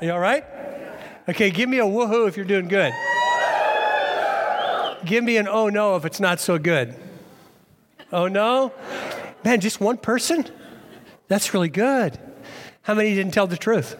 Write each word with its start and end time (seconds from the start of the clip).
You 0.00 0.12
all 0.12 0.18
right? 0.18 0.44
Okay, 1.28 1.50
give 1.50 1.68
me 1.68 1.78
a 1.78 1.84
woohoo 1.84 2.26
if 2.26 2.36
you're 2.36 2.46
doing 2.46 2.68
good. 2.68 2.92
Give 5.04 5.22
me 5.22 5.36
an 5.36 5.46
oh 5.46 5.68
no 5.68 5.96
if 5.96 6.06
it's 6.06 6.20
not 6.20 6.40
so 6.40 6.58
good. 6.58 6.94
Oh 8.10 8.26
no? 8.26 8.72
Man, 9.44 9.60
just 9.60 9.78
one 9.78 9.98
person? 9.98 10.46
That's 11.28 11.52
really 11.52 11.68
good. 11.68 12.18
How 12.82 12.94
many 12.94 13.14
didn't 13.14 13.32
tell 13.32 13.46
the 13.46 13.58
truth? 13.58 13.96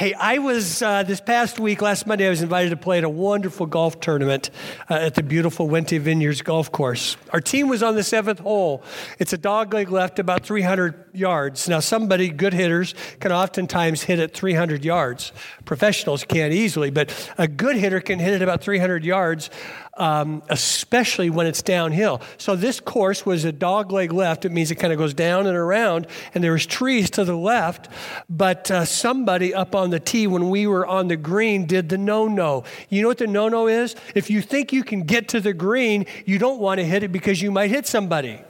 Hey, 0.00 0.14
I 0.14 0.38
was 0.38 0.80
uh, 0.80 1.02
this 1.02 1.20
past 1.20 1.60
week, 1.60 1.82
last 1.82 2.06
Monday, 2.06 2.26
I 2.26 2.30
was 2.30 2.40
invited 2.40 2.70
to 2.70 2.76
play 2.78 2.96
at 2.96 3.04
a 3.04 3.08
wonderful 3.10 3.66
golf 3.66 4.00
tournament 4.00 4.48
uh, 4.88 4.94
at 4.94 5.14
the 5.14 5.22
beautiful 5.22 5.68
Wente 5.68 6.00
Vineyards 6.00 6.40
golf 6.40 6.72
course. 6.72 7.18
Our 7.34 7.40
team 7.42 7.68
was 7.68 7.82
on 7.82 7.96
the 7.96 8.02
seventh 8.02 8.38
hole. 8.38 8.82
It's 9.18 9.34
a 9.34 9.36
dogleg 9.36 9.90
left, 9.90 10.18
about 10.18 10.46
300 10.46 11.10
yards. 11.12 11.68
Now, 11.68 11.80
somebody, 11.80 12.30
good 12.30 12.54
hitters, 12.54 12.94
can 13.20 13.30
oftentimes 13.30 14.04
hit 14.04 14.20
at 14.20 14.32
300 14.32 14.86
yards. 14.86 15.32
Professionals 15.66 16.24
can't 16.24 16.54
easily, 16.54 16.88
but 16.88 17.12
a 17.36 17.46
good 17.46 17.76
hitter 17.76 18.00
can 18.00 18.18
hit 18.18 18.32
it 18.32 18.40
about 18.40 18.62
300 18.62 19.04
yards 19.04 19.50
um, 19.94 20.42
especially 20.48 21.30
when 21.30 21.46
it's 21.46 21.62
downhill. 21.62 22.20
So 22.38 22.56
this 22.56 22.80
course 22.80 23.26
was 23.26 23.44
a 23.44 23.52
dog 23.52 23.92
leg 23.92 24.12
left. 24.12 24.44
It 24.44 24.52
means 24.52 24.70
it 24.70 24.76
kind 24.76 24.92
of 24.92 24.98
goes 24.98 25.14
down 25.14 25.46
and 25.46 25.56
around, 25.56 26.06
and 26.34 26.42
there 26.42 26.52
was 26.52 26.66
trees 26.66 27.10
to 27.10 27.24
the 27.24 27.36
left. 27.36 27.88
But 28.28 28.70
uh, 28.70 28.84
somebody 28.84 29.54
up 29.54 29.74
on 29.74 29.90
the 29.90 30.00
tee 30.00 30.26
when 30.26 30.48
we 30.48 30.66
were 30.66 30.86
on 30.86 31.08
the 31.08 31.16
green 31.16 31.66
did 31.66 31.88
the 31.88 31.98
no-no. 31.98 32.64
You 32.88 33.02
know 33.02 33.08
what 33.08 33.18
the 33.18 33.26
no-no 33.26 33.66
is? 33.66 33.96
If 34.14 34.30
you 34.30 34.40
think 34.40 34.72
you 34.72 34.84
can 34.84 35.02
get 35.02 35.28
to 35.28 35.40
the 35.40 35.52
green, 35.52 36.06
you 36.24 36.38
don't 36.38 36.60
want 36.60 36.78
to 36.78 36.84
hit 36.84 37.02
it 37.02 37.12
because 37.12 37.42
you 37.42 37.50
might 37.50 37.70
hit 37.70 37.86
somebody. 37.86 38.40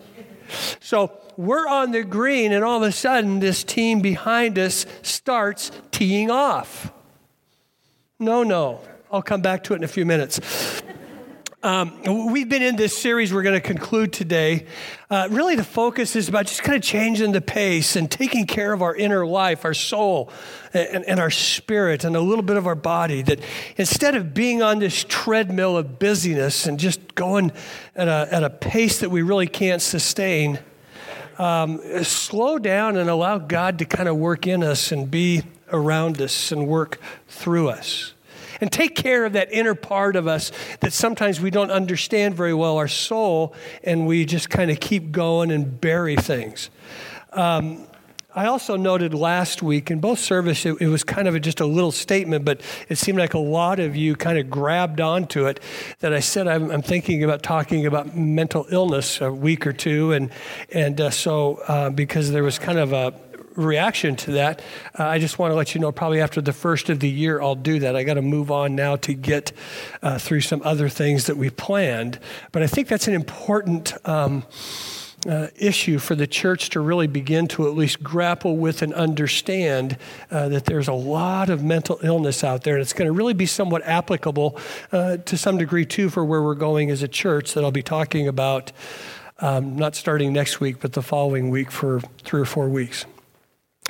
So 0.81 1.13
we're 1.37 1.67
on 1.67 1.93
the 1.93 2.05
green, 2.05 2.53
and 2.53 2.65
all 2.65 2.83
of 2.83 2.89
a 2.89 2.93
sudden, 2.93 3.41
this 3.41 3.65
team 3.65 4.01
behind 4.01 4.59
us 4.59 4.85
starts 5.03 5.71
teeing 5.91 6.31
off. 6.31 6.93
No, 8.19 8.43
no. 8.43 8.81
I'll 9.11 9.23
come 9.23 9.41
back 9.41 9.65
to 9.65 9.73
it 9.73 9.79
in 9.79 9.85
a 9.85 9.89
few 9.89 10.05
minutes. 10.05 10.83
Um, 11.63 12.33
we've 12.33 12.49
been 12.49 12.63
in 12.63 12.77
this 12.77 12.97
series 12.97 13.35
we're 13.35 13.43
going 13.43 13.61
to 13.61 13.61
conclude 13.61 14.15
today. 14.15 14.65
Uh, 15.11 15.29
really, 15.31 15.57
the 15.57 15.65
focus 15.65 16.17
is 16.17 16.27
about 16.27 16.47
just 16.47 16.63
kind 16.63 16.75
of 16.75 16.83
changing 16.83 17.33
the 17.33 17.43
pace 17.43 17.97
and 17.97 18.11
taking 18.11 18.47
care 18.47 18.73
of 18.73 18.81
our 18.81 18.97
inner 18.97 19.27
life, 19.27 19.67
our 19.67 19.75
soul, 19.75 20.33
and, 20.73 21.05
and 21.05 21.21
our 21.21 21.29
spirit, 21.29 22.03
and 22.03 22.17
a 22.17 22.21
little 22.21 22.43
bit 22.43 22.57
of 22.57 22.67
our 22.67 22.75
body. 22.75 23.21
That 23.21 23.41
instead 23.77 24.15
of 24.15 24.33
being 24.33 24.63
on 24.63 24.79
this 24.79 25.05
treadmill 25.07 25.77
of 25.77 25.99
busyness 25.99 26.65
and 26.65 26.81
just 26.81 27.15
going 27.15 27.53
at 27.95 28.09
a, 28.09 28.29
at 28.31 28.43
a 28.43 28.49
pace 28.49 29.01
that 29.01 29.11
we 29.11 29.21
really 29.21 29.47
can't 29.47 29.83
sustain, 29.83 30.61
um, 31.39 31.79
slow 32.05 32.59
down 32.59 32.97
and 32.97 33.11
allow 33.11 33.37
God 33.37 33.81
to 33.81 33.85
kind 33.85 34.09
of 34.09 34.17
work 34.17 34.47
in 34.47 34.65
us 34.65 34.93
and 34.93 35.11
be 35.11 35.43
around 35.71 36.23
us 36.23 36.53
and 36.53 36.67
work 36.67 36.99
through 37.29 37.69
us 37.69 38.15
and 38.61 38.71
take 38.71 38.95
care 38.95 39.25
of 39.25 39.33
that 39.35 39.53
inner 39.53 39.75
part 39.75 40.17
of 40.17 40.27
us 40.27 40.53
that 40.81 40.93
sometimes 40.93 41.41
we 41.41 41.51
don't 41.51 41.71
understand 41.71 42.35
very 42.35 42.55
well, 42.55 42.77
our 42.77 42.89
soul, 42.89 43.55
and 43.83 44.07
we 44.07 44.25
just 44.25 44.51
kind 44.51 44.71
of 44.71 44.81
keep 44.81 45.13
going 45.13 45.51
and 45.51 45.81
bury 45.81 46.17
things. 46.17 46.71
Um, 47.33 47.87
I 48.33 48.47
also 48.47 48.77
noted 48.77 49.13
last 49.13 49.61
week 49.61 49.91
in 49.91 49.99
both 49.99 50.21
services, 50.21 50.65
it, 50.65 50.83
it, 50.83 50.87
was 50.87 51.03
kind 51.03 51.27
of 51.27 51.35
a, 51.35 51.41
just 51.41 51.59
a 51.59 51.67
little 51.67 51.91
statement, 51.91 52.45
but 52.45 52.61
it 52.89 52.97
seemed 52.97 53.19
like 53.19 53.35
a 53.35 53.41
lot 53.41 53.81
of 53.81 53.97
you 53.97 54.15
kind 54.15 54.39
of 54.39 54.49
grabbed 54.49 55.01
onto 55.01 55.47
it. 55.47 55.59
That 55.99 56.13
I 56.13 56.21
said 56.21 56.47
I'm, 56.47 56.71
I'm 56.71 56.83
thinking 56.83 57.25
about 57.25 57.43
talking 57.43 57.87
about 57.87 58.17
mental 58.17 58.67
illness 58.71 59.21
a 59.21 59.33
week 59.33 59.67
or 59.67 59.73
two, 59.73 60.13
and 60.13 60.31
and 60.71 61.01
uh, 61.01 61.11
so 61.11 61.57
uh, 61.67 61.91
because 61.91 62.31
there 62.31 62.45
was 62.45 62.59
kind 62.59 62.79
of 62.79 62.93
a 62.93 63.13
reaction 63.61 64.17
to 64.17 64.33
that. 64.33 64.63
Uh, 64.99 65.05
I 65.05 65.19
just 65.19 65.39
want 65.39 65.53
to 65.53 65.55
let 65.55 65.75
you 65.75 65.81
know 65.81 65.93
probably 65.93 66.21
after 66.21 66.41
the 66.41 66.53
first 66.53 66.91
of 66.91 67.01
the 67.01 67.09
year, 67.09 67.41
I'll 67.41 67.55
do 67.55 67.79
that. 67.81 67.97
I 67.97 68.03
got 68.03 68.15
to 68.15 68.23
move 68.23 68.51
on 68.51 68.75
now 68.75 68.97
to 68.97 69.15
get 69.15 69.53
uh, 70.03 70.19
through 70.19 70.41
some 70.41 70.63
other 70.65 70.89
things 70.89 71.27
that 71.27 71.37
we 71.37 71.51
planned. 71.51 72.19
But 72.53 72.63
I 72.63 72.67
think 72.67 72.89
that's 72.89 73.09
an 73.09 73.15
important. 73.15 73.95
Um, 74.09 74.45
uh, 75.29 75.49
issue 75.57 75.99
for 75.99 76.15
the 76.15 76.27
church 76.27 76.71
to 76.71 76.81
really 76.81 77.07
begin 77.07 77.47
to 77.47 77.69
at 77.69 77.75
least 77.75 78.03
grapple 78.03 78.57
with 78.57 78.81
and 78.81 78.95
understand 78.95 79.99
uh, 80.31 80.49
that 80.49 80.65
there's 80.65 80.89
a 80.89 80.95
lot 80.95 81.51
of 81.51 81.63
mental 81.63 81.99
illness 82.03 82.43
out 82.43 82.65
there, 82.65 82.75
and 82.75 82.81
it's 82.81 82.95
going 82.95 83.07
to 83.07 83.13
really 83.13 83.35
be 83.35 83.45
somewhat 83.45 83.83
applicable 83.85 84.59
uh, 84.93 85.19
to 85.19 85.37
some 85.37 85.59
degree 85.59 85.85
too 85.85 86.09
for 86.09 86.25
where 86.25 86.43
we're 86.43 86.55
going 86.55 86.91
as 86.91 87.03
a 87.03 87.09
church 87.09 87.53
that 87.53 87.63
I'll 87.63 87.71
be 87.71 87.83
talking 87.83 88.29
about 88.29 88.73
um, 89.41 89.77
not 89.77 89.95
starting 89.95 90.33
next 90.33 90.61
week, 90.61 90.81
but 90.81 90.93
the 90.93 91.03
following 91.03 91.51
week 91.51 91.71
for 91.71 92.01
three 92.25 92.41
or 92.41 92.47
four 92.47 92.69
weeks. 92.69 93.05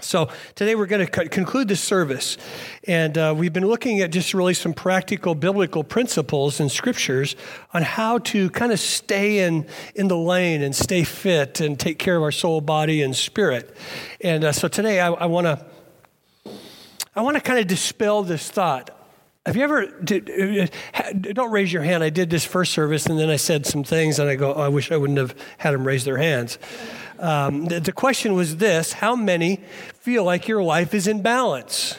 So 0.02 0.30
today 0.54 0.74
we're 0.74 0.86
going 0.86 1.06
to 1.06 1.28
conclude 1.28 1.68
this 1.68 1.80
service, 1.80 2.36
and 2.84 3.16
uh, 3.16 3.34
we've 3.36 3.52
been 3.52 3.66
looking 3.66 4.00
at 4.00 4.10
just 4.10 4.34
really 4.34 4.54
some 4.54 4.72
practical 4.72 5.34
biblical 5.34 5.84
principles 5.84 6.60
and 6.60 6.70
scriptures 6.70 7.36
on 7.72 7.82
how 7.82 8.18
to 8.18 8.50
kind 8.50 8.72
of 8.72 8.80
stay 8.80 9.40
in 9.40 9.66
in 9.94 10.08
the 10.08 10.16
lane 10.16 10.62
and 10.62 10.74
stay 10.74 11.04
fit 11.04 11.60
and 11.60 11.78
take 11.78 11.98
care 11.98 12.16
of 12.16 12.22
our 12.22 12.32
soul, 12.32 12.60
body, 12.60 13.02
and 13.02 13.14
spirit. 13.16 13.76
And 14.20 14.44
uh, 14.44 14.52
so 14.52 14.68
today 14.68 15.00
I 15.00 15.26
want 15.26 15.46
to 15.46 15.64
I 17.14 17.22
want 17.22 17.36
to 17.36 17.40
kind 17.40 17.58
of 17.58 17.66
dispel 17.66 18.22
this 18.22 18.50
thought. 18.50 18.96
Have 19.50 19.56
you 19.56 19.64
ever, 19.64 19.86
did, 19.86 20.70
don't 21.34 21.50
raise 21.50 21.72
your 21.72 21.82
hand. 21.82 22.04
I 22.04 22.10
did 22.10 22.30
this 22.30 22.44
first 22.44 22.72
service 22.72 23.06
and 23.06 23.18
then 23.18 23.28
I 23.30 23.34
said 23.34 23.66
some 23.66 23.82
things 23.82 24.20
and 24.20 24.30
I 24.30 24.36
go, 24.36 24.54
oh, 24.54 24.60
I 24.60 24.68
wish 24.68 24.92
I 24.92 24.96
wouldn't 24.96 25.18
have 25.18 25.34
had 25.58 25.74
them 25.74 25.84
raise 25.84 26.04
their 26.04 26.18
hands. 26.18 26.56
Um, 27.18 27.64
the, 27.64 27.80
the 27.80 27.90
question 27.90 28.34
was 28.34 28.58
this 28.58 28.92
How 28.92 29.16
many 29.16 29.56
feel 29.94 30.22
like 30.22 30.46
your 30.46 30.62
life 30.62 30.94
is 30.94 31.08
in 31.08 31.20
balance? 31.20 31.98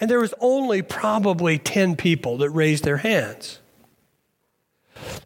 And 0.00 0.10
there 0.10 0.18
was 0.18 0.34
only 0.40 0.82
probably 0.82 1.56
10 1.56 1.94
people 1.94 2.38
that 2.38 2.50
raised 2.50 2.82
their 2.82 2.96
hands. 2.96 3.60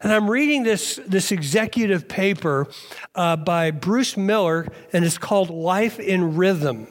And 0.02 0.12
I'm 0.12 0.28
reading 0.28 0.62
this, 0.62 1.00
this 1.06 1.32
executive 1.32 2.06
paper 2.06 2.68
uh, 3.14 3.36
by 3.36 3.70
Bruce 3.70 4.14
Miller, 4.14 4.68
and 4.92 5.06
it's 5.06 5.16
called 5.16 5.48
Life 5.48 5.98
in 5.98 6.36
Rhythm. 6.36 6.86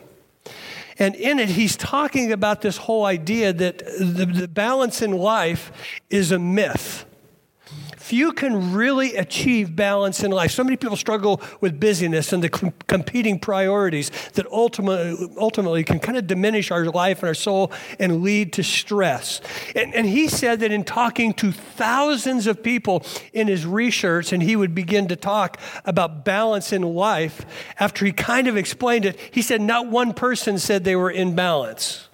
And 0.99 1.15
in 1.15 1.39
it, 1.39 1.49
he's 1.49 1.75
talking 1.77 2.31
about 2.31 2.61
this 2.61 2.77
whole 2.77 3.05
idea 3.05 3.53
that 3.53 3.79
the, 3.79 4.25
the 4.25 4.47
balance 4.47 5.01
in 5.01 5.11
life 5.11 5.71
is 6.09 6.31
a 6.31 6.39
myth 6.39 7.05
few 8.09 8.31
can 8.31 8.73
really 8.73 9.15
achieve 9.15 9.75
balance 9.75 10.23
in 10.23 10.31
life. 10.31 10.49
So 10.49 10.63
many 10.63 10.77
people 10.77 10.97
struggle 10.97 11.41
with 11.61 11.79
busyness 11.79 12.33
and 12.33 12.43
the 12.43 12.49
com- 12.49 12.73
competing 12.87 13.37
priorities 13.37 14.09
that 14.33 14.47
ultimately, 14.47 15.29
ultimately 15.37 15.83
can 15.83 15.99
kind 15.99 16.17
of 16.17 16.25
diminish 16.25 16.71
our 16.71 16.85
life 16.85 17.19
and 17.19 17.27
our 17.27 17.35
soul 17.35 17.71
and 17.99 18.23
lead 18.23 18.51
to 18.53 18.63
stress. 18.63 19.41
And, 19.75 19.93
and 19.93 20.07
he 20.07 20.27
said 20.27 20.61
that 20.61 20.71
in 20.71 20.85
talking 20.85 21.35
to 21.35 21.51
thousands 21.51 22.47
of 22.47 22.63
people 22.63 23.05
in 23.31 23.47
his 23.47 23.67
research, 23.67 24.33
and 24.33 24.41
he 24.41 24.55
would 24.55 24.73
begin 24.73 25.07
to 25.09 25.15
talk 25.15 25.59
about 25.85 26.25
balance 26.25 26.73
in 26.73 26.81
life, 26.81 27.45
after 27.79 28.07
he 28.07 28.11
kind 28.11 28.47
of 28.47 28.57
explained 28.57 29.05
it, 29.05 29.19
he 29.29 29.43
said 29.43 29.61
not 29.61 29.87
one 29.87 30.15
person 30.15 30.57
said 30.57 30.83
they 30.83 30.95
were 30.95 31.11
in 31.11 31.35
balance. 31.35 32.08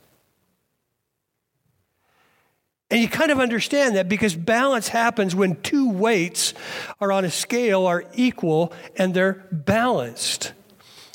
And 2.92 3.02
you 3.02 3.08
kind 3.08 3.32
of 3.32 3.40
understand 3.40 3.96
that 3.96 4.08
because 4.08 4.36
balance 4.36 4.88
happens 4.88 5.36
when 5.36 5.60
two 5.62 5.90
weights 5.90 6.54
are 7.02 7.12
on 7.12 7.26
a 7.26 7.32
scale 7.32 7.86
are 7.86 8.06
equal 8.14 8.74
and 8.96 9.14
they're 9.14 9.48
balanced. 9.52 10.54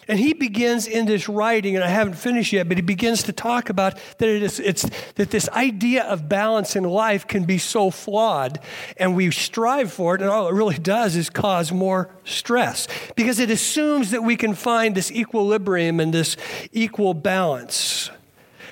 And 0.08 0.18
he 0.18 0.32
begins 0.32 0.88
in 0.88 1.06
this 1.06 1.28
writing, 1.28 1.76
and 1.76 1.84
I 1.84 1.88
haven't 1.88 2.14
finished 2.14 2.52
yet, 2.52 2.66
but 2.66 2.76
he 2.76 2.82
begins 2.82 3.22
to 3.24 3.32
talk 3.32 3.70
about 3.70 3.96
that 4.18 4.28
it 4.28 4.42
is, 4.42 4.58
it's, 4.58 4.90
that 5.14 5.30
this 5.30 5.48
idea 5.50 6.02
of 6.02 6.28
balance 6.28 6.74
in 6.74 6.82
life 6.82 7.28
can 7.28 7.44
be 7.44 7.58
so 7.58 7.92
flawed, 7.92 8.58
and 8.96 9.14
we 9.14 9.30
strive 9.30 9.92
for 9.92 10.16
it, 10.16 10.20
and 10.20 10.28
all 10.28 10.48
it 10.48 10.52
really 10.52 10.78
does 10.78 11.14
is 11.14 11.30
cause 11.30 11.70
more 11.70 12.12
stress 12.24 12.88
because 13.14 13.38
it 13.38 13.50
assumes 13.50 14.10
that 14.10 14.24
we 14.24 14.34
can 14.36 14.52
find 14.52 14.96
this 14.96 15.12
equilibrium 15.12 16.00
and 16.00 16.12
this 16.12 16.36
equal 16.72 17.14
balance. 17.14 18.10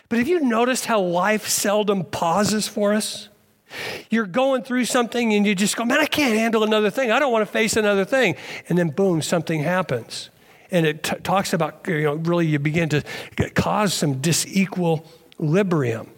But 0.08 0.18
have 0.18 0.28
you 0.28 0.40
noticed 0.40 0.86
how 0.86 1.00
life 1.00 1.46
seldom 1.46 2.04
pauses 2.04 2.66
for 2.66 2.94
us? 2.94 3.28
You're 4.08 4.26
going 4.26 4.62
through 4.62 4.86
something 4.86 5.34
and 5.34 5.46
you 5.46 5.54
just 5.54 5.76
go, 5.76 5.84
man, 5.84 6.00
I 6.00 6.06
can't 6.06 6.34
handle 6.34 6.62
another 6.62 6.90
thing. 6.90 7.10
I 7.10 7.18
don't 7.18 7.32
want 7.32 7.46
to 7.46 7.52
face 7.52 7.76
another 7.76 8.06
thing. 8.06 8.36
And 8.68 8.78
then, 8.78 8.88
boom, 8.88 9.20
something 9.20 9.62
happens. 9.62 10.30
And 10.70 10.86
it 10.86 11.02
t- 11.02 11.16
talks 11.16 11.52
about, 11.52 11.86
you 11.86 12.02
know, 12.02 12.14
really 12.14 12.46
you 12.46 12.58
begin 12.58 12.88
to 12.90 13.02
cause 13.54 13.92
some 13.92 14.22
disequilibrium. 14.22 16.08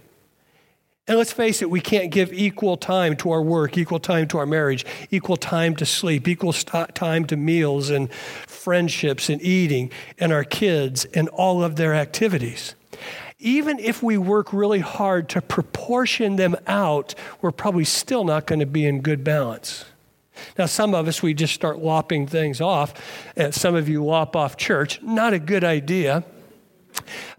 And 1.09 1.19
let's 1.19 1.33
face 1.33 1.61
it, 1.61 1.69
we 1.69 1.81
can't 1.81 2.13
give 2.13 2.33
equal 2.33 2.77
time 2.77 3.17
to 3.17 3.33
our 3.33 3.43
work, 3.43 3.77
equal 3.77 3.99
time 3.99 4.29
to 4.29 4.39
our 4.39 4.47
marriage, 4.47 4.87
equal 5.11 5.37
time 5.37 5.75
to 5.77 5.87
sleep, 5.87 6.29
equal 6.29 6.53
st- 6.53 6.95
time 6.95 7.25
to 7.25 7.37
meals 7.37 7.91
and 7.91 8.13
friendships 8.13 9.29
and 9.29 9.43
eating 9.43 9.91
and 10.19 10.33
our 10.33 10.45
kids 10.45 11.07
and 11.07 11.29
all 11.31 11.65
of 11.65 11.75
their 11.75 11.95
activities. 11.95 12.77
Even 13.41 13.79
if 13.79 14.03
we 14.03 14.19
work 14.19 14.53
really 14.53 14.81
hard 14.81 15.29
to 15.31 15.41
proportion 15.41 16.37
them 16.37 16.57
out, 16.67 17.15
we're 17.41 17.51
probably 17.51 17.85
still 17.85 18.23
not 18.25 18.47
going 18.47 18.61
to 18.61 18.67
be 18.67 18.85
in 18.85 19.01
good 19.01 19.25
balance. 19.25 19.87
Now, 20.59 20.67
some 20.67 20.95
of 20.95 21.09
us, 21.09 21.23
we 21.23 21.35
just 21.35 21.55
start 21.55 21.79
lopping 21.79 22.27
things 22.27 22.61
off. 22.61 22.95
Some 23.51 23.75
of 23.75 23.89
you 23.89 24.05
lop 24.05 24.37
off 24.37 24.57
church. 24.57 25.03
Not 25.03 25.33
a 25.33 25.39
good 25.39 25.65
idea. 25.65 26.25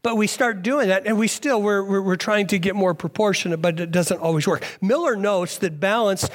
But 0.02 0.16
we 0.18 0.28
start 0.28 0.64
doing 0.64 0.88
that, 0.88 1.06
and 1.06 1.20
we 1.20 1.28
still, 1.28 1.62
we're, 1.62 1.84
we're, 1.84 2.02
we're 2.02 2.16
trying 2.16 2.48
to 2.48 2.60
get 2.60 2.76
more 2.76 2.94
proportionate, 2.94 3.62
but 3.62 3.80
it 3.80 3.92
doesn't 3.92 4.20
always 4.20 4.48
work. 4.48 4.64
Miller 4.82 5.16
notes 5.16 5.58
that 5.60 5.80
balance 5.80 6.30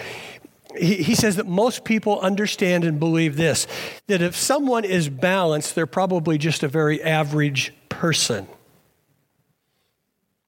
he, 0.79 0.97
he 0.97 1.15
says 1.15 1.37
that 1.37 1.47
most 1.47 1.85
people 1.85 2.21
understand 2.21 2.85
and 2.85 3.01
believe 3.01 3.37
this 3.37 3.67
that 4.07 4.23
if 4.23 4.37
someone 4.37 4.85
is 4.85 5.09
balanced, 5.09 5.75
they're 5.75 5.87
probably 5.87 6.39
just 6.39 6.63
a 6.63 6.69
very 6.69 7.03
average 7.03 7.73
person. 7.89 8.47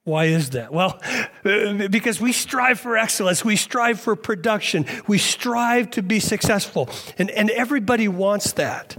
Why 0.08 0.24
is 0.24 0.50
that? 0.50 0.72
Well, 0.72 0.98
because 1.42 2.18
we 2.18 2.32
strive 2.32 2.80
for 2.80 2.96
excellence, 2.96 3.44
we 3.44 3.56
strive 3.56 4.00
for 4.00 4.16
production, 4.16 4.86
we 5.06 5.18
strive 5.18 5.90
to 5.92 6.02
be 6.02 6.18
successful, 6.18 6.88
and, 7.18 7.30
and 7.30 7.50
everybody 7.50 8.08
wants 8.08 8.52
that. 8.52 8.96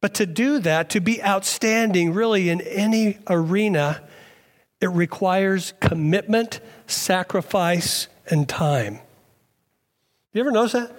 But 0.00 0.14
to 0.14 0.26
do 0.26 0.58
that, 0.58 0.90
to 0.90 1.00
be 1.00 1.22
outstanding 1.22 2.12
really 2.12 2.50
in 2.50 2.60
any 2.62 3.18
arena, 3.28 4.02
it 4.80 4.90
requires 4.90 5.72
commitment, 5.80 6.58
sacrifice, 6.88 8.08
and 8.26 8.48
time. 8.48 8.98
You 10.32 10.40
ever 10.40 10.50
notice 10.50 10.72
that? 10.72 10.92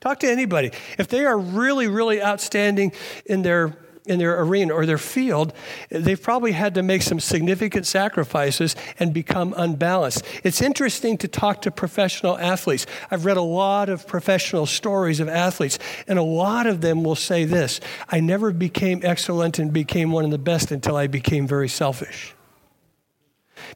Talk 0.00 0.20
to 0.20 0.30
anybody. 0.30 0.70
If 0.98 1.08
they 1.08 1.24
are 1.24 1.36
really, 1.36 1.88
really 1.88 2.22
outstanding 2.22 2.92
in 3.26 3.42
their 3.42 3.76
in 4.06 4.18
their 4.18 4.40
arena 4.40 4.74
or 4.74 4.84
their 4.84 4.98
field, 4.98 5.52
they've 5.88 6.20
probably 6.20 6.52
had 6.52 6.74
to 6.74 6.82
make 6.82 7.02
some 7.02 7.20
significant 7.20 7.86
sacrifices 7.86 8.74
and 8.98 9.14
become 9.14 9.54
unbalanced. 9.56 10.24
It's 10.42 10.60
interesting 10.60 11.16
to 11.18 11.28
talk 11.28 11.62
to 11.62 11.70
professional 11.70 12.36
athletes. 12.38 12.86
I've 13.10 13.24
read 13.24 13.36
a 13.36 13.42
lot 13.42 13.88
of 13.88 14.06
professional 14.06 14.66
stories 14.66 15.20
of 15.20 15.28
athletes, 15.28 15.78
and 16.08 16.18
a 16.18 16.22
lot 16.22 16.66
of 16.66 16.80
them 16.80 17.04
will 17.04 17.14
say 17.16 17.44
this 17.44 17.80
I 18.08 18.20
never 18.20 18.52
became 18.52 19.00
excellent 19.04 19.58
and 19.58 19.72
became 19.72 20.10
one 20.10 20.24
of 20.24 20.30
the 20.30 20.38
best 20.38 20.72
until 20.72 20.96
I 20.96 21.06
became 21.06 21.46
very 21.46 21.68
selfish. 21.68 22.34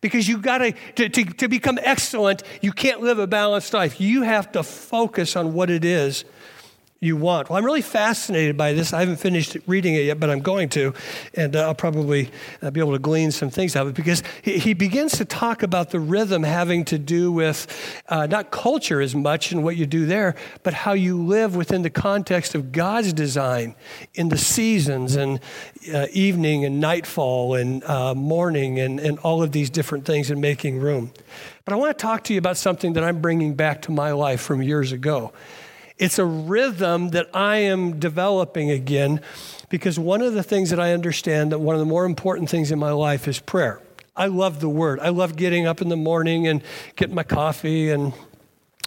Because 0.00 0.29
you've 0.29 0.43
got 0.43 0.58
to, 0.58 0.72
to, 0.96 1.08
to 1.08 1.49
become 1.49 1.79
excellent, 1.81 2.43
you 2.61 2.72
can't 2.72 3.00
live 3.00 3.19
a 3.19 3.26
balanced 3.26 3.72
life. 3.72 4.00
You 4.00 4.22
have 4.22 4.50
to 4.52 4.62
focus 4.62 5.37
on 5.37 5.55
what 5.55 5.70
it 5.70 5.84
is 5.84 6.25
you 7.00 7.16
want. 7.16 7.50
Well, 7.50 7.58
I'm 7.58 7.64
really 7.64 7.82
fascinated 7.82 8.56
by 8.56 8.72
this. 8.72 8.93
I 8.93 9.00
haven't 9.00 9.16
finished 9.16 9.56
reading 9.66 9.94
it 9.94 10.04
yet, 10.04 10.19
but 10.19 10.31
I'm 10.31 10.40
going 10.40 10.70
to, 10.70 10.94
and 11.34 11.54
uh, 11.54 11.66
I'll 11.66 11.75
probably 11.75 12.31
uh, 12.62 12.70
be 12.70 12.81
able 12.81 12.93
to 12.93 12.98
glean 12.98 13.31
some 13.31 13.50
things 13.50 13.76
out 13.76 13.82
of 13.82 13.90
it 13.90 13.94
because 13.94 14.22
he, 14.40 14.58
he 14.58 14.75
begins 14.75 15.12
to 15.19 15.26
talk 15.26 15.62
about 15.62 15.90
the 15.90 16.00
rhythm 16.00 16.43
having 16.43 16.87
to 16.87 16.98
do 16.98 17.31
with 17.31 17.66
uh, 18.08 18.26
not 18.26 18.50
culture 18.50 19.02
as 19.02 19.14
much 19.14 19.52
and 19.52 19.62
what 19.62 19.76
you 19.76 19.84
do 19.84 20.06
there, 20.06 20.37
but 20.62 20.72
how 20.72 20.94
you 20.94 21.22
live 21.22 21.54
within 21.54 21.82
the 21.82 21.90
context 21.90 22.54
of 22.54 22.72
God's 22.72 23.12
design 23.12 23.75
in 24.14 24.31
the 24.31 24.38
seasons 24.38 25.16
and 25.16 25.38
uh, 25.93 26.06
evening 26.12 26.64
and 26.64 26.81
nightfall 26.81 27.54
and 27.54 27.84
uh, 27.84 28.14
morning 28.14 28.81
and, 28.81 29.00
and 29.00 29.19
all 29.19 29.43
of 29.43 29.52
these 29.52 29.69
different 29.69 30.06
things 30.06 30.31
and 30.31 30.40
making 30.40 30.81
room. 30.81 31.12
But 31.66 31.75
I 31.75 31.76
want 31.76 31.96
to 31.96 32.02
talk 32.02 32.25
to 32.25 32.32
you 32.32 32.38
about 32.38 32.56
something 32.56 32.94
that 32.94 33.04
I'm 33.04 33.20
bringing 33.20 33.54
back 33.54 33.82
to 33.82 33.93
my 33.93 34.12
life 34.12 34.40
from 34.40 34.62
years 34.62 34.93
ago. 34.93 35.32
It's 35.98 36.19
a 36.19 36.25
rhythm 36.25 37.10
that 37.10 37.28
I 37.34 37.58
am 37.58 37.98
developing 37.98 38.70
again 38.70 39.20
because 39.70 39.98
one 39.98 40.20
of 40.20 40.34
the 40.34 40.43
things 40.43 40.70
that 40.70 40.78
I 40.78 40.93
understand 40.93 41.52
that 41.52 41.58
one 41.58 41.75
of 41.75 41.78
the 41.78 41.87
more 41.87 42.04
important 42.04 42.50
things 42.50 42.70
in 42.70 42.78
my 42.78 42.93
life 42.93 43.26
is 43.26 43.40
prayer. 43.40 43.81
I 44.14 44.26
love 44.26 44.60
the 44.60 44.69
word. 44.69 45.00
I 45.00 45.08
love 45.08 45.37
getting 45.37 45.66
up 45.66 45.81
in 45.81 45.88
the 45.88 45.96
morning 45.96 46.46
and 46.46 46.62
getting 46.96 47.14
my 47.14 47.22
coffee 47.22 47.90
and 47.90 48.12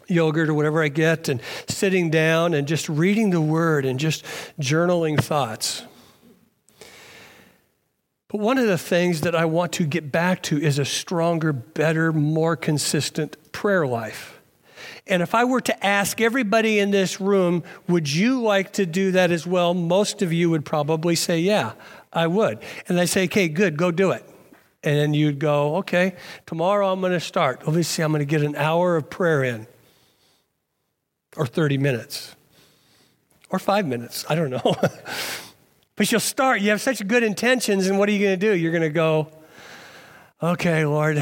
yogurt 0.07 0.49
or 0.49 0.53
whatever 0.53 0.83
I 0.83 0.87
get 0.87 1.29
and 1.29 1.41
sitting 1.67 2.09
down 2.09 2.53
and 2.53 2.67
just 2.67 2.89
reading 2.89 3.29
the 3.29 3.41
word 3.41 3.85
and 3.85 3.99
just 3.99 4.23
journaling 4.59 5.21
thoughts. 5.21 5.83
But 8.27 8.39
one 8.39 8.59
of 8.59 8.67
the 8.67 8.77
things 8.77 9.21
that 9.21 9.35
I 9.35 9.45
want 9.45 9.73
to 9.73 9.85
get 9.85 10.11
back 10.11 10.43
to 10.43 10.61
is 10.61 10.77
a 10.77 10.85
stronger, 10.85 11.51
better, 11.51 12.13
more 12.13 12.55
consistent 12.55 13.51
prayer 13.51 13.87
life. 13.87 14.38
And 15.09 15.23
if 15.23 15.33
I 15.33 15.43
were 15.43 15.61
to 15.61 15.85
ask 15.85 16.21
everybody 16.21 16.77
in 16.77 16.91
this 16.91 17.19
room, 17.19 17.63
would 17.87 18.09
you 18.09 18.41
like 18.41 18.73
to 18.73 18.85
do 18.85 19.11
that 19.11 19.31
as 19.31 19.45
well? 19.47 19.73
Most 19.73 20.21
of 20.21 20.31
you 20.31 20.51
would 20.51 20.63
probably 20.63 21.15
say, 21.15 21.39
yeah, 21.39 21.73
I 22.13 22.27
would. 22.27 22.59
And 22.87 22.99
I 22.99 23.05
say, 23.05 23.23
okay, 23.25 23.49
good, 23.49 23.75
go 23.75 23.89
do 23.89 24.11
it. 24.11 24.23
And 24.83 24.95
then 24.95 25.13
you'd 25.15 25.39
go, 25.39 25.77
okay, 25.77 26.15
tomorrow 26.45 26.91
I'm 26.91 27.01
going 27.01 27.11
to 27.11 27.19
start. 27.19 27.63
Obviously, 27.65 28.03
I'm 28.03 28.11
going 28.11 28.19
to 28.19 28.25
get 28.25 28.43
an 28.43 28.55
hour 28.55 28.95
of 28.95 29.09
prayer 29.09 29.43
in, 29.43 29.67
or 31.35 31.47
30 31.47 31.79
minutes, 31.79 32.35
or 33.49 33.57
five 33.57 33.87
minutes. 33.87 34.25
I 34.29 34.35
don't 34.35 34.51
know. 34.51 34.61
but 35.95 36.11
you'll 36.11 36.21
start. 36.21 36.61
You 36.61 36.69
have 36.69 36.81
such 36.81 37.05
good 37.07 37.23
intentions, 37.23 37.87
and 37.87 37.97
what 37.97 38.07
are 38.07 38.11
you 38.11 38.19
going 38.19 38.39
to 38.39 38.47
do? 38.47 38.55
You're 38.55 38.71
going 38.71 38.83
to 38.83 38.89
go, 38.89 39.27
okay, 40.41 40.85
Lord, 40.85 41.21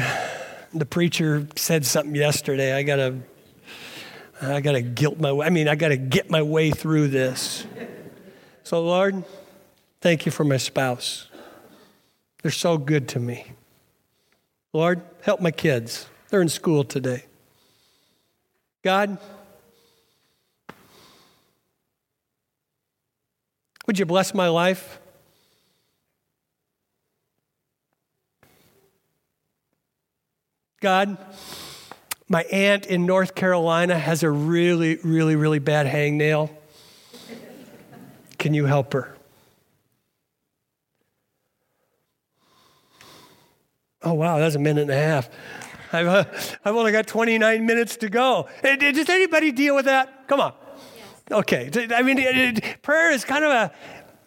the 0.72 0.86
preacher 0.86 1.48
said 1.56 1.84
something 1.86 2.14
yesterday. 2.14 2.74
I 2.74 2.84
got 2.84 2.96
to 2.96 3.18
I 4.40 4.60
got 4.60 4.72
to 4.72 4.82
guilt 4.82 5.18
my 5.18 5.32
way. 5.32 5.46
I 5.46 5.50
mean, 5.50 5.68
I 5.68 5.74
got 5.74 5.88
to 5.88 5.96
get 5.96 6.30
my 6.30 6.42
way 6.42 6.70
through 6.70 7.08
this. 7.08 7.66
So, 8.62 8.82
Lord, 8.82 9.24
thank 10.00 10.26
you 10.26 10.32
for 10.32 10.44
my 10.44 10.58
spouse. 10.58 11.28
They're 12.42 12.52
so 12.52 12.78
good 12.78 13.08
to 13.08 13.20
me. 13.20 13.52
Lord, 14.72 15.02
help 15.22 15.40
my 15.40 15.50
kids. 15.50 16.06
They're 16.28 16.42
in 16.42 16.48
school 16.48 16.84
today. 16.84 17.24
God, 18.82 19.18
would 23.86 23.98
you 23.98 24.06
bless 24.06 24.34
my 24.34 24.48
life? 24.48 25.00
God, 30.80 31.18
my 32.28 32.42
aunt 32.44 32.86
in 32.86 33.06
North 33.06 33.34
Carolina 33.34 33.98
has 33.98 34.22
a 34.22 34.30
really, 34.30 34.96
really, 34.96 35.36
really 35.36 35.58
bad 35.58 35.86
hangnail. 35.86 36.50
Can 38.38 38.54
you 38.54 38.66
help 38.66 38.92
her? 38.92 39.16
Oh, 44.02 44.14
wow, 44.14 44.38
that's 44.38 44.54
a 44.54 44.60
minute 44.60 44.82
and 44.82 44.90
a 44.90 44.96
half. 44.96 45.28
I've, 45.92 46.06
uh, 46.06 46.24
I've 46.64 46.76
only 46.76 46.92
got 46.92 47.06
29 47.06 47.66
minutes 47.66 47.96
to 47.98 48.08
go. 48.08 48.48
Does 48.62 49.08
anybody 49.08 49.50
deal 49.50 49.74
with 49.74 49.86
that? 49.86 50.28
Come 50.28 50.40
on. 50.40 50.52
Okay. 51.30 51.70
I 51.94 52.02
mean, 52.02 52.18
it, 52.18 52.58
it, 52.58 52.82
prayer 52.82 53.10
is 53.10 53.24
kind 53.24 53.44
of 53.44 53.50
a, 53.50 53.72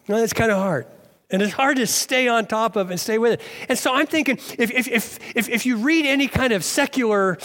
well, 0.07 0.23
it's 0.23 0.33
kind 0.33 0.51
of 0.51 0.57
hard. 0.57 0.87
And 1.29 1.41
it's 1.41 1.53
hard 1.53 1.77
to 1.77 1.87
stay 1.87 2.27
on 2.27 2.45
top 2.45 2.75
of 2.75 2.91
and 2.91 2.99
stay 2.99 3.17
with 3.17 3.33
it. 3.33 3.41
And 3.69 3.77
so 3.77 3.93
I'm 3.93 4.05
thinking 4.05 4.37
if, 4.57 4.71
if, 4.71 4.87
if, 4.87 5.19
if, 5.35 5.47
if 5.47 5.65
you 5.65 5.77
read 5.77 6.05
any 6.05 6.27
kind 6.27 6.51
of 6.51 6.63
secular 6.63 7.37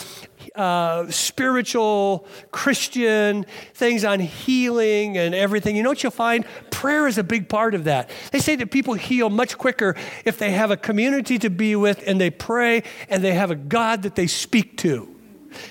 uh, 0.56 1.10
spiritual 1.10 2.26
Christian 2.50 3.46
things 3.74 4.04
on 4.04 4.20
healing 4.20 5.16
and 5.18 5.34
everything, 5.34 5.76
you 5.76 5.82
know 5.82 5.90
what 5.90 6.02
you'll 6.02 6.10
find? 6.10 6.44
Prayer 6.70 7.06
is 7.06 7.18
a 7.18 7.24
big 7.24 7.48
part 7.48 7.74
of 7.74 7.84
that. 7.84 8.10
They 8.32 8.38
say 8.38 8.56
that 8.56 8.70
people 8.70 8.94
heal 8.94 9.30
much 9.30 9.58
quicker 9.58 9.96
if 10.24 10.38
they 10.38 10.50
have 10.52 10.70
a 10.70 10.76
community 10.76 11.38
to 11.38 11.50
be 11.50 11.76
with 11.76 12.02
and 12.06 12.20
they 12.20 12.30
pray 12.30 12.82
and 13.08 13.22
they 13.22 13.34
have 13.34 13.50
a 13.50 13.56
God 13.56 14.02
that 14.02 14.14
they 14.14 14.26
speak 14.26 14.76
to. 14.78 15.15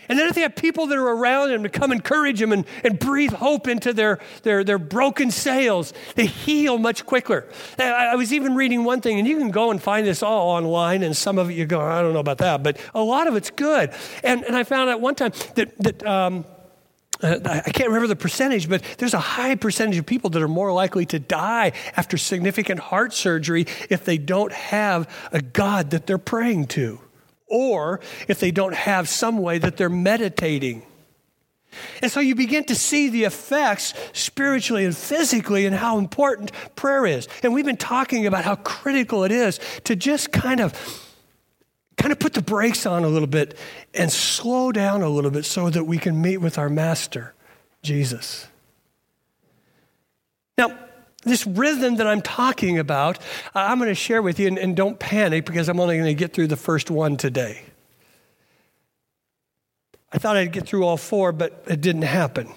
And 0.09 0.17
then 0.17 0.27
if 0.27 0.35
they 0.35 0.41
have 0.41 0.55
people 0.55 0.87
that 0.87 0.97
are 0.97 1.07
around 1.07 1.49
them 1.49 1.63
to 1.63 1.69
come 1.69 1.91
encourage 1.91 2.39
them 2.39 2.51
and, 2.51 2.65
and 2.83 2.99
breathe 2.99 3.33
hope 3.33 3.67
into 3.67 3.93
their, 3.93 4.19
their, 4.43 4.63
their 4.63 4.79
broken 4.79 5.31
sails, 5.31 5.93
they 6.15 6.25
heal 6.25 6.77
much 6.77 7.05
quicker. 7.05 7.47
I, 7.77 8.11
I 8.11 8.15
was 8.15 8.33
even 8.33 8.55
reading 8.55 8.83
one 8.83 9.01
thing, 9.01 9.19
and 9.19 9.27
you 9.27 9.37
can 9.37 9.51
go 9.51 9.71
and 9.71 9.81
find 9.81 10.05
this 10.05 10.23
all 10.23 10.49
online, 10.49 11.03
and 11.03 11.15
some 11.15 11.37
of 11.37 11.49
it 11.49 11.53
you 11.53 11.65
go, 11.65 11.81
I 11.81 12.01
don't 12.01 12.13
know 12.13 12.19
about 12.19 12.39
that, 12.39 12.63
but 12.63 12.77
a 12.93 13.01
lot 13.01 13.27
of 13.27 13.35
it's 13.35 13.49
good. 13.49 13.91
And, 14.23 14.43
and 14.43 14.55
I 14.55 14.63
found 14.63 14.89
out 14.89 15.01
one 15.01 15.15
time 15.15 15.31
that, 15.55 15.77
that 15.79 16.05
um, 16.05 16.45
uh, 17.21 17.39
I 17.45 17.71
can't 17.71 17.87
remember 17.87 18.07
the 18.07 18.15
percentage, 18.15 18.67
but 18.67 18.83
there's 18.97 19.13
a 19.13 19.19
high 19.19 19.55
percentage 19.55 19.97
of 19.97 20.05
people 20.05 20.29
that 20.31 20.41
are 20.41 20.47
more 20.47 20.73
likely 20.73 21.05
to 21.07 21.19
die 21.19 21.71
after 21.95 22.17
significant 22.17 22.79
heart 22.79 23.13
surgery 23.13 23.65
if 23.89 24.03
they 24.03 24.17
don't 24.17 24.51
have 24.51 25.09
a 25.31 25.41
God 25.41 25.91
that 25.91 26.07
they're 26.07 26.17
praying 26.17 26.67
to 26.67 26.99
or 27.47 27.99
if 28.27 28.39
they 28.39 28.51
don't 28.51 28.75
have 28.75 29.07
some 29.07 29.37
way 29.37 29.57
that 29.57 29.77
they're 29.77 29.89
meditating. 29.89 30.83
And 32.01 32.11
so 32.11 32.19
you 32.19 32.35
begin 32.35 32.63
to 32.65 32.75
see 32.75 33.09
the 33.09 33.25
effects 33.25 33.93
spiritually 34.13 34.85
and 34.85 34.95
physically 34.95 35.65
and 35.65 35.75
how 35.75 35.97
important 35.97 36.51
prayer 36.75 37.05
is. 37.05 37.27
And 37.43 37.53
we've 37.53 37.65
been 37.65 37.77
talking 37.77 38.25
about 38.25 38.45
how 38.45 38.55
critical 38.55 39.23
it 39.23 39.31
is 39.31 39.59
to 39.83 39.95
just 39.95 40.31
kind 40.31 40.59
of 40.59 40.73
kind 41.97 42.11
of 42.11 42.19
put 42.19 42.33
the 42.33 42.41
brakes 42.41 42.85
on 42.85 43.03
a 43.03 43.07
little 43.07 43.27
bit 43.27 43.57
and 43.93 44.11
slow 44.11 44.71
down 44.71 45.01
a 45.01 45.09
little 45.09 45.31
bit 45.31 45.45
so 45.45 45.69
that 45.69 45.85
we 45.85 45.97
can 45.97 46.21
meet 46.21 46.37
with 46.37 46.57
our 46.57 46.69
master, 46.69 47.33
Jesus. 47.81 48.47
Now, 50.57 50.77
this 51.25 51.45
rhythm 51.45 51.95
that 51.95 52.07
I'm 52.07 52.21
talking 52.21 52.79
about, 52.79 53.17
uh, 53.53 53.59
I'm 53.59 53.79
going 53.79 53.89
to 53.89 53.95
share 53.95 54.21
with 54.21 54.39
you, 54.39 54.47
and, 54.47 54.57
and 54.57 54.75
don't 54.75 54.99
panic 54.99 55.45
because 55.45 55.67
I'm 55.69 55.79
only 55.79 55.95
going 55.97 56.07
to 56.07 56.13
get 56.13 56.33
through 56.33 56.47
the 56.47 56.55
first 56.55 56.89
one 56.91 57.17
today. 57.17 57.63
I 60.11 60.17
thought 60.17 60.37
I'd 60.37 60.51
get 60.51 60.65
through 60.65 60.85
all 60.85 60.97
four, 60.97 61.31
but 61.31 61.63
it 61.67 61.81
didn't 61.81 62.03
happen. 62.03 62.53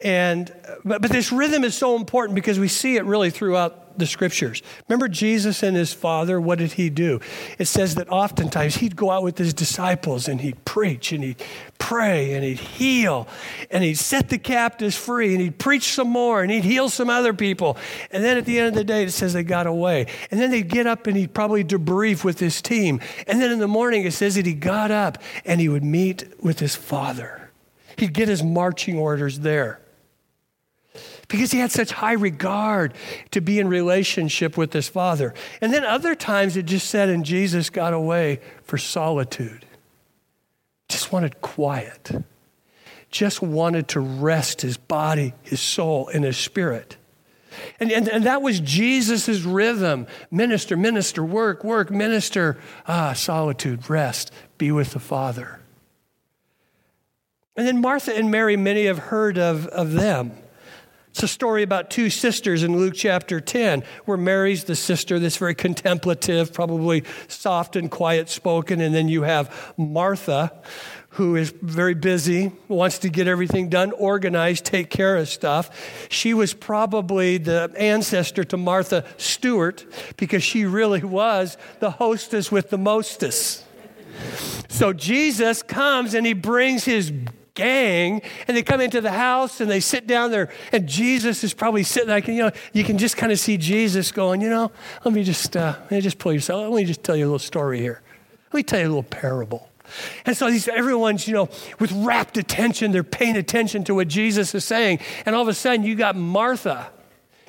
And 0.00 0.52
but, 0.84 1.02
but 1.02 1.10
this 1.10 1.32
rhythm 1.32 1.64
is 1.64 1.76
so 1.76 1.96
important 1.96 2.36
because 2.36 2.58
we 2.58 2.68
see 2.68 2.96
it 2.96 3.04
really 3.04 3.30
throughout 3.30 3.87
the 3.98 4.06
scriptures. 4.06 4.62
Remember 4.88 5.08
Jesus 5.08 5.62
and 5.62 5.76
his 5.76 5.92
father, 5.92 6.40
what 6.40 6.58
did 6.58 6.72
he 6.72 6.90
do? 6.90 7.20
It 7.58 7.66
says 7.66 7.94
that 7.96 8.08
oftentimes 8.08 8.76
he'd 8.76 8.96
go 8.96 9.10
out 9.10 9.22
with 9.22 9.38
his 9.38 9.52
disciples 9.52 10.28
and 10.28 10.40
he'd 10.40 10.64
preach 10.64 11.12
and 11.12 11.22
he'd 11.22 11.42
pray 11.78 12.34
and 12.34 12.44
he'd 12.44 12.58
heal 12.58 13.28
and 13.70 13.84
he'd 13.84 13.98
set 13.98 14.28
the 14.28 14.38
captives 14.38 14.96
free 14.96 15.32
and 15.32 15.40
he'd 15.40 15.58
preach 15.58 15.92
some 15.92 16.08
more 16.08 16.42
and 16.42 16.50
he'd 16.50 16.64
heal 16.64 16.88
some 16.88 17.10
other 17.10 17.32
people. 17.32 17.76
And 18.10 18.22
then 18.22 18.36
at 18.36 18.44
the 18.44 18.58
end 18.58 18.68
of 18.68 18.74
the 18.74 18.84
day, 18.84 19.04
it 19.04 19.10
says 19.10 19.32
they 19.32 19.42
got 19.42 19.66
away. 19.66 20.06
And 20.30 20.40
then 20.40 20.50
they'd 20.50 20.68
get 20.68 20.86
up 20.86 21.06
and 21.06 21.16
he'd 21.16 21.34
probably 21.34 21.64
debrief 21.64 22.24
with 22.24 22.38
his 22.38 22.62
team. 22.62 23.00
And 23.26 23.40
then 23.40 23.50
in 23.50 23.58
the 23.58 23.68
morning, 23.68 24.04
it 24.04 24.12
says 24.12 24.36
that 24.36 24.46
he 24.46 24.54
got 24.54 24.90
up 24.90 25.18
and 25.44 25.60
he 25.60 25.68
would 25.68 25.84
meet 25.84 26.42
with 26.42 26.58
his 26.60 26.76
father. 26.76 27.50
He'd 27.96 28.12
get 28.12 28.28
his 28.28 28.42
marching 28.42 28.96
orders 28.96 29.40
there 29.40 29.80
because 31.28 31.52
he 31.52 31.58
had 31.58 31.70
such 31.70 31.92
high 31.92 32.14
regard 32.14 32.94
to 33.30 33.40
be 33.40 33.58
in 33.58 33.68
relationship 33.68 34.56
with 34.56 34.72
his 34.72 34.88
father. 34.88 35.34
And 35.60 35.72
then 35.72 35.84
other 35.84 36.14
times 36.14 36.56
it 36.56 36.64
just 36.66 36.88
said, 36.88 37.10
and 37.10 37.24
Jesus 37.24 37.70
got 37.70 37.92
away 37.92 38.40
for 38.62 38.78
solitude. 38.78 39.66
Just 40.88 41.12
wanted 41.12 41.40
quiet. 41.42 42.10
Just 43.10 43.42
wanted 43.42 43.88
to 43.88 44.00
rest 44.00 44.62
his 44.62 44.78
body, 44.78 45.34
his 45.42 45.60
soul, 45.60 46.08
and 46.08 46.24
his 46.24 46.38
spirit. 46.38 46.96
And, 47.80 47.90
and, 47.92 48.08
and 48.08 48.24
that 48.24 48.40
was 48.40 48.60
Jesus' 48.60 49.42
rhythm 49.42 50.06
minister, 50.30 50.76
minister, 50.76 51.24
work, 51.24 51.64
work, 51.64 51.90
minister, 51.90 52.58
ah, 52.86 53.12
solitude, 53.12 53.90
rest, 53.90 54.30
be 54.56 54.70
with 54.70 54.92
the 54.92 55.00
Father. 55.00 55.60
And 57.56 57.66
then 57.66 57.80
Martha 57.80 58.16
and 58.16 58.30
Mary, 58.30 58.56
many 58.56 58.84
have 58.86 58.98
heard 58.98 59.36
of, 59.36 59.66
of 59.68 59.92
them. 59.92 60.32
It's 61.18 61.24
a 61.24 61.26
story 61.26 61.64
about 61.64 61.90
two 61.90 62.10
sisters 62.10 62.62
in 62.62 62.78
Luke 62.78 62.94
chapter 62.94 63.40
10, 63.40 63.82
where 64.04 64.16
Mary's 64.16 64.62
the 64.62 64.76
sister 64.76 65.18
that's 65.18 65.36
very 65.36 65.56
contemplative, 65.56 66.52
probably 66.52 67.02
soft 67.26 67.74
and 67.74 67.90
quiet 67.90 68.28
spoken. 68.28 68.80
And 68.80 68.94
then 68.94 69.08
you 69.08 69.22
have 69.22 69.74
Martha, 69.76 70.52
who 71.08 71.34
is 71.34 71.52
very 71.60 71.94
busy, 71.94 72.52
wants 72.68 73.00
to 73.00 73.08
get 73.08 73.26
everything 73.26 73.68
done, 73.68 73.90
organized, 73.90 74.64
take 74.64 74.90
care 74.90 75.16
of 75.16 75.28
stuff. 75.28 76.06
She 76.08 76.34
was 76.34 76.54
probably 76.54 77.38
the 77.38 77.72
ancestor 77.76 78.44
to 78.44 78.56
Martha 78.56 79.04
Stewart 79.16 79.86
because 80.18 80.44
she 80.44 80.66
really 80.66 81.02
was 81.02 81.56
the 81.80 81.90
hostess 81.90 82.52
with 82.52 82.70
the 82.70 82.78
mostess. 82.78 83.64
So 84.68 84.92
Jesus 84.92 85.64
comes 85.64 86.14
and 86.14 86.24
he 86.24 86.32
brings 86.32 86.84
his 86.84 87.12
gang 87.58 88.22
and 88.46 88.56
they 88.56 88.62
come 88.62 88.80
into 88.80 89.00
the 89.00 89.10
house 89.10 89.60
and 89.60 89.68
they 89.68 89.80
sit 89.80 90.06
down 90.06 90.30
there 90.30 90.48
and 90.72 90.88
jesus 90.88 91.42
is 91.42 91.52
probably 91.52 91.82
sitting 91.82 92.08
like 92.08 92.28
you 92.28 92.36
know 92.36 92.50
you 92.72 92.84
can 92.84 92.96
just 92.96 93.16
kind 93.16 93.32
of 93.32 93.38
see 93.38 93.56
jesus 93.56 94.12
going 94.12 94.40
you 94.40 94.48
know 94.48 94.70
let 95.04 95.12
me 95.12 95.24
just 95.24 95.56
uh, 95.56 95.74
let 95.82 95.90
me 95.90 96.00
just 96.00 96.18
pull 96.18 96.32
yourself 96.32 96.62
let 96.62 96.76
me 96.76 96.84
just 96.84 97.02
tell 97.02 97.16
you 97.16 97.24
a 97.24 97.26
little 97.26 97.38
story 97.38 97.80
here. 97.80 98.00
Let 98.52 98.54
me 98.54 98.62
tell 98.62 98.80
you 98.80 98.86
a 98.86 98.88
little 98.88 99.02
parable. 99.02 99.68
And 100.26 100.36
so 100.36 100.50
these 100.50 100.68
everyone's 100.68 101.26
you 101.26 101.34
know 101.34 101.48
with 101.80 101.90
rapt 101.92 102.36
attention 102.36 102.92
they're 102.92 103.02
paying 103.02 103.36
attention 103.36 103.84
to 103.84 103.94
what 103.94 104.06
jesus 104.06 104.54
is 104.54 104.62
saying 104.62 104.98
and 105.24 105.34
all 105.34 105.40
of 105.40 105.48
a 105.48 105.54
sudden 105.54 105.82
you 105.82 105.94
got 105.94 106.14
martha 106.14 106.90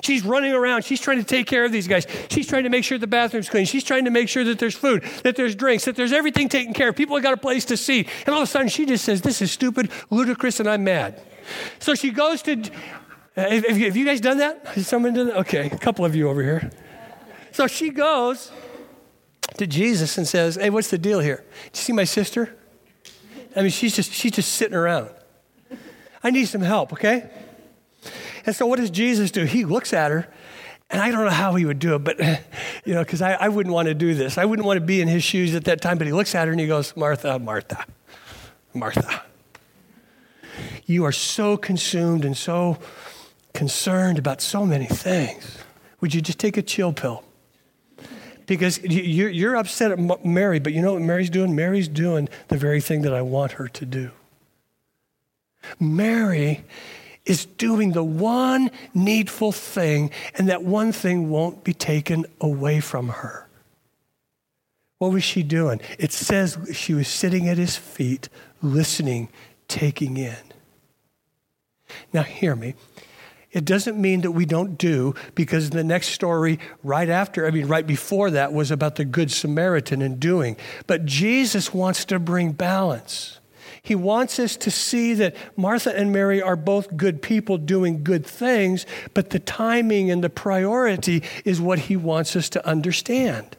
She's 0.02 0.24
running 0.24 0.52
around. 0.52 0.84
She's 0.84 1.00
trying 1.00 1.18
to 1.18 1.24
take 1.24 1.46
care 1.46 1.64
of 1.64 1.72
these 1.72 1.88
guys. 1.88 2.06
She's 2.30 2.46
trying 2.46 2.64
to 2.64 2.70
make 2.70 2.84
sure 2.84 2.98
the 2.98 3.06
bathroom's 3.06 3.48
clean. 3.48 3.66
She's 3.66 3.84
trying 3.84 4.04
to 4.04 4.10
make 4.10 4.28
sure 4.28 4.44
that 4.44 4.58
there's 4.58 4.74
food, 4.74 5.02
that 5.22 5.36
there's 5.36 5.54
drinks, 5.54 5.84
that 5.84 5.96
there's 5.96 6.12
everything 6.12 6.48
taken 6.48 6.72
care 6.72 6.88
of. 6.88 6.96
People 6.96 7.16
have 7.16 7.22
got 7.22 7.34
a 7.34 7.38
place 7.38 7.64
to 7.66 7.76
see. 7.76 8.06
And 8.26 8.34
all 8.34 8.42
of 8.42 8.48
a 8.48 8.50
sudden, 8.50 8.68
she 8.68 8.86
just 8.86 9.04
says, 9.04 9.22
This 9.22 9.42
is 9.42 9.50
stupid, 9.50 9.90
ludicrous, 10.10 10.60
and 10.60 10.68
I'm 10.68 10.84
mad. 10.84 11.20
So 11.78 11.94
she 11.94 12.10
goes 12.10 12.42
to. 12.42 12.62
Uh, 13.36 13.48
have, 13.48 13.96
you, 13.96 14.04
guys 14.04 14.20
done 14.20 14.38
that? 14.38 14.66
Has 14.68 14.88
someone 14.88 15.14
done 15.14 15.28
that? 15.28 15.36
Okay, 15.38 15.66
a 15.66 15.78
couple 15.78 16.04
of 16.04 16.14
you 16.14 16.28
over 16.28 16.42
here. 16.42 16.70
So 17.52 17.66
she 17.66 17.90
goes 17.90 18.50
to 19.56 19.66
Jesus 19.66 20.18
and 20.18 20.26
says, 20.26 20.56
Hey, 20.56 20.70
what's 20.70 20.90
the 20.90 20.98
deal 20.98 21.20
here? 21.20 21.44
Do 21.72 21.78
you 21.78 21.82
see 21.82 21.92
my 21.92 22.04
sister? 22.04 22.56
I 23.56 23.62
mean, 23.62 23.70
she's 23.70 23.94
just, 23.94 24.12
she's 24.12 24.32
just 24.32 24.52
sitting 24.52 24.76
around. 24.76 25.10
I 26.22 26.30
need 26.30 26.46
some 26.46 26.60
help, 26.60 26.92
okay? 26.92 27.30
And 28.46 28.54
so, 28.54 28.66
what 28.66 28.78
does 28.78 28.90
Jesus 28.90 29.30
do? 29.30 29.44
He 29.44 29.64
looks 29.64 29.92
at 29.92 30.10
her, 30.10 30.28
and 30.90 31.00
I 31.00 31.10
don't 31.10 31.24
know 31.24 31.30
how 31.30 31.54
he 31.54 31.64
would 31.64 31.78
do 31.78 31.94
it, 31.94 32.00
but, 32.00 32.18
you 32.84 32.94
know, 32.94 33.02
because 33.02 33.22
I, 33.22 33.34
I 33.34 33.48
wouldn't 33.48 33.74
want 33.74 33.88
to 33.88 33.94
do 33.94 34.14
this. 34.14 34.38
I 34.38 34.44
wouldn't 34.44 34.66
want 34.66 34.78
to 34.78 34.84
be 34.84 35.00
in 35.00 35.08
his 35.08 35.22
shoes 35.22 35.54
at 35.54 35.64
that 35.64 35.80
time, 35.80 35.98
but 35.98 36.06
he 36.06 36.12
looks 36.12 36.34
at 36.34 36.46
her 36.46 36.52
and 36.52 36.60
he 36.60 36.66
goes, 36.66 36.96
Martha, 36.96 37.38
Martha, 37.38 37.84
Martha. 38.74 39.22
You 40.86 41.04
are 41.04 41.12
so 41.12 41.56
consumed 41.56 42.24
and 42.24 42.36
so 42.36 42.78
concerned 43.54 44.18
about 44.18 44.40
so 44.40 44.66
many 44.66 44.86
things. 44.86 45.58
Would 46.00 46.14
you 46.14 46.20
just 46.20 46.38
take 46.38 46.56
a 46.56 46.62
chill 46.62 46.92
pill? 46.92 47.22
Because 48.46 48.82
you're 48.82 49.54
upset 49.54 49.92
at 49.92 50.24
Mary, 50.24 50.58
but 50.58 50.72
you 50.72 50.82
know 50.82 50.94
what 50.94 51.02
Mary's 51.02 51.30
doing? 51.30 51.54
Mary's 51.54 51.86
doing 51.86 52.28
the 52.48 52.56
very 52.56 52.80
thing 52.80 53.02
that 53.02 53.14
I 53.14 53.22
want 53.22 53.52
her 53.52 53.68
to 53.68 53.86
do. 53.86 54.10
Mary 55.78 56.64
is 57.26 57.44
doing 57.46 57.92
the 57.92 58.04
one 58.04 58.70
needful 58.94 59.52
thing, 59.52 60.10
and 60.36 60.48
that 60.48 60.62
one 60.62 60.92
thing 60.92 61.30
won't 61.30 61.64
be 61.64 61.74
taken 61.74 62.24
away 62.40 62.80
from 62.80 63.08
her. 63.08 63.48
What 64.98 65.12
was 65.12 65.24
she 65.24 65.42
doing? 65.42 65.80
It 65.98 66.12
says 66.12 66.58
she 66.72 66.94
was 66.94 67.08
sitting 67.08 67.48
at 67.48 67.58
his 67.58 67.76
feet, 67.76 68.28
listening, 68.62 69.28
taking 69.66 70.16
in. 70.16 70.36
Now, 72.12 72.22
hear 72.22 72.54
me. 72.54 72.74
It 73.52 73.64
doesn't 73.64 74.00
mean 74.00 74.20
that 74.20 74.30
we 74.30 74.46
don't 74.46 74.78
do, 74.78 75.14
because 75.34 75.70
the 75.70 75.82
next 75.82 76.10
story 76.10 76.60
right 76.84 77.08
after, 77.08 77.46
I 77.46 77.50
mean, 77.50 77.66
right 77.66 77.86
before 77.86 78.30
that 78.30 78.52
was 78.52 78.70
about 78.70 78.94
the 78.94 79.04
Good 79.04 79.32
Samaritan 79.32 80.02
and 80.02 80.20
doing. 80.20 80.56
But 80.86 81.04
Jesus 81.04 81.74
wants 81.74 82.04
to 82.04 82.20
bring 82.20 82.52
balance. 82.52 83.39
He 83.82 83.94
wants 83.94 84.38
us 84.38 84.56
to 84.56 84.70
see 84.70 85.14
that 85.14 85.34
Martha 85.56 85.96
and 85.96 86.12
Mary 86.12 86.42
are 86.42 86.56
both 86.56 86.96
good 86.96 87.22
people 87.22 87.56
doing 87.56 88.04
good 88.04 88.26
things, 88.26 88.84
but 89.14 89.30
the 89.30 89.38
timing 89.38 90.10
and 90.10 90.22
the 90.22 90.30
priority 90.30 91.22
is 91.44 91.60
what 91.60 91.78
he 91.78 91.96
wants 91.96 92.36
us 92.36 92.48
to 92.50 92.66
understand. 92.66 93.56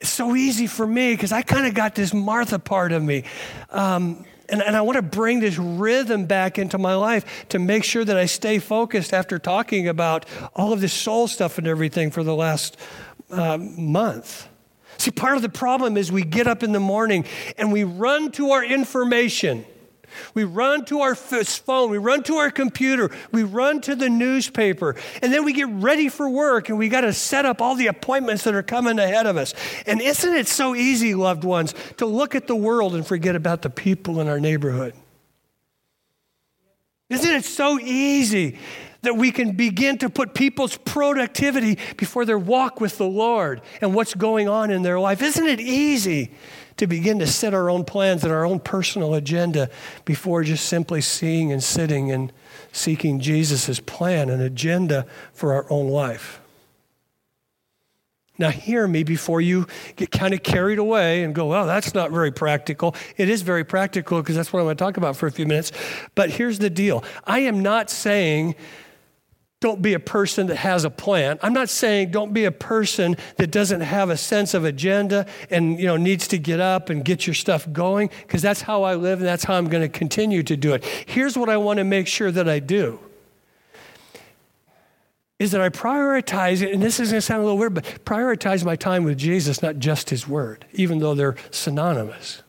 It's 0.00 0.10
so 0.10 0.34
easy 0.34 0.66
for 0.66 0.86
me 0.86 1.12
because 1.14 1.30
I 1.30 1.42
kind 1.42 1.66
of 1.66 1.74
got 1.74 1.94
this 1.94 2.14
Martha 2.14 2.58
part 2.58 2.92
of 2.92 3.02
me. 3.02 3.24
Um, 3.68 4.24
and, 4.48 4.62
and, 4.62 4.76
I 4.76 4.80
want 4.80 4.96
to 4.96 5.02
bring 5.02 5.38
this 5.38 5.58
rhythm 5.58 6.24
back 6.24 6.58
into 6.58 6.76
my 6.76 6.96
life 6.96 7.46
to 7.50 7.60
make 7.60 7.84
sure 7.84 8.04
that 8.04 8.16
I 8.16 8.26
stay 8.26 8.58
focused 8.58 9.12
after 9.14 9.38
talking 9.38 9.86
about 9.86 10.26
all 10.56 10.72
of 10.72 10.80
this 10.80 10.92
soul 10.92 11.28
stuff 11.28 11.56
and 11.58 11.68
everything 11.68 12.10
for 12.10 12.24
the 12.24 12.34
last 12.34 12.76
uh, 13.30 13.58
month. 13.58 14.48
See, 15.00 15.10
part 15.10 15.36
of 15.36 15.40
the 15.40 15.48
problem 15.48 15.96
is 15.96 16.12
we 16.12 16.24
get 16.24 16.46
up 16.46 16.62
in 16.62 16.72
the 16.72 16.80
morning 16.80 17.24
and 17.56 17.72
we 17.72 17.84
run 17.84 18.32
to 18.32 18.50
our 18.50 18.62
information. 18.62 19.64
We 20.34 20.44
run 20.44 20.84
to 20.86 21.00
our 21.00 21.14
phone, 21.14 21.90
we 21.90 21.96
run 21.96 22.22
to 22.24 22.34
our 22.34 22.50
computer, 22.50 23.10
we 23.32 23.42
run 23.44 23.80
to 23.82 23.94
the 23.94 24.10
newspaper, 24.10 24.96
and 25.22 25.32
then 25.32 25.44
we 25.44 25.54
get 25.54 25.68
ready 25.68 26.10
for 26.10 26.28
work 26.28 26.68
and 26.68 26.76
we 26.76 26.90
got 26.90 27.02
to 27.02 27.14
set 27.14 27.46
up 27.46 27.62
all 27.62 27.76
the 27.76 27.86
appointments 27.86 28.44
that 28.44 28.54
are 28.54 28.62
coming 28.62 28.98
ahead 28.98 29.26
of 29.26 29.38
us. 29.38 29.54
And 29.86 30.02
isn't 30.02 30.34
it 30.34 30.48
so 30.48 30.74
easy, 30.74 31.14
loved 31.14 31.44
ones, 31.44 31.74
to 31.96 32.04
look 32.04 32.34
at 32.34 32.46
the 32.46 32.56
world 32.56 32.94
and 32.94 33.06
forget 33.06 33.36
about 33.36 33.62
the 33.62 33.70
people 33.70 34.20
in 34.20 34.28
our 34.28 34.40
neighborhood? 34.40 34.92
Isn't 37.08 37.30
it 37.30 37.44
so 37.44 37.78
easy 37.78 38.58
that 39.02 39.16
we 39.16 39.30
can 39.30 39.52
begin 39.52 39.98
to 39.98 40.10
put 40.10 40.34
people's 40.34 40.76
productivity 40.76 41.78
before 41.96 42.24
their 42.24 42.38
walk 42.38 42.80
with 42.80 42.98
the 42.98 43.06
Lord 43.06 43.60
and 43.80 43.94
what's 43.94 44.14
going 44.14 44.48
on 44.48 44.70
in 44.70 44.82
their 44.82 45.00
life. 45.00 45.22
Isn't 45.22 45.46
it 45.46 45.60
easy 45.60 46.32
to 46.76 46.86
begin 46.86 47.18
to 47.18 47.26
set 47.26 47.54
our 47.54 47.68
own 47.68 47.84
plans 47.84 48.24
and 48.24 48.32
our 48.32 48.44
own 48.44 48.60
personal 48.60 49.14
agenda 49.14 49.68
before 50.04 50.42
just 50.42 50.66
simply 50.66 51.00
seeing 51.00 51.52
and 51.52 51.62
sitting 51.62 52.10
and 52.10 52.32
seeking 52.72 53.20
Jesus' 53.20 53.80
plan 53.80 54.30
and 54.30 54.42
agenda 54.42 55.06
for 55.32 55.52
our 55.52 55.66
own 55.70 55.88
life? 55.88 56.40
Now, 58.40 58.48
hear 58.48 58.88
me 58.88 59.02
before 59.02 59.42
you 59.42 59.66
get 59.96 60.10
kind 60.10 60.32
of 60.32 60.42
carried 60.42 60.78
away 60.78 61.24
and 61.24 61.34
go, 61.34 61.44
well, 61.48 61.66
that's 61.66 61.92
not 61.92 62.10
very 62.10 62.32
practical. 62.32 62.96
It 63.18 63.28
is 63.28 63.42
very 63.42 63.64
practical 63.64 64.22
because 64.22 64.34
that's 64.34 64.50
what 64.50 64.60
I'm 64.60 64.64
going 64.64 64.78
to 64.78 64.82
talk 64.82 64.96
about 64.96 65.14
for 65.14 65.26
a 65.26 65.30
few 65.30 65.44
minutes. 65.44 65.72
But 66.14 66.30
here's 66.30 66.58
the 66.58 66.70
deal 66.70 67.04
I 67.26 67.40
am 67.40 67.60
not 67.60 67.90
saying 67.90 68.54
don't 69.60 69.82
be 69.82 69.92
a 69.92 70.00
person 70.00 70.46
that 70.46 70.56
has 70.56 70.84
a 70.84 70.90
plan. 70.90 71.38
I'm 71.42 71.52
not 71.52 71.68
saying 71.68 72.10
don't 72.10 72.32
be 72.32 72.46
a 72.46 72.52
person 72.52 73.16
that 73.36 73.50
doesn't 73.50 73.82
have 73.82 74.08
a 74.08 74.16
sense 74.16 74.54
of 74.54 74.64
agenda 74.64 75.26
and 75.50 75.78
you 75.78 75.86
know 75.86 75.98
needs 75.98 76.26
to 76.28 76.38
get 76.38 76.60
up 76.60 76.88
and 76.88 77.04
get 77.04 77.26
your 77.26 77.34
stuff 77.34 77.70
going 77.70 78.10
because 78.22 78.40
that's 78.40 78.62
how 78.62 78.84
I 78.84 78.94
live 78.94 79.18
and 79.18 79.28
that's 79.28 79.44
how 79.44 79.54
I'm 79.54 79.68
going 79.68 79.82
to 79.82 79.88
continue 79.88 80.42
to 80.44 80.56
do 80.56 80.72
it. 80.72 80.84
Here's 80.84 81.36
what 81.36 81.50
I 81.50 81.58
want 81.58 81.76
to 81.76 81.84
make 81.84 82.06
sure 82.06 82.30
that 82.30 82.48
I 82.48 82.58
do. 82.58 83.00
Is 85.38 85.52
that 85.52 85.60
I 85.62 85.70
prioritize 85.70 86.60
it, 86.60 86.72
and 86.72 86.82
this 86.82 87.00
is 87.00 87.10
going 87.10 87.18
to 87.18 87.22
sound 87.22 87.40
a 87.40 87.44
little 87.44 87.56
weird, 87.56 87.72
but 87.72 87.84
prioritize 88.04 88.62
my 88.62 88.76
time 88.76 89.04
with 89.04 89.16
Jesus, 89.16 89.62
not 89.62 89.78
just 89.78 90.10
His 90.10 90.28
Word, 90.28 90.66
even 90.74 90.98
though 90.98 91.14
they're 91.14 91.36
synonymous. 91.50 92.42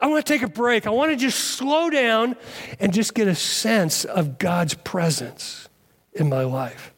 I 0.00 0.06
want 0.06 0.24
to 0.24 0.32
take 0.32 0.42
a 0.42 0.48
break. 0.48 0.86
I 0.86 0.90
want 0.90 1.10
to 1.12 1.16
just 1.16 1.38
slow 1.38 1.90
down 1.90 2.36
and 2.78 2.92
just 2.92 3.14
get 3.14 3.28
a 3.28 3.34
sense 3.34 4.04
of 4.04 4.38
God's 4.38 4.74
presence 4.74 5.68
in 6.12 6.28
my 6.28 6.44
life. 6.44 6.94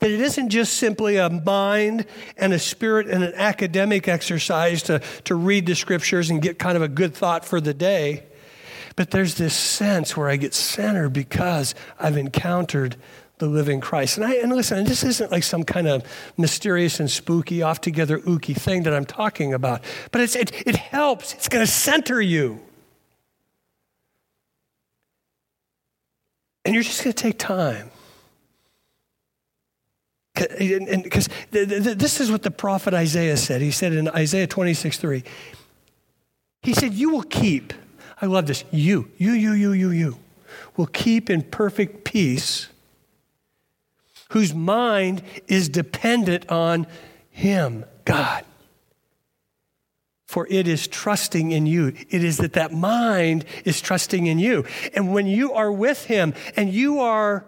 That 0.00 0.10
it 0.10 0.20
isn't 0.20 0.48
just 0.48 0.74
simply 0.74 1.16
a 1.16 1.30
mind 1.30 2.06
and 2.36 2.52
a 2.52 2.58
spirit 2.58 3.06
and 3.06 3.22
an 3.22 3.34
academic 3.34 4.08
exercise 4.08 4.82
to, 4.84 5.00
to 5.24 5.34
read 5.34 5.66
the 5.66 5.74
scriptures 5.74 6.30
and 6.30 6.42
get 6.42 6.58
kind 6.58 6.76
of 6.76 6.82
a 6.82 6.88
good 6.88 7.14
thought 7.14 7.44
for 7.44 7.60
the 7.60 7.74
day, 7.74 8.24
but 8.96 9.10
there's 9.10 9.36
this 9.36 9.54
sense 9.54 10.16
where 10.16 10.28
I 10.28 10.36
get 10.36 10.52
centered 10.52 11.10
because 11.10 11.74
I've 11.98 12.16
encountered 12.16 12.96
the 13.40 13.46
living 13.46 13.80
Christ. 13.80 14.18
And, 14.18 14.26
I, 14.26 14.34
and 14.34 14.52
listen, 14.52 14.84
this 14.84 15.02
isn't 15.02 15.32
like 15.32 15.42
some 15.42 15.64
kind 15.64 15.88
of 15.88 16.04
mysterious 16.36 17.00
and 17.00 17.10
spooky, 17.10 17.62
off 17.62 17.80
together, 17.80 18.20
ooky 18.20 18.54
thing 18.54 18.84
that 18.84 18.94
I'm 18.94 19.06
talking 19.06 19.52
about, 19.52 19.82
but 20.12 20.20
it's, 20.20 20.36
it, 20.36 20.52
it 20.66 20.76
helps. 20.76 21.34
It's 21.34 21.48
going 21.48 21.64
to 21.64 21.70
center 21.70 22.20
you. 22.20 22.60
And 26.64 26.74
you're 26.74 26.84
just 26.84 27.02
going 27.02 27.14
to 27.14 27.22
take 27.22 27.38
time. 27.38 27.90
Because 30.34 31.28
this 31.50 32.20
is 32.20 32.30
what 32.30 32.42
the 32.42 32.50
prophet 32.50 32.94
Isaiah 32.94 33.36
said. 33.36 33.60
He 33.60 33.70
said 33.70 33.92
in 33.92 34.08
Isaiah 34.08 34.46
26 34.46 34.98
3, 34.98 35.24
he 36.62 36.74
said, 36.74 36.92
You 36.92 37.10
will 37.10 37.22
keep, 37.22 37.72
I 38.20 38.26
love 38.26 38.46
this, 38.46 38.64
you, 38.70 39.10
you, 39.16 39.32
you, 39.32 39.52
you, 39.52 39.72
you, 39.72 39.90
you, 39.90 40.18
will 40.76 40.86
keep 40.86 41.30
in 41.30 41.42
perfect 41.42 42.04
peace 42.04 42.68
whose 44.30 44.54
mind 44.54 45.22
is 45.46 45.68
dependent 45.68 46.50
on 46.50 46.86
Him, 47.30 47.84
God. 48.04 48.44
For 50.26 50.46
it 50.48 50.68
is 50.68 50.86
trusting 50.86 51.50
in 51.50 51.66
you. 51.66 51.88
It 52.08 52.22
is 52.24 52.38
that 52.38 52.52
that 52.54 52.72
mind 52.72 53.44
is 53.64 53.80
trusting 53.80 54.26
in 54.26 54.38
you. 54.38 54.64
And 54.94 55.12
when 55.12 55.26
you 55.26 55.52
are 55.52 55.72
with 55.72 56.04
Him 56.04 56.34
and 56.56 56.72
you 56.72 57.00
are 57.00 57.44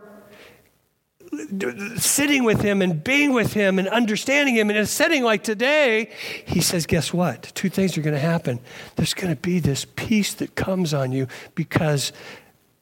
sitting 1.97 2.45
with 2.45 2.61
him 2.61 2.83
and 2.83 3.03
being 3.03 3.33
with 3.33 3.55
him 3.55 3.79
and 3.79 3.89
understanding 3.89 4.55
him 4.55 4.69
in 4.69 4.77
a 4.77 4.85
setting 4.85 5.23
like 5.23 5.43
today, 5.43 6.11
he 6.45 6.61
says, 6.61 6.85
Guess 6.85 7.15
what? 7.15 7.53
Two 7.55 7.71
things 7.71 7.97
are 7.97 8.03
going 8.03 8.15
to 8.15 8.21
happen. 8.21 8.61
There's 8.97 9.15
going 9.15 9.35
to 9.35 9.41
be 9.41 9.59
this 9.59 9.87
peace 9.97 10.35
that 10.35 10.57
comes 10.57 10.93
on 10.93 11.11
you 11.11 11.29
because, 11.55 12.13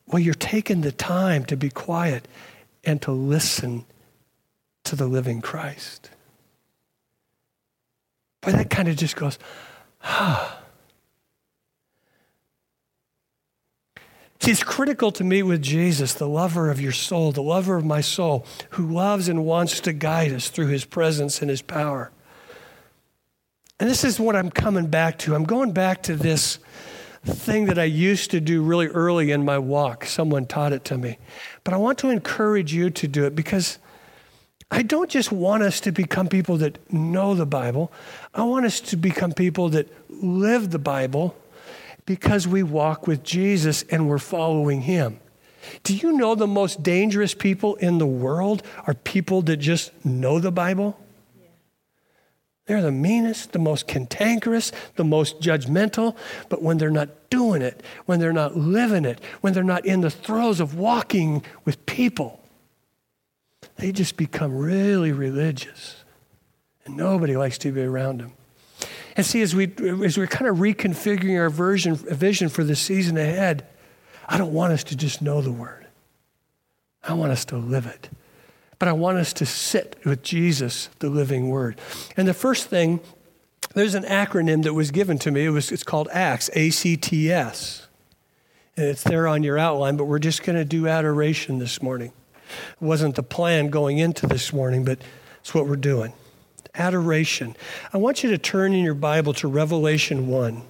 well, 0.09 0.19
you're 0.19 0.35
taking 0.35 0.80
the 0.80 0.90
time 0.90 1.45
to 1.45 1.57
be 1.57 1.71
quiet 1.71 2.26
and 2.85 3.01
to 3.03 3.13
listen 3.13 3.85
to 4.85 4.97
the 4.97 5.07
living 5.07 5.41
Christ. 5.41 6.11
But 8.41 8.55
that 8.55 8.71
kind 8.71 8.89
of 8.89 8.97
just 8.97 9.17
goes, 9.17 9.39
ah. 10.03 10.59
See, 14.41 14.51
it's 14.51 14.63
critical 14.63 15.13
to 15.13 15.25
me 15.25 15.43
with 15.43 15.61
Jesus, 15.61 16.15
the 16.15 16.29
lover 16.29 16.71
of 16.71 16.81
your 16.81 16.93
soul, 16.93 17.31
the 17.31 17.43
lover 17.43 17.77
of 17.77 17.85
my 17.85 18.01
soul, 18.01 18.47
who 18.71 18.87
loves 18.87 19.29
and 19.29 19.45
wants 19.45 19.81
to 19.81 19.93
guide 19.93 20.33
us 20.33 20.49
through 20.49 20.69
his 20.69 20.87
presence 20.87 21.43
and 21.43 21.51
his 21.51 21.61
power. 21.61 22.11
And 23.79 23.88
this 23.88 24.03
is 24.03 24.19
what 24.19 24.37
I'm 24.37 24.51
coming 24.51 24.87
back 24.87 25.19
to. 25.21 25.35
I'm 25.35 25.45
going 25.45 25.73
back 25.73 26.03
to 26.05 26.16
this 26.16 26.59
thing 27.24 27.66
that 27.66 27.78
I 27.78 27.85
used 27.85 28.30
to 28.30 28.40
do 28.40 28.62
really 28.62 28.87
early 28.88 29.30
in 29.30 29.44
my 29.44 29.59
walk. 29.59 30.06
Someone 30.06 30.46
taught 30.46 30.72
it 30.72 30.85
to 30.87 30.98
me. 30.98 31.18
But 31.64 31.74
I 31.74 31.76
want 31.76 31.98
to 31.98 32.09
encourage 32.09 32.72
you 32.72 32.90
to 32.90 33.09
do 33.09 33.24
it 33.24 33.35
because 33.35 33.78
I 34.70 34.83
don't 34.83 35.11
just 35.11 35.33
want 35.33 35.62
us 35.62 35.80
to 35.80 35.92
become 35.92 36.28
people 36.28 36.56
that 36.59 36.92
know 36.92 37.35
the 37.35 37.46
Bible. 37.46 37.92
I 38.35 38.44
want 38.44 38.66
us 38.66 38.80
to 38.80 38.96
become 38.96 39.33
people 39.33 39.68
that 39.70 39.88
live 40.09 40.70
the 40.70 40.78
Bible 40.78 41.37
because 42.06 42.46
we 42.46 42.62
walk 42.62 43.06
with 43.06 43.22
Jesus 43.22 43.85
and 43.90 44.09
we're 44.09 44.18
following 44.18 44.83
Him. 44.83 45.20
Do 45.83 45.94
you 45.94 46.12
know 46.12 46.35
the 46.35 46.46
most 46.46 46.83
dangerous 46.83 47.35
people 47.35 47.74
in 47.76 47.98
the 47.98 48.06
world 48.06 48.62
are 48.87 48.94
people 48.94 49.42
that 49.42 49.59
just 49.59 49.92
know 50.04 50.38
the 50.38 50.52
Bible? 50.52 50.98
They're 52.70 52.80
the 52.80 52.92
meanest, 52.92 53.50
the 53.50 53.59
most 53.59 53.88
cantankerous, 53.88 54.70
the 54.94 55.02
most 55.02 55.40
judgmental. 55.40 56.16
But 56.48 56.62
when 56.62 56.78
they're 56.78 56.88
not 56.88 57.28
doing 57.28 57.62
it, 57.62 57.83
when 58.06 58.20
they're 58.20 58.33
not 58.33 58.56
living 58.56 59.04
it, 59.04 59.20
when 59.40 59.54
they're 59.54 59.64
not 59.64 59.85
in 59.85 60.02
the 60.02 60.09
throes 60.09 60.61
of 60.61 60.76
walking 60.76 61.42
with 61.64 61.85
people, 61.85 62.40
they 63.74 63.90
just 63.90 64.16
become 64.16 64.56
really 64.56 65.11
religious. 65.11 66.04
And 66.85 66.96
nobody 66.96 67.37
likes 67.37 67.59
to 67.59 67.72
be 67.72 67.83
around 67.83 68.20
them. 68.20 68.35
And 69.16 69.26
see, 69.26 69.42
as, 69.42 69.52
we, 69.52 69.64
as 70.04 70.16
we're 70.16 70.28
kind 70.28 70.48
of 70.48 70.59
reconfiguring 70.59 71.40
our 71.40 71.50
version, 71.50 71.96
vision 71.96 72.48
for 72.48 72.62
the 72.62 72.76
season 72.76 73.18
ahead, 73.18 73.66
I 74.28 74.38
don't 74.38 74.52
want 74.52 74.72
us 74.72 74.85
to 74.85 74.96
just 74.96 75.20
know 75.20 75.40
the 75.40 75.50
word. 75.50 75.88
I 77.02 77.14
want 77.14 77.33
us 77.33 77.44
to 77.46 77.56
live 77.56 77.87
it. 77.87 78.11
But 78.81 78.88
I 78.88 78.93
want 78.93 79.19
us 79.19 79.35
to 79.35 79.47
sit 79.47 80.01
with 80.07 80.23
Jesus, 80.23 80.88
the 81.01 81.11
living 81.11 81.51
word. 81.51 81.79
And 82.16 82.27
the 82.27 82.35
first 82.35 82.69
thing, 82.69 83.01
there's 83.75 83.95
an 83.95 84.05
acronym 84.05 84.64
that 84.64 84.73
was 84.73 84.90
given 84.90 85.19
to 85.19 85.31
me. 85.31 85.45
It 85.45 85.51
was, 85.51 85.71
it's 85.71 85.85
called 85.85 86.09
ACTS, 86.12 86.49
A-C-T-S. 86.55 87.87
And 88.79 88.87
it's 88.87 89.03
there 89.03 89.29
on 89.29 89.43
your 89.43 89.59
outline, 89.59 89.99
but 89.99 90.07
we're 90.07 90.19
just 90.19 90.43
going 90.43 90.57
to 90.57 90.64
do 90.64 90.88
adoration 90.88 91.59
this 91.59 91.83
morning. 91.83 92.12
It 92.81 92.83
wasn't 92.83 93.16
the 93.16 93.23
plan 93.23 93.69
going 93.69 93.99
into 93.99 94.27
this 94.27 94.51
morning, 94.51 94.87
but 94.87 94.99
it's 95.40 95.53
what 95.53 95.66
we're 95.66 95.77
doing. 95.77 96.14
Adoration. 96.75 97.57
I 97.93 97.99
want 97.99 98.25
you 98.25 98.31
to 98.31 98.38
turn 98.38 98.73
in 98.73 98.83
your 98.83 98.95
Bible 98.95 99.35
to 99.35 99.49
Revelation 99.49 100.27
1. 100.27 100.62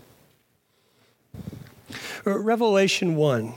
Uh, 2.26 2.38
Revelation 2.40 3.14
1. 3.14 3.54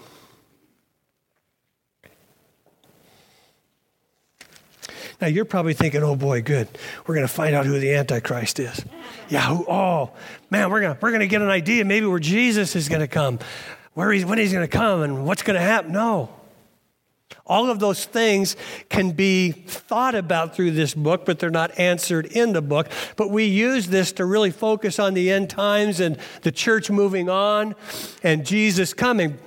Now 5.23 5.29
you're 5.29 5.45
probably 5.45 5.73
thinking, 5.73 6.03
oh 6.03 6.17
boy, 6.17 6.41
good. 6.41 6.67
We're 7.07 7.15
going 7.15 7.25
to 7.25 7.33
find 7.33 7.55
out 7.55 7.65
who 7.65 7.79
the 7.79 7.93
Antichrist 7.93 8.59
is. 8.59 8.83
Yeah, 9.29 9.39
who, 9.43 9.65
oh, 9.69 10.11
man, 10.49 10.69
we're 10.69 10.81
going 10.81 10.97
we're 10.99 11.13
gonna 11.13 11.27
get 11.27 11.41
an 11.41 11.47
idea 11.47 11.85
maybe 11.85 12.05
where 12.05 12.19
Jesus 12.19 12.75
is 12.75 12.89
going 12.89 12.99
to 12.99 13.07
come, 13.07 13.39
where 13.93 14.11
he's, 14.11 14.25
when 14.25 14.37
he's 14.37 14.51
going 14.51 14.67
to 14.67 14.77
come, 14.77 15.01
and 15.01 15.25
what's 15.25 15.41
going 15.41 15.55
to 15.55 15.61
happen. 15.61 15.93
No. 15.93 16.29
All 17.45 17.69
of 17.69 17.79
those 17.79 18.03
things 18.03 18.57
can 18.89 19.11
be 19.11 19.53
thought 19.53 20.13
about 20.13 20.57
through 20.57 20.71
this 20.71 20.93
book, 20.93 21.23
but 21.23 21.39
they're 21.39 21.49
not 21.49 21.79
answered 21.79 22.25
in 22.25 22.51
the 22.51 22.61
book. 22.61 22.89
But 23.15 23.29
we 23.29 23.45
use 23.45 23.87
this 23.87 24.11
to 24.13 24.25
really 24.25 24.51
focus 24.51 24.99
on 24.99 25.13
the 25.13 25.31
end 25.31 25.49
times 25.49 26.01
and 26.01 26.17
the 26.41 26.51
church 26.51 26.91
moving 26.91 27.29
on 27.29 27.75
and 28.23 28.45
Jesus 28.45 28.93
coming. 28.93 29.37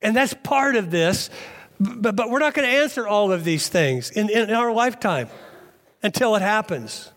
And 0.00 0.14
that's 0.14 0.34
part 0.34 0.76
of 0.76 0.92
this. 0.92 1.30
But, 1.78 2.16
but 2.16 2.30
we're 2.30 2.38
not 2.38 2.54
going 2.54 2.68
to 2.68 2.74
answer 2.82 3.06
all 3.06 3.32
of 3.32 3.44
these 3.44 3.68
things 3.68 4.10
in, 4.10 4.30
in 4.30 4.50
our 4.50 4.72
lifetime 4.72 5.28
until 6.02 6.34
it 6.36 6.42
happens. 6.42 7.10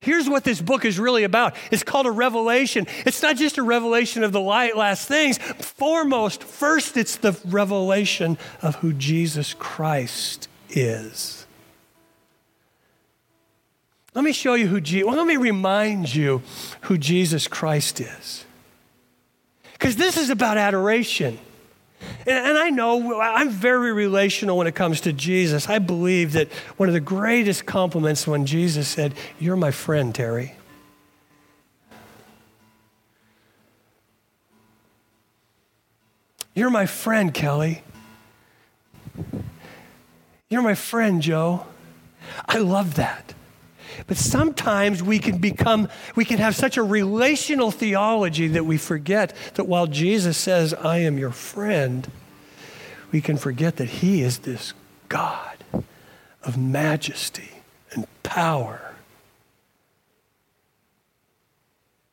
Here's 0.00 0.28
what 0.28 0.44
this 0.44 0.60
book 0.60 0.84
is 0.84 0.98
really 0.98 1.24
about. 1.24 1.56
It's 1.72 1.82
called 1.82 2.06
a 2.06 2.10
revelation. 2.10 2.86
It's 3.04 3.20
not 3.20 3.36
just 3.36 3.58
a 3.58 3.64
revelation 3.64 4.22
of 4.22 4.30
the 4.30 4.40
light 4.40 4.76
last 4.76 5.08
things. 5.08 5.38
Foremost, 5.38 6.44
first, 6.44 6.96
it's 6.96 7.16
the 7.16 7.38
revelation 7.44 8.38
of 8.62 8.76
who 8.76 8.92
Jesus 8.92 9.54
Christ 9.54 10.48
is. 10.70 11.46
Let 14.14 14.24
me 14.24 14.32
show 14.32 14.54
you 14.54 14.68
who 14.68 14.80
Jesus, 14.80 15.06
well, 15.06 15.16
let 15.16 15.26
me 15.26 15.36
remind 15.36 16.14
you 16.14 16.42
who 16.82 16.96
Jesus 16.96 17.48
Christ 17.48 18.00
is. 18.00 18.44
Because 19.72 19.96
this 19.96 20.16
is 20.16 20.30
about 20.30 20.58
adoration. 20.58 21.38
And, 22.26 22.58
I 22.58 22.70
know 22.70 23.20
I'm 23.20 23.50
very 23.50 23.92
relational 23.92 24.58
when 24.58 24.66
it 24.66 24.74
comes 24.74 25.00
to 25.02 25.12
Jesus. 25.12 25.68
I 25.68 25.78
believe 25.78 26.32
that 26.32 26.52
one 26.76 26.88
of 26.88 26.92
the 26.92 27.00
greatest 27.00 27.66
compliments 27.66 28.26
when 28.26 28.46
Jesus 28.46 28.88
said, 28.88 29.14
You're 29.38 29.56
my 29.56 29.70
friend, 29.70 30.14
Terry. 30.14 30.54
You're 36.54 36.70
my 36.70 36.86
friend, 36.86 37.32
Kelly. 37.32 37.82
You're 40.48 40.62
my 40.62 40.74
friend, 40.74 41.22
Joe. 41.22 41.66
I 42.46 42.58
love 42.58 42.96
that. 42.96 43.34
But 44.06 44.16
sometimes 44.16 45.02
we 45.02 45.18
can 45.18 45.38
become, 45.38 45.88
we 46.16 46.24
can 46.24 46.38
have 46.38 46.54
such 46.56 46.76
a 46.76 46.82
relational 46.82 47.70
theology 47.70 48.48
that 48.48 48.64
we 48.64 48.78
forget 48.78 49.34
that 49.54 49.64
while 49.64 49.86
Jesus 49.86 50.36
says, 50.36 50.74
I 50.74 50.98
am 50.98 51.18
your 51.18 51.30
friend, 51.30 52.10
we 53.12 53.20
can 53.20 53.36
forget 53.36 53.76
that 53.76 53.88
he 53.88 54.22
is 54.22 54.38
this 54.38 54.74
God 55.08 55.56
of 56.42 56.56
majesty 56.56 57.50
and 57.92 58.06
power. 58.22 58.88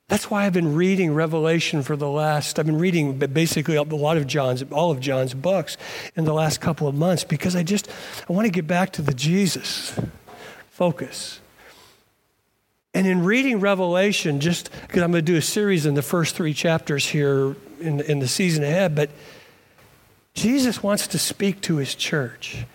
That's 0.07 0.29
why 0.29 0.45
I've 0.45 0.53
been 0.53 0.75
reading 0.75 1.13
Revelation 1.13 1.81
for 1.81 1.95
the 1.95 2.07
last, 2.07 2.59
I've 2.59 2.67
been 2.67 2.77
reading 2.77 3.17
basically 3.17 3.75
a 3.75 3.83
lot 3.83 4.17
of 4.17 4.27
John's, 4.27 4.63
all 4.71 4.91
of 4.91 4.99
John's 4.99 5.33
books 5.33 5.77
in 6.15 6.25
the 6.25 6.33
last 6.33 6.61
couple 6.61 6.87
of 6.87 6.93
months 6.93 7.23
because 7.23 7.55
I 7.55 7.63
just, 7.63 7.89
I 8.29 8.33
want 8.33 8.45
to 8.45 8.51
get 8.51 8.67
back 8.67 8.91
to 8.93 9.01
the 9.01 9.13
Jesus 9.13 9.99
focus. 10.69 11.39
And 12.95 13.05
in 13.05 13.25
reading 13.25 13.59
Revelation, 13.59 14.39
just 14.39 14.71
because 14.71 15.03
I'm 15.03 15.11
going 15.11 15.25
to 15.25 15.31
do 15.31 15.37
a 15.37 15.41
series 15.41 15.85
in 15.85 15.95
the 15.95 16.01
first 16.01 16.33
three 16.33 16.53
chapters 16.53 17.05
here 17.05 17.53
in, 17.81 17.99
in 17.99 18.19
the 18.19 18.27
season 18.27 18.63
ahead, 18.63 18.95
but 18.95 19.09
Jesus 20.33 20.81
wants 20.81 21.05
to 21.07 21.19
speak 21.19 21.59
to 21.63 21.75
his 21.75 21.93
church. 21.93 22.65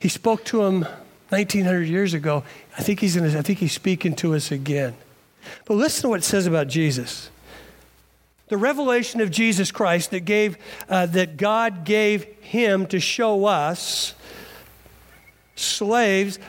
He 0.00 0.08
spoke 0.08 0.44
to 0.46 0.64
him 0.64 0.80
1900 1.28 1.82
years 1.82 2.12
ago. 2.12 2.42
I 2.76 2.82
think 2.82 2.98
he's, 2.98 3.14
gonna, 3.14 3.38
I 3.38 3.42
think 3.42 3.60
he's 3.60 3.72
speaking 3.72 4.16
to 4.16 4.34
us 4.34 4.50
again. 4.50 4.94
But 5.64 5.74
listen 5.74 6.02
to 6.02 6.08
what 6.08 6.20
it 6.20 6.24
says 6.24 6.48
about 6.48 6.66
Jesus. 6.66 7.30
The 8.48 8.56
revelation 8.56 9.20
of 9.20 9.30
Jesus 9.30 9.70
Christ 9.70 10.10
that, 10.10 10.24
gave, 10.24 10.58
uh, 10.88 11.06
that 11.06 11.36
God 11.36 11.84
gave 11.84 12.24
him 12.40 12.84
to 12.88 12.98
show 12.98 13.44
us, 13.44 14.12
slaves, 15.54 16.40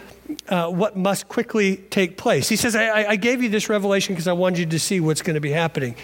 uh, 0.50 0.70
what 0.70 0.98
must 0.98 1.28
quickly 1.28 1.78
take 1.78 2.18
place. 2.18 2.50
He 2.50 2.56
says, 2.56 2.76
I, 2.76 3.10
I 3.10 3.16
gave 3.16 3.42
you 3.42 3.50
this 3.50 3.70
revelation 3.70 4.16
because 4.16 4.28
I 4.28 4.34
wanted 4.34 4.60
you 4.60 4.66
to 4.68 4.80
see 4.80 5.00
what's 5.00 5.22
going 5.22 5.36
to 5.36 5.42
be 5.42 5.52
happening. 5.52 5.96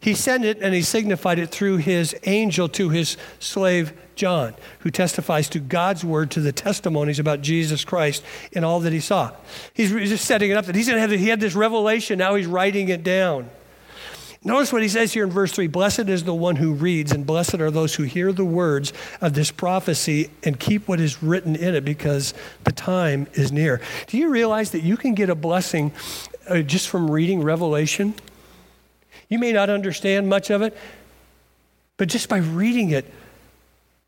He 0.00 0.14
sent 0.14 0.44
it 0.44 0.58
and 0.62 0.74
he 0.74 0.82
signified 0.82 1.38
it 1.38 1.50
through 1.50 1.78
his 1.78 2.16
angel 2.24 2.68
to 2.70 2.88
his 2.88 3.16
slave 3.38 3.92
John, 4.14 4.54
who 4.80 4.90
testifies 4.90 5.48
to 5.50 5.58
God's 5.58 6.04
word, 6.04 6.30
to 6.32 6.40
the 6.40 6.52
testimonies 6.52 7.18
about 7.18 7.40
Jesus 7.42 7.84
Christ 7.84 8.22
and 8.54 8.64
all 8.64 8.80
that 8.80 8.92
he 8.92 9.00
saw. 9.00 9.32
He's 9.72 9.90
just 9.90 10.24
setting 10.24 10.50
it 10.50 10.56
up 10.56 10.66
that 10.66 10.74
he's 10.74 10.88
going 10.88 10.96
to 10.96 11.00
have, 11.00 11.10
he 11.10 11.28
had 11.28 11.40
this 11.40 11.54
revelation, 11.54 12.18
now 12.18 12.34
he's 12.34 12.46
writing 12.46 12.88
it 12.88 13.02
down. 13.02 13.50
Notice 14.42 14.72
what 14.72 14.80
he 14.80 14.88
says 14.88 15.12
here 15.12 15.24
in 15.24 15.30
verse 15.30 15.52
3 15.52 15.66
Blessed 15.66 16.08
is 16.08 16.24
the 16.24 16.34
one 16.34 16.56
who 16.56 16.72
reads, 16.72 17.12
and 17.12 17.26
blessed 17.26 17.60
are 17.60 17.70
those 17.70 17.94
who 17.94 18.04
hear 18.04 18.32
the 18.32 18.44
words 18.44 18.92
of 19.20 19.34
this 19.34 19.50
prophecy 19.50 20.30
and 20.42 20.58
keep 20.58 20.88
what 20.88 20.98
is 20.98 21.22
written 21.22 21.54
in 21.54 21.74
it 21.74 21.84
because 21.84 22.32
the 22.64 22.72
time 22.72 23.26
is 23.34 23.52
near. 23.52 23.82
Do 24.06 24.16
you 24.16 24.30
realize 24.30 24.70
that 24.70 24.80
you 24.80 24.96
can 24.96 25.14
get 25.14 25.28
a 25.28 25.34
blessing 25.34 25.92
uh, 26.48 26.62
just 26.62 26.88
from 26.88 27.10
reading 27.10 27.42
Revelation? 27.42 28.14
You 29.28 29.38
may 29.38 29.52
not 29.52 29.68
understand 29.68 30.28
much 30.28 30.50
of 30.50 30.62
it, 30.62 30.76
but 31.98 32.08
just 32.08 32.30
by 32.30 32.38
reading 32.38 32.90
it, 32.90 33.12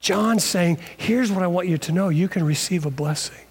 John's 0.00 0.44
saying, 0.44 0.78
here's 0.96 1.30
what 1.30 1.42
I 1.42 1.46
want 1.46 1.68
you 1.68 1.76
to 1.78 1.92
know 1.92 2.08
you 2.08 2.26
can 2.26 2.42
receive 2.42 2.86
a 2.86 2.90
blessing. 2.90 3.44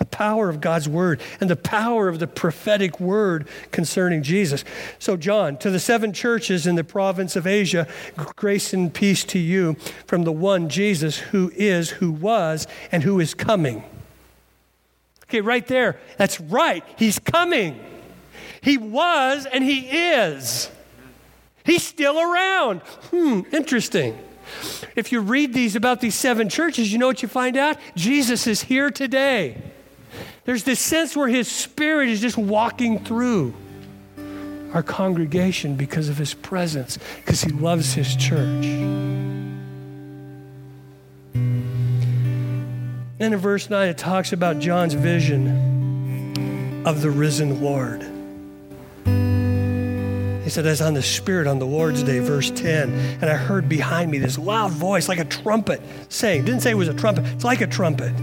The 0.00 0.06
power 0.06 0.48
of 0.48 0.62
God's 0.62 0.88
word 0.88 1.20
and 1.42 1.50
the 1.50 1.56
power 1.56 2.08
of 2.08 2.20
the 2.20 2.26
prophetic 2.26 2.98
word 2.98 3.46
concerning 3.70 4.22
Jesus. 4.22 4.64
So, 4.98 5.18
John, 5.18 5.58
to 5.58 5.68
the 5.68 5.78
seven 5.78 6.14
churches 6.14 6.66
in 6.66 6.74
the 6.74 6.82
province 6.82 7.36
of 7.36 7.46
Asia, 7.46 7.86
grace 8.16 8.72
and 8.72 8.92
peace 8.92 9.24
to 9.24 9.38
you 9.38 9.74
from 10.06 10.22
the 10.22 10.32
one 10.32 10.70
Jesus 10.70 11.18
who 11.18 11.52
is, 11.54 11.90
who 11.90 12.12
was, 12.12 12.66
and 12.90 13.02
who 13.02 13.20
is 13.20 13.34
coming. 13.34 13.84
Okay, 15.24 15.42
right 15.42 15.66
there. 15.66 16.00
That's 16.16 16.40
right. 16.40 16.82
He's 16.96 17.18
coming. 17.18 17.78
He 18.62 18.78
was 18.78 19.44
and 19.44 19.62
he 19.62 19.80
is. 19.80 20.70
He's 21.62 21.82
still 21.82 22.18
around. 22.18 22.80
Hmm, 23.10 23.42
interesting. 23.52 24.18
If 24.96 25.12
you 25.12 25.20
read 25.20 25.52
these 25.52 25.76
about 25.76 26.00
these 26.00 26.14
seven 26.14 26.48
churches, 26.48 26.90
you 26.90 26.98
know 26.98 27.06
what 27.06 27.20
you 27.20 27.28
find 27.28 27.58
out? 27.58 27.76
Jesus 27.96 28.46
is 28.46 28.62
here 28.62 28.90
today. 28.90 29.62
There's 30.44 30.64
this 30.64 30.80
sense 30.80 31.16
where 31.16 31.28
his 31.28 31.48
spirit 31.48 32.08
is 32.08 32.20
just 32.20 32.38
walking 32.38 33.04
through 33.04 33.54
our 34.72 34.82
congregation 34.82 35.76
because 35.76 36.08
of 36.08 36.16
his 36.16 36.32
presence, 36.34 36.98
because 37.16 37.42
he 37.42 37.50
loves 37.50 37.92
his 37.92 38.14
church. 38.16 38.64
And 43.20 43.34
in 43.34 43.36
verse 43.36 43.68
9, 43.68 43.88
it 43.88 43.98
talks 43.98 44.32
about 44.32 44.60
John's 44.60 44.94
vision 44.94 46.86
of 46.86 47.02
the 47.02 47.10
risen 47.10 47.62
Lord. 47.62 48.00
He 50.42 50.48
said, 50.48 50.66
As 50.66 50.80
on 50.80 50.94
the 50.94 51.02
Spirit 51.02 51.46
on 51.46 51.58
the 51.58 51.66
Lord's 51.66 52.02
day, 52.02 52.20
verse 52.20 52.50
10. 52.50 52.90
And 53.20 53.24
I 53.24 53.34
heard 53.34 53.68
behind 53.68 54.10
me 54.10 54.18
this 54.18 54.38
loud 54.38 54.70
voice 54.70 55.06
like 55.06 55.18
a 55.18 55.26
trumpet 55.26 55.82
saying, 56.08 56.46
didn't 56.46 56.62
say 56.62 56.70
it 56.70 56.74
was 56.74 56.88
a 56.88 56.94
trumpet, 56.94 57.26
it's 57.26 57.44
like 57.44 57.60
a 57.60 57.66
trumpet. 57.66 58.14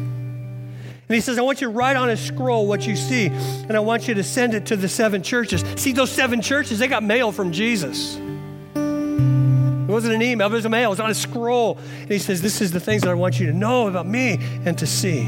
And 1.09 1.15
he 1.15 1.21
says, 1.21 1.37
I 1.37 1.41
want 1.41 1.61
you 1.61 1.67
to 1.67 1.73
write 1.73 1.95
on 1.95 2.09
a 2.09 2.17
scroll 2.17 2.67
what 2.67 2.85
you 2.85 2.97
see, 2.97 3.27
and 3.27 3.77
I 3.77 3.79
want 3.79 4.09
you 4.09 4.13
to 4.15 4.23
send 4.23 4.53
it 4.53 4.65
to 4.65 4.75
the 4.75 4.89
seven 4.89 5.23
churches. 5.23 5.63
See, 5.77 5.93
those 5.93 6.11
seven 6.11 6.41
churches, 6.41 6.79
they 6.79 6.89
got 6.89 7.01
mail 7.01 7.31
from 7.31 7.53
Jesus. 7.53 8.17
It 8.17 9.91
wasn't 9.91 10.15
an 10.15 10.21
email, 10.21 10.47
it 10.47 10.51
was 10.51 10.65
a 10.65 10.69
mail, 10.69 10.89
it 10.89 10.89
was 10.89 10.99
on 10.99 11.09
a 11.09 11.15
scroll. 11.15 11.77
And 12.01 12.11
he 12.11 12.19
says, 12.19 12.41
This 12.41 12.59
is 12.59 12.73
the 12.73 12.81
things 12.81 13.03
that 13.03 13.09
I 13.09 13.13
want 13.13 13.39
you 13.39 13.47
to 13.47 13.53
know 13.53 13.87
about 13.87 14.05
me 14.05 14.37
and 14.65 14.77
to 14.79 14.85
see. 14.85 15.21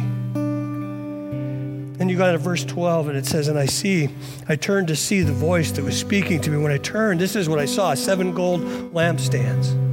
And 1.99 2.09
you 2.09 2.17
got 2.17 2.33
to 2.33 2.37
verse 2.37 2.65
12, 2.65 3.07
and 3.07 3.17
it 3.17 3.25
says, 3.25 3.47
And 3.47 3.57
I 3.57 3.65
see, 3.65 4.09
I 4.49 4.57
turned 4.57 4.89
to 4.89 4.97
see 4.97 5.21
the 5.21 5.31
voice 5.31 5.71
that 5.71 5.83
was 5.83 5.97
speaking 5.97 6.41
to 6.41 6.51
me. 6.51 6.57
When 6.57 6.73
I 6.73 6.77
turned, 6.77 7.21
this 7.21 7.37
is 7.37 7.47
what 7.47 7.59
I 7.59 7.65
saw 7.65 7.93
seven 7.93 8.33
gold 8.33 8.61
lampstands. 8.93 9.88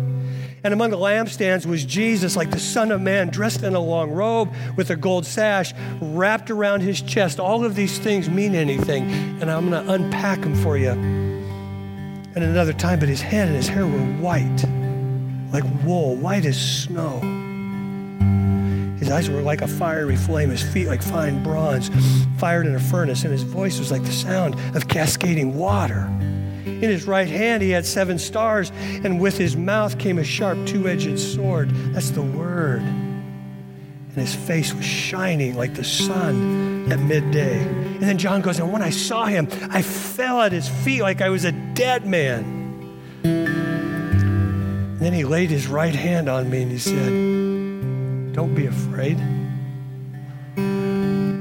And 0.64 0.72
among 0.74 0.90
the 0.90 0.96
lampstands 0.96 1.66
was 1.66 1.84
Jesus, 1.84 2.36
like 2.36 2.50
the 2.50 2.58
Son 2.58 2.90
of 2.90 3.00
Man, 3.00 3.28
dressed 3.28 3.62
in 3.62 3.74
a 3.74 3.80
long 3.80 4.10
robe 4.10 4.52
with 4.76 4.90
a 4.90 4.96
gold 4.96 5.26
sash 5.26 5.72
wrapped 6.00 6.50
around 6.50 6.80
his 6.80 7.00
chest. 7.00 7.38
All 7.38 7.64
of 7.64 7.74
these 7.74 7.98
things 7.98 8.28
mean 8.28 8.54
anything, 8.54 9.10
and 9.40 9.50
I'm 9.50 9.70
going 9.70 9.86
to 9.86 9.92
unpack 9.92 10.40
them 10.40 10.54
for 10.56 10.76
you 10.76 10.90
at 10.90 12.42
another 12.42 12.72
time. 12.72 12.98
But 12.98 13.08
his 13.08 13.20
head 13.20 13.46
and 13.46 13.56
his 13.56 13.68
hair 13.68 13.86
were 13.86 14.06
white, 14.20 14.64
like 15.52 15.64
wool, 15.84 16.16
white 16.16 16.44
as 16.44 16.60
snow. 16.82 17.20
His 18.98 19.10
eyes 19.10 19.28
were 19.28 19.42
like 19.42 19.60
a 19.60 19.68
fiery 19.68 20.16
flame, 20.16 20.50
his 20.50 20.62
feet 20.62 20.88
like 20.88 21.02
fine 21.02 21.42
bronze, 21.42 21.90
fired 22.38 22.66
in 22.66 22.74
a 22.74 22.80
furnace, 22.80 23.24
and 23.24 23.32
his 23.32 23.42
voice 23.42 23.78
was 23.78 23.92
like 23.92 24.02
the 24.02 24.10
sound 24.10 24.56
of 24.74 24.88
cascading 24.88 25.54
water. 25.54 26.10
In 26.66 26.82
his 26.82 27.06
right 27.06 27.28
hand 27.28 27.62
he 27.62 27.70
had 27.70 27.86
seven 27.86 28.18
stars, 28.18 28.70
and 29.04 29.20
with 29.20 29.38
his 29.38 29.56
mouth 29.56 29.98
came 29.98 30.18
a 30.18 30.24
sharp 30.24 30.58
two 30.66 30.88
edged 30.88 31.18
sword. 31.18 31.70
That's 31.94 32.10
the 32.10 32.22
word. 32.22 32.82
And 32.82 34.14
his 34.14 34.34
face 34.34 34.74
was 34.74 34.84
shining 34.84 35.56
like 35.56 35.74
the 35.74 35.84
sun 35.84 36.90
at 36.90 36.98
midday. 36.98 37.58
And 37.60 38.02
then 38.02 38.18
John 38.18 38.42
goes, 38.42 38.58
And 38.58 38.72
when 38.72 38.82
I 38.82 38.90
saw 38.90 39.26
him, 39.26 39.48
I 39.70 39.82
fell 39.82 40.40
at 40.40 40.52
his 40.52 40.68
feet 40.68 41.02
like 41.02 41.20
I 41.20 41.28
was 41.28 41.44
a 41.44 41.52
dead 41.52 42.06
man. 42.06 42.54
And 43.24 45.00
then 45.00 45.12
he 45.12 45.24
laid 45.24 45.50
his 45.50 45.66
right 45.68 45.94
hand 45.94 46.28
on 46.28 46.50
me 46.50 46.62
and 46.62 46.72
he 46.72 46.78
said, 46.78 47.36
don't 48.36 48.54
be 48.54 48.66
afraid. 48.66 49.18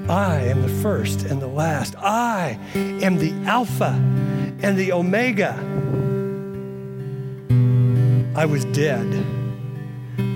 I 0.09 0.37
am 0.45 0.61
the 0.61 0.73
first 0.81 1.23
and 1.23 1.41
the 1.41 1.47
last. 1.47 1.93
I 1.97 2.57
am 2.73 3.17
the 3.17 3.33
Alpha 3.49 3.91
and 4.61 4.77
the 4.77 4.91
Omega. 4.91 5.53
I 8.35 8.45
was 8.45 8.65
dead. 8.65 9.25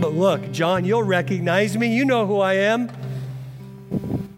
But 0.02 0.14
look, 0.14 0.52
John, 0.52 0.86
you'll 0.86 1.04
recognize 1.04 1.78
me. 1.78 1.96
You 1.96 2.06
know 2.06 2.26
who 2.26 2.40
I 2.40 2.54
am. 2.54 2.90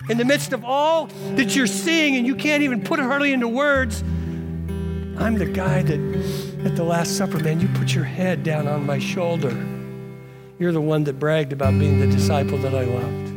In 0.09 0.17
the 0.17 0.25
midst 0.25 0.51
of 0.51 0.65
all 0.65 1.05
that 1.35 1.55
you're 1.55 1.67
seeing, 1.67 2.15
and 2.15 2.25
you 2.25 2.35
can't 2.35 2.63
even 2.63 2.81
put 2.83 2.99
it 2.99 3.03
hardly 3.03 3.33
into 3.33 3.47
words, 3.47 4.01
I'm 5.17 5.35
the 5.35 5.45
guy 5.45 5.83
that 5.83 5.99
at 6.65 6.75
the 6.75 6.83
Last 6.83 7.17
Supper, 7.17 7.39
man, 7.39 7.59
you 7.59 7.67
put 7.69 7.93
your 7.93 8.03
head 8.03 8.43
down 8.43 8.67
on 8.67 8.85
my 8.85 8.99
shoulder. 8.99 9.55
You're 10.57 10.71
the 10.71 10.81
one 10.81 11.03
that 11.05 11.19
bragged 11.19 11.53
about 11.53 11.77
being 11.79 11.99
the 11.99 12.07
disciple 12.07 12.57
that 12.59 12.73
I 12.73 12.83
loved. 12.83 13.27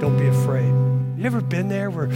Don't 0.00 0.18
be 0.18 0.26
afraid. 0.26 0.70
You 1.18 1.26
ever 1.26 1.42
been 1.42 1.68
there 1.68 1.90
where 1.90 2.08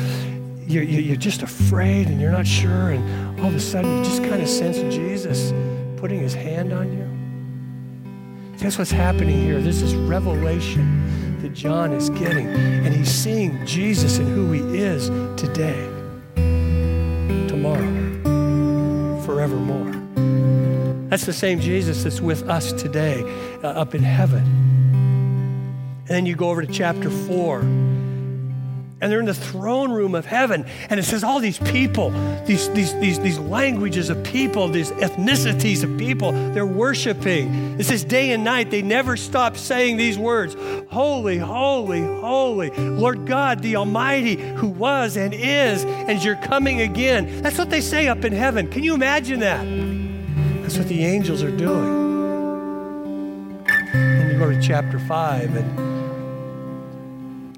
you're, 0.67 0.83
you're 0.83 1.17
just 1.17 1.43
afraid 1.43 2.09
and 2.09 2.21
you're 2.21 2.33
not 2.33 2.47
sure, 2.47 2.91
and 2.91 3.41
all 3.41 3.49
of 3.49 3.55
a 3.55 3.61
sudden 3.61 3.99
you 3.99 4.05
just 4.05 4.23
kind 4.23 4.43
of 4.43 4.49
sense 4.49 4.79
Jesus 4.95 5.53
putting 5.99 6.21
his 6.21 6.35
hand 6.35 6.73
on 6.73 6.93
you? 6.93 8.59
Guess 8.59 8.79
what's 8.79 8.91
happening 8.91 9.41
here? 9.43 9.61
This 9.61 9.83
is 9.83 9.95
revelation 9.95 11.39
that 11.43 11.53
John 11.53 11.93
is 11.93 12.09
getting, 12.11 12.47
and 12.49 12.95
he's 12.95 13.11
seeing 13.11 13.65
Jesus 13.67 14.19
and 14.19 14.29
who 14.29 14.53
he 14.53 14.79
is 14.79 15.09
today, 15.41 15.89
tomorrow, 17.49 19.21
forevermore. 19.23 19.93
That's 21.11 21.27
the 21.27 21.33
same 21.33 21.61
Jesus 21.61 22.05
that's 22.05 22.21
with 22.21 22.49
us 22.49 22.73
today 22.73 23.23
uh, 23.63 23.69
up 23.69 23.95
in 23.95 24.03
heaven. 24.03 24.43
And 26.07 26.09
then 26.09 26.27
you 26.27 26.35
go 26.35 26.51
over 26.51 26.61
to 26.61 26.73
chapter 26.73 27.11
4 27.11 27.61
and 29.05 29.13
they're 29.13 29.21
in 29.21 29.27
the 29.27 29.35
throne 29.35 29.93
room 29.93 30.15
of 30.15 30.25
heaven. 30.25 30.65
And 30.89 30.99
it 30.99 31.03
says 31.03 31.23
all 31.23 31.39
these 31.39 31.59
people, 31.59 32.11
these, 32.47 32.71
these, 32.71 32.99
these, 33.01 33.21
these 33.21 33.39
languages 33.39 34.09
of 34.09 34.25
people, 34.25 34.67
these 34.69 34.93
ethnicities 34.93 35.85
of 35.85 35.99
people, 35.99 36.33
they're 36.33 36.65
worshiping. 36.65 37.79
It 37.79 37.85
says 37.85 38.03
day 38.03 38.31
and 38.31 38.43
night, 38.45 38.71
they 38.71 38.81
never 38.81 39.19
stop 39.19 39.59
saying 39.59 39.99
these 39.99 40.17
words 40.17 40.57
Holy, 40.89 41.37
holy, 41.37 42.01
holy, 42.01 42.71
Lord 42.71 43.27
God, 43.27 43.61
the 43.61 43.77
Almighty, 43.77 44.37
who 44.37 44.69
was 44.69 45.19
and 45.19 45.35
is, 45.35 45.85
and 45.85 46.25
you're 46.25 46.37
coming 46.37 46.81
again. 46.81 47.43
That's 47.43 47.59
what 47.59 47.69
they 47.69 47.83
say 47.83 48.09
up 48.09 48.25
in 48.25 48.33
heaven. 48.33 48.71
Can 48.71 48.83
you 48.83 48.95
imagine 48.95 49.41
that? 49.41 49.67
That's 50.63 50.79
what 50.79 50.89
the 50.89 51.05
angels 51.05 51.43
are 51.43 51.55
doing. 51.55 52.05
And 53.69 54.33
you 54.33 54.39
go 54.39 54.51
to 54.51 54.63
chapter 54.63 54.99
5 54.99 55.57
and 55.57 55.94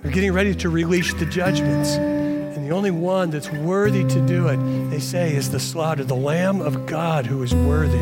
they're 0.06 0.14
getting 0.14 0.32
ready 0.32 0.54
to 0.54 0.68
release 0.68 1.12
the 1.14 1.26
judgments. 1.26 1.96
And 1.96 2.64
the 2.64 2.70
only 2.70 2.92
one 2.92 3.30
that's 3.30 3.50
worthy 3.50 4.04
to 4.04 4.24
do 4.24 4.46
it, 4.46 4.56
they 4.88 5.00
say, 5.00 5.34
is 5.34 5.50
the 5.50 5.58
slaughter, 5.58 6.04
the 6.04 6.14
Lamb 6.14 6.60
of 6.60 6.86
God 6.86 7.26
who 7.26 7.42
is 7.42 7.52
worthy. 7.52 7.98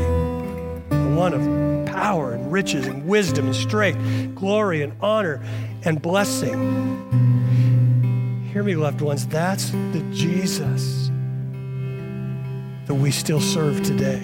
The 0.94 1.14
one 1.16 1.32
of 1.32 1.86
power 1.86 2.34
and 2.34 2.52
riches 2.52 2.86
and 2.86 3.06
wisdom 3.06 3.46
and 3.46 3.56
strength, 3.56 4.34
glory 4.34 4.82
and 4.82 4.92
honor 5.00 5.42
and 5.82 6.02
blessing. 6.02 6.52
Hear 8.52 8.62
me, 8.62 8.76
loved 8.76 9.00
ones, 9.00 9.26
that's 9.26 9.70
the 9.70 10.06
Jesus 10.12 11.10
that 12.84 12.96
we 12.96 13.12
still 13.12 13.40
serve 13.40 13.82
today. 13.82 14.20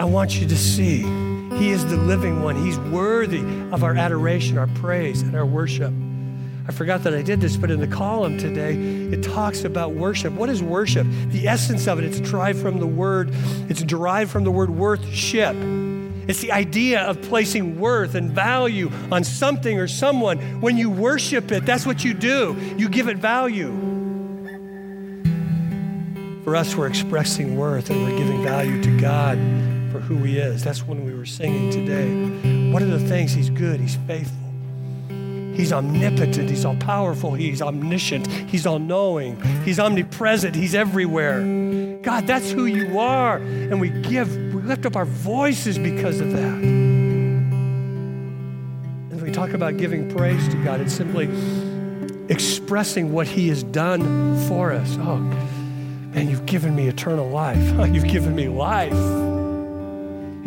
I 0.00 0.06
want 0.06 0.40
you 0.40 0.48
to 0.48 0.56
see 0.56 1.27
he 1.58 1.70
is 1.70 1.84
the 1.86 1.96
living 1.96 2.42
one. 2.42 2.54
He's 2.56 2.78
worthy 2.78 3.40
of 3.72 3.82
our 3.82 3.96
adoration, 3.96 4.58
our 4.58 4.68
praise, 4.68 5.22
and 5.22 5.34
our 5.34 5.44
worship. 5.44 5.92
I 6.68 6.72
forgot 6.72 7.02
that 7.04 7.14
I 7.14 7.22
did 7.22 7.40
this, 7.40 7.56
but 7.56 7.70
in 7.70 7.80
the 7.80 7.86
column 7.88 8.38
today, 8.38 8.74
it 8.74 9.22
talks 9.22 9.64
about 9.64 9.94
worship. 9.94 10.34
What 10.34 10.50
is 10.50 10.62
worship? 10.62 11.06
The 11.30 11.48
essence 11.48 11.88
of 11.88 11.98
it, 11.98 12.04
it's 12.04 12.20
derived 12.20 12.60
from 12.60 12.78
the 12.78 12.86
word, 12.86 13.30
it's 13.68 13.82
derived 13.82 14.30
from 14.30 14.44
the 14.44 14.50
word 14.50 14.70
worthship. 14.70 15.56
It's 16.28 16.40
the 16.40 16.52
idea 16.52 17.00
of 17.00 17.20
placing 17.22 17.80
worth 17.80 18.14
and 18.14 18.30
value 18.30 18.90
on 19.10 19.24
something 19.24 19.80
or 19.80 19.88
someone. 19.88 20.60
When 20.60 20.76
you 20.76 20.90
worship 20.90 21.50
it, 21.50 21.64
that's 21.64 21.86
what 21.86 22.04
you 22.04 22.12
do. 22.12 22.54
You 22.76 22.90
give 22.90 23.08
it 23.08 23.16
value. 23.16 23.72
For 26.44 26.54
us, 26.54 26.76
we're 26.76 26.86
expressing 26.86 27.56
worth 27.56 27.88
and 27.88 28.02
we're 28.04 28.18
giving 28.18 28.42
value 28.44 28.82
to 28.82 29.00
God 29.00 29.38
for 29.90 30.00
who 30.00 30.18
He 30.18 30.38
is. 30.38 30.62
That's 30.62 30.86
when 30.86 31.04
we 31.04 31.14
were 31.14 31.26
singing 31.26 31.70
today. 31.70 32.70
What 32.72 32.82
are 32.82 32.86
the 32.86 33.00
things? 33.00 33.32
He's 33.32 33.50
good, 33.50 33.80
He's 33.80 33.96
faithful. 34.06 34.48
He's 35.58 35.72
omnipotent. 35.72 36.48
He's 36.48 36.64
all 36.64 36.76
powerful. 36.76 37.34
He's 37.34 37.60
omniscient. 37.60 38.28
He's 38.28 38.64
all 38.64 38.78
knowing. 38.78 39.42
He's 39.64 39.80
omnipresent. 39.80 40.54
He's 40.54 40.72
everywhere. 40.72 41.98
God, 42.02 42.28
that's 42.28 42.52
who 42.52 42.66
you 42.66 43.00
are. 43.00 43.38
And 43.38 43.80
we 43.80 43.90
give, 43.90 44.32
we 44.54 44.62
lift 44.62 44.86
up 44.86 44.94
our 44.94 45.04
voices 45.04 45.76
because 45.76 46.20
of 46.20 46.30
that. 46.30 46.54
And 49.10 49.20
we 49.20 49.32
talk 49.32 49.50
about 49.50 49.78
giving 49.78 50.08
praise 50.14 50.46
to 50.48 50.56
God, 50.62 50.80
it's 50.80 50.94
simply 50.94 51.28
expressing 52.28 53.12
what 53.12 53.26
He 53.26 53.48
has 53.48 53.64
done 53.64 54.38
for 54.46 54.70
us. 54.70 54.96
Oh, 55.00 55.16
man, 55.16 56.30
you've 56.30 56.46
given 56.46 56.76
me 56.76 56.86
eternal 56.86 57.28
life. 57.28 57.58
you've 57.92 58.06
given 58.06 58.36
me 58.36 58.48
life. 58.48 58.92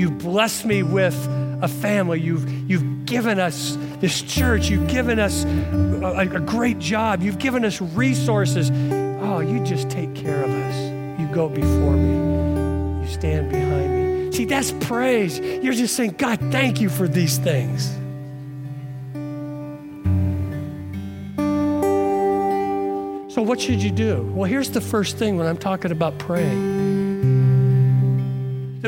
You've 0.01 0.17
blessed 0.17 0.65
me 0.65 0.81
with 0.81 1.15
a 1.61 1.67
family. 1.67 2.19
You've, 2.19 2.49
you've 2.67 3.05
given 3.05 3.39
us 3.39 3.77
this 3.99 4.19
church. 4.23 4.67
You've 4.67 4.87
given 4.87 5.19
us 5.19 5.45
a, 5.45 6.27
a 6.27 6.39
great 6.39 6.79
job. 6.79 7.21
You've 7.21 7.37
given 7.37 7.63
us 7.63 7.79
resources. 7.79 8.71
Oh, 8.71 9.41
you 9.41 9.63
just 9.63 9.91
take 9.91 10.15
care 10.15 10.41
of 10.41 10.49
us. 10.49 11.19
You 11.19 11.27
go 11.27 11.49
before 11.49 11.93
me. 11.93 13.03
You 13.03 13.13
stand 13.13 13.51
behind 13.51 14.25
me. 14.25 14.31
See, 14.31 14.45
that's 14.45 14.71
praise. 14.87 15.37
You're 15.37 15.73
just 15.73 15.95
saying, 15.95 16.15
God, 16.17 16.39
thank 16.51 16.81
you 16.81 16.89
for 16.89 17.07
these 17.07 17.37
things. 17.37 17.85
So, 23.35 23.43
what 23.43 23.61
should 23.61 23.83
you 23.83 23.91
do? 23.91 24.23
Well, 24.33 24.49
here's 24.49 24.71
the 24.71 24.81
first 24.81 25.17
thing 25.17 25.37
when 25.37 25.45
I'm 25.45 25.57
talking 25.57 25.91
about 25.91 26.17
praying 26.17 26.90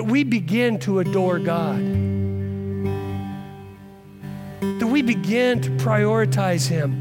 that 0.04 0.12
we 0.12 0.26
begin 0.26 0.78
to 0.80 1.00
adore 1.00 1.39
God, 1.39 1.80
that 4.80 4.88
we 4.88 5.02
begin 5.02 5.62
to 5.62 5.70
prioritize 5.78 6.68
Him. 6.68 7.00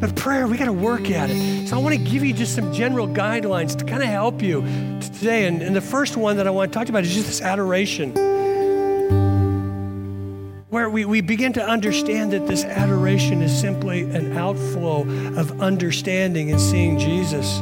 But 0.00 0.14
prayer, 0.14 0.46
we 0.46 0.56
got 0.56 0.66
to 0.66 0.72
work 0.72 1.10
at 1.10 1.28
it. 1.30 1.66
So 1.66 1.76
I 1.76 1.80
want 1.80 1.96
to 1.96 2.00
give 2.00 2.24
you 2.24 2.32
just 2.32 2.54
some 2.54 2.72
general 2.72 3.08
guidelines 3.08 3.76
to 3.78 3.84
kind 3.84 4.02
of 4.02 4.08
help 4.08 4.42
you 4.42 4.60
today. 5.00 5.48
And, 5.48 5.60
and 5.60 5.74
the 5.74 5.80
first 5.80 6.16
one 6.16 6.36
that 6.36 6.46
I 6.46 6.50
want 6.50 6.72
to 6.72 6.78
talk 6.78 6.88
about 6.88 7.02
is 7.02 7.12
just 7.12 7.26
this 7.26 7.40
adoration 7.40 8.12
where 10.70 10.88
we, 10.88 11.04
we 11.04 11.20
begin 11.20 11.52
to 11.54 11.64
understand 11.64 12.32
that 12.32 12.46
this 12.46 12.64
adoration 12.64 13.42
is 13.42 13.58
simply 13.58 14.02
an 14.02 14.36
outflow 14.36 15.00
of 15.36 15.60
understanding 15.60 16.52
and 16.52 16.60
seeing 16.60 16.96
Jesus 16.98 17.60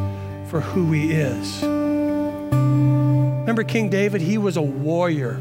for 0.52 0.60
who 0.60 0.92
he 0.92 1.12
is. 1.12 1.62
Remember 1.62 3.64
King 3.64 3.88
David? 3.88 4.20
He 4.20 4.36
was 4.36 4.58
a 4.58 4.62
warrior. 4.62 5.40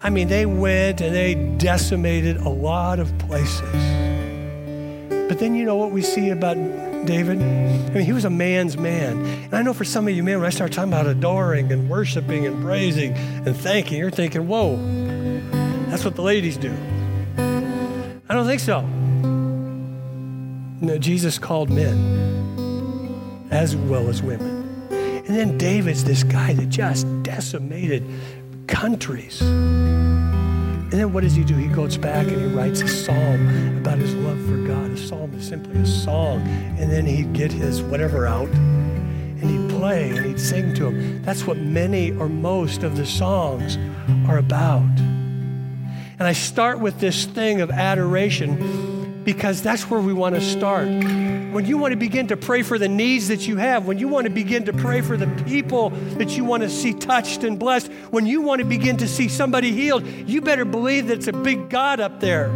I 0.00 0.10
mean, 0.10 0.28
they 0.28 0.46
went 0.46 1.00
and 1.00 1.12
they 1.12 1.34
decimated 1.58 2.36
a 2.36 2.48
lot 2.48 3.00
of 3.00 3.18
places. 3.18 3.72
But 5.28 5.40
then 5.40 5.56
you 5.56 5.64
know 5.64 5.74
what 5.74 5.90
we 5.90 6.02
see 6.02 6.30
about 6.30 6.54
David? 7.04 7.42
I 7.42 7.90
mean, 7.90 8.04
he 8.04 8.12
was 8.12 8.24
a 8.24 8.30
man's 8.30 8.76
man. 8.76 9.26
And 9.26 9.54
I 9.54 9.62
know 9.62 9.74
for 9.74 9.84
some 9.84 10.06
of 10.06 10.14
you, 10.14 10.22
man, 10.22 10.38
when 10.38 10.46
I 10.46 10.50
start 10.50 10.70
talking 10.70 10.92
about 10.92 11.08
adoring 11.08 11.72
and 11.72 11.90
worshiping 11.90 12.46
and 12.46 12.62
praising 12.62 13.14
and 13.14 13.56
thanking, 13.56 13.98
you're 13.98 14.12
thinking, 14.12 14.46
whoa, 14.46 14.76
that's 15.90 16.04
what 16.04 16.14
the 16.14 16.22
ladies 16.22 16.56
do. 16.56 16.72
I 18.28 18.34
don't 18.34 18.46
think 18.46 18.60
so. 18.60 18.82
No, 20.80 20.96
Jesus 20.98 21.40
called 21.40 21.70
men 21.70 22.61
as 23.52 23.76
well 23.76 24.08
as 24.08 24.22
women. 24.22 24.66
And 24.90 25.36
then 25.36 25.58
David's 25.58 26.02
this 26.02 26.24
guy 26.24 26.54
that 26.54 26.68
just 26.68 27.06
decimated 27.22 28.04
countries. 28.66 29.40
And 29.42 30.92
then 30.92 31.12
what 31.12 31.22
does 31.22 31.34
he 31.34 31.44
do? 31.44 31.54
He 31.54 31.68
goes 31.68 31.96
back 31.96 32.26
and 32.26 32.40
he 32.40 32.46
writes 32.48 32.80
a 32.80 32.88
psalm 32.88 33.76
about 33.78 33.98
his 33.98 34.14
love 34.16 34.42
for 34.46 34.56
God. 34.66 34.90
A 34.90 34.96
psalm 34.96 35.32
is 35.34 35.46
simply 35.46 35.80
a 35.80 35.86
song. 35.86 36.40
And 36.78 36.90
then 36.90 37.06
he'd 37.06 37.32
get 37.34 37.52
his 37.52 37.82
whatever 37.82 38.26
out 38.26 38.48
and 38.48 39.42
he'd 39.42 39.78
play 39.78 40.10
and 40.10 40.26
he'd 40.26 40.40
sing 40.40 40.74
to 40.74 40.88
him. 40.88 41.22
That's 41.22 41.46
what 41.46 41.58
many 41.58 42.10
or 42.12 42.28
most 42.28 42.82
of 42.82 42.96
the 42.96 43.06
songs 43.06 43.76
are 44.28 44.38
about. 44.38 44.98
And 46.18 46.22
I 46.22 46.32
start 46.32 46.80
with 46.80 47.00
this 47.00 47.26
thing 47.26 47.60
of 47.60 47.70
adoration 47.70 49.01
because 49.24 49.62
that's 49.62 49.90
where 49.90 50.00
we 50.00 50.12
want 50.12 50.34
to 50.34 50.40
start 50.40 50.88
when 51.52 51.66
you 51.66 51.76
want 51.76 51.92
to 51.92 51.96
begin 51.96 52.28
to 52.28 52.36
pray 52.36 52.62
for 52.62 52.78
the 52.78 52.88
needs 52.88 53.28
that 53.28 53.46
you 53.46 53.58
have, 53.58 53.86
when 53.86 53.98
you 53.98 54.08
want 54.08 54.24
to 54.24 54.30
begin 54.30 54.64
to 54.64 54.72
pray 54.72 55.02
for 55.02 55.18
the 55.18 55.26
people 55.44 55.90
that 55.90 56.30
you 56.30 56.44
want 56.44 56.62
to 56.62 56.70
see 56.70 56.94
touched 56.94 57.44
and 57.44 57.58
blessed, 57.58 57.92
when 58.10 58.24
you 58.24 58.40
want 58.40 58.60
to 58.60 58.64
begin 58.64 58.96
to 58.96 59.06
see 59.06 59.28
somebody 59.28 59.70
healed, 59.70 60.06
you 60.06 60.40
better 60.40 60.64
believe 60.64 61.08
that 61.08 61.18
it's 61.18 61.28
a 61.28 61.32
big 61.32 61.68
God 61.68 62.00
up 62.00 62.20
there. 62.20 62.46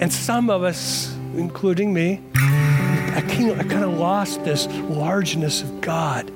And 0.00 0.12
some 0.12 0.50
of 0.50 0.64
us, 0.64 1.14
including 1.36 1.94
me, 1.94 2.20
I 2.34 3.24
kind, 3.28 3.50
of, 3.50 3.60
I 3.60 3.62
kind 3.62 3.84
of 3.84 3.92
lost 3.92 4.42
this 4.42 4.66
largeness 4.66 5.62
of 5.62 5.80
God. 5.80 6.26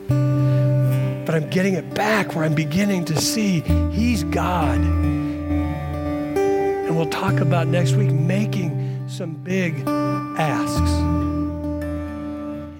But 1.26 1.34
I'm 1.34 1.50
getting 1.50 1.74
it 1.74 1.92
back 1.92 2.36
where 2.36 2.44
I'm 2.44 2.54
beginning 2.54 3.04
to 3.06 3.20
see 3.20 3.62
He's 3.90 4.22
God 4.22 4.80
and 6.86 6.96
we'll 6.96 7.10
talk 7.10 7.40
about 7.40 7.66
next 7.66 7.92
week 7.92 8.12
making 8.12 9.08
some 9.08 9.34
big 9.34 9.82
asks. 10.38 10.90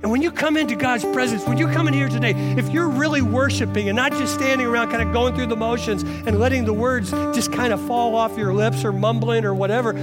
And 0.03 0.13
when 0.13 0.23
you 0.23 0.31
come 0.31 0.57
into 0.57 0.77
God's 0.77 1.05
presence, 1.07 1.45
when 1.47 1.59
you 1.59 1.67
come 1.67 1.89
in 1.89 1.95
here 1.95 2.09
today, 2.09 2.31
if 2.57 2.69
you're 2.69 2.89
really 2.89 3.23
worshiping 3.23 3.89
and 3.89 3.97
not 3.97 4.13
just 4.13 4.33
standing 4.35 4.65
around 4.65 4.91
kind 4.91 5.03
of 5.03 5.13
going 5.13 5.35
through 5.35 5.49
the 5.49 5.57
motions 5.57 6.05
and 6.05 6.39
letting 6.39 6.65
the 6.65 6.73
words 6.73 7.11
just 7.11 7.53
kind 7.53 7.73
of 7.73 7.85
fall 7.89 8.15
off 8.15 8.39
your 8.39 8.55
lips 8.55 8.85
or 8.85 8.93
mumbling 8.93 9.45
or 9.45 9.53
whatever, 9.53 9.95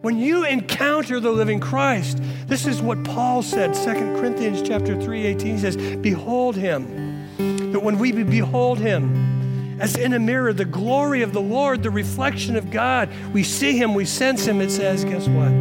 when 0.00 0.18
you 0.18 0.44
encounter 0.44 1.20
the 1.20 1.30
living 1.30 1.60
Christ, 1.60 2.18
this 2.46 2.66
is 2.66 2.82
what 2.82 3.04
Paul 3.04 3.42
said, 3.42 3.74
2 3.74 4.20
Corinthians 4.20 4.60
chapter 4.66 5.00
3, 5.00 5.26
18 5.26 5.58
says, 5.58 5.76
Behold 5.76 6.56
him. 6.56 7.72
That 7.72 7.80
when 7.80 7.98
we 8.00 8.10
behold 8.10 8.78
him, 8.78 9.37
as 9.80 9.96
in 9.96 10.12
a 10.12 10.18
mirror, 10.18 10.52
the 10.52 10.64
glory 10.64 11.22
of 11.22 11.32
the 11.32 11.40
Lord, 11.40 11.82
the 11.82 11.90
reflection 11.90 12.56
of 12.56 12.70
God. 12.70 13.08
We 13.32 13.42
see 13.42 13.76
Him, 13.76 13.94
we 13.94 14.04
sense 14.04 14.46
Him. 14.46 14.60
It 14.60 14.70
says, 14.70 15.04
guess 15.04 15.28
what? 15.28 15.52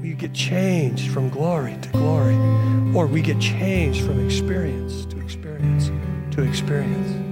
We 0.00 0.14
get 0.14 0.32
changed 0.32 1.10
from 1.10 1.30
glory 1.30 1.76
to 1.80 1.88
glory, 1.90 2.36
or 2.94 3.06
we 3.06 3.22
get 3.22 3.40
changed 3.40 4.04
from 4.04 4.24
experience 4.24 5.06
to 5.06 5.20
experience 5.20 5.90
to 6.34 6.42
experience. 6.42 7.24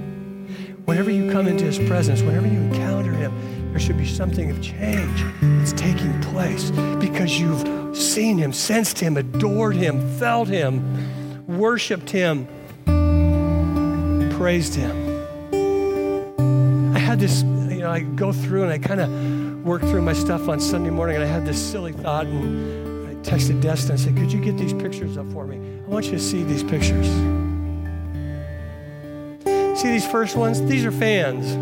Whenever 0.85 1.11
you 1.11 1.31
come 1.31 1.47
into 1.47 1.65
his 1.65 1.79
presence, 1.79 2.21
whenever 2.21 2.47
you 2.47 2.59
encounter 2.59 3.11
him, 3.11 3.33
there 3.71 3.79
should 3.79 3.97
be 3.97 4.05
something 4.05 4.51
of 4.51 4.61
change 4.61 5.23
that's 5.41 5.73
taking 5.73 6.19
place 6.21 6.71
because 6.99 7.39
you've 7.39 7.97
seen 7.97 8.37
him, 8.37 8.53
sensed 8.53 8.99
him, 8.99 9.17
adored 9.17 9.75
him, 9.75 10.17
felt 10.17 10.47
him, 10.47 11.47
worshiped 11.47 12.09
him, 12.09 12.47
praised 14.35 14.75
him. 14.75 15.12
I 17.13 17.15
had 17.15 17.19
this, 17.19 17.43
you 17.43 17.81
know, 17.81 17.91
I 17.91 17.99
go 17.99 18.33
through 18.33 18.63
and 18.63 18.71
I 18.71 18.79
kind 18.79 18.99
of 18.99 19.63
work 19.63 19.81
through 19.81 20.01
my 20.01 20.13
stuff 20.13 20.49
on 20.49 20.59
Sunday 20.59 20.89
morning, 20.89 21.17
and 21.17 21.23
I 21.23 21.27
had 21.27 21.45
this 21.45 21.63
silly 21.63 21.91
thought, 21.93 22.25
and 22.25 23.07
I 23.07 23.13
texted 23.21 23.61
Destin. 23.61 23.91
I 23.91 23.97
said, 23.97 24.17
Could 24.17 24.33
you 24.33 24.41
get 24.41 24.57
these 24.57 24.73
pictures 24.73 25.15
up 25.15 25.31
for 25.31 25.45
me? 25.45 25.57
I 25.85 25.87
want 25.87 26.05
you 26.05 26.13
to 26.13 26.19
see 26.19 26.41
these 26.41 26.63
pictures. 26.63 27.05
See 29.79 29.91
these 29.91 30.07
first 30.07 30.35
ones? 30.35 30.59
These 30.63 30.85
are 30.85 30.91
fans. 30.91 31.53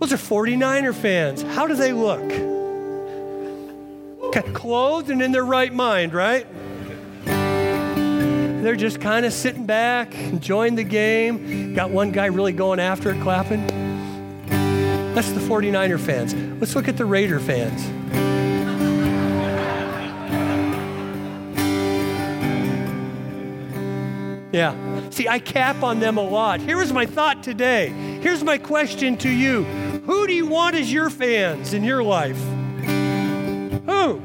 Those 0.00 0.12
are 0.12 0.16
49er 0.16 0.92
fans. 0.92 1.42
How 1.42 1.68
do 1.68 1.76
they 1.76 1.92
look? 1.92 2.24
Okay, 4.24 4.42
clothed 4.52 5.10
and 5.10 5.22
in 5.22 5.30
their 5.30 5.44
right 5.44 5.72
mind, 5.72 6.12
right? 6.12 6.44
They're 8.66 8.74
just 8.74 9.00
kind 9.00 9.24
of 9.24 9.32
sitting 9.32 9.64
back, 9.64 10.12
enjoying 10.16 10.74
the 10.74 10.82
game. 10.82 11.72
Got 11.72 11.90
one 11.90 12.10
guy 12.10 12.26
really 12.26 12.50
going 12.50 12.80
after 12.80 13.12
it, 13.12 13.22
clapping. 13.22 13.64
That's 15.14 15.30
the 15.30 15.38
49er 15.38 16.00
fans. 16.00 16.34
Let's 16.60 16.74
look 16.74 16.88
at 16.88 16.96
the 16.96 17.04
Raider 17.04 17.38
fans. 17.38 17.80
Yeah. 24.52 24.74
See, 25.10 25.28
I 25.28 25.38
cap 25.38 25.84
on 25.84 26.00
them 26.00 26.18
a 26.18 26.28
lot. 26.28 26.58
Here 26.60 26.82
is 26.82 26.92
my 26.92 27.06
thought 27.06 27.44
today. 27.44 27.90
Here's 28.20 28.42
my 28.42 28.58
question 28.58 29.16
to 29.18 29.30
you 29.30 29.62
Who 30.06 30.26
do 30.26 30.32
you 30.32 30.46
want 30.46 30.74
as 30.74 30.92
your 30.92 31.08
fans 31.08 31.72
in 31.72 31.84
your 31.84 32.02
life? 32.02 32.42
Who? 33.86 34.20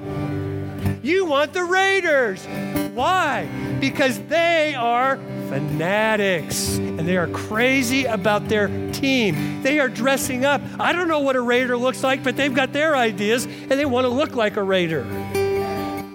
You 1.03 1.25
want 1.25 1.53
the 1.53 1.63
Raiders. 1.63 2.45
Why? 2.93 3.47
Because 3.79 4.19
they 4.27 4.75
are 4.75 5.17
fanatics 5.49 6.77
and 6.77 6.99
they 6.99 7.17
are 7.17 7.27
crazy 7.27 8.05
about 8.05 8.47
their 8.47 8.67
team. 8.91 9.63
They 9.63 9.79
are 9.79 9.89
dressing 9.89 10.45
up. 10.45 10.61
I 10.79 10.93
don't 10.93 11.07
know 11.07 11.21
what 11.21 11.35
a 11.35 11.41
Raider 11.41 11.75
looks 11.75 12.03
like, 12.03 12.23
but 12.23 12.37
they've 12.37 12.53
got 12.53 12.71
their 12.71 12.95
ideas 12.95 13.45
and 13.45 13.71
they 13.71 13.85
want 13.85 14.05
to 14.05 14.09
look 14.09 14.35
like 14.35 14.57
a 14.57 14.63
Raider. 14.63 15.03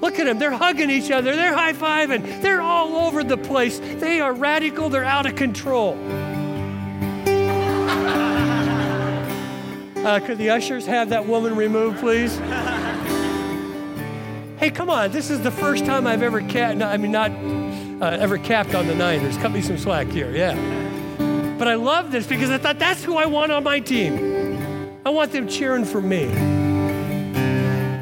Look 0.00 0.20
at 0.20 0.26
them. 0.26 0.38
They're 0.38 0.52
hugging 0.52 0.90
each 0.90 1.10
other. 1.10 1.34
They're 1.34 1.54
high 1.54 1.72
fiving. 1.72 2.40
They're 2.40 2.60
all 2.60 2.94
over 2.94 3.24
the 3.24 3.36
place. 3.36 3.80
They 3.80 4.20
are 4.20 4.32
radical. 4.32 4.88
They're 4.88 5.04
out 5.04 5.26
of 5.26 5.34
control. 5.34 5.98
Uh, 10.06 10.20
could 10.20 10.38
the 10.38 10.48
ushers 10.48 10.86
have 10.86 11.08
that 11.08 11.26
woman 11.26 11.56
removed, 11.56 11.98
please? 11.98 12.38
hey, 14.66 14.72
come 14.72 14.90
on. 14.90 15.12
This 15.12 15.30
is 15.30 15.40
the 15.42 15.50
first 15.52 15.86
time 15.86 16.08
I've 16.08 16.24
ever 16.24 16.40
capped, 16.40 16.82
I 16.82 16.96
mean, 16.96 17.12
not 17.12 17.30
uh, 18.02 18.18
ever 18.18 18.36
capped 18.36 18.74
on 18.74 18.88
the 18.88 18.96
Niners. 18.96 19.36
Cut 19.36 19.52
me 19.52 19.62
some 19.62 19.78
slack 19.78 20.08
here, 20.08 20.34
yeah. 20.34 20.56
But 21.56 21.68
I 21.68 21.74
love 21.74 22.10
this 22.10 22.26
because 22.26 22.50
I 22.50 22.58
thought 22.58 22.80
that's 22.80 23.04
who 23.04 23.16
I 23.16 23.26
want 23.26 23.52
on 23.52 23.62
my 23.62 23.78
team. 23.78 24.98
I 25.06 25.10
want 25.10 25.30
them 25.30 25.46
cheering 25.46 25.84
for 25.84 26.02
me. 26.02 26.26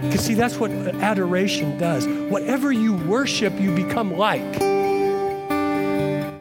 Because, 0.08 0.24
see, 0.24 0.32
that's 0.32 0.56
what 0.56 0.70
adoration 0.70 1.76
does. 1.76 2.06
Whatever 2.30 2.72
you 2.72 2.94
worship, 2.94 3.60
you 3.60 3.74
become 3.74 4.16
like. 4.16 4.58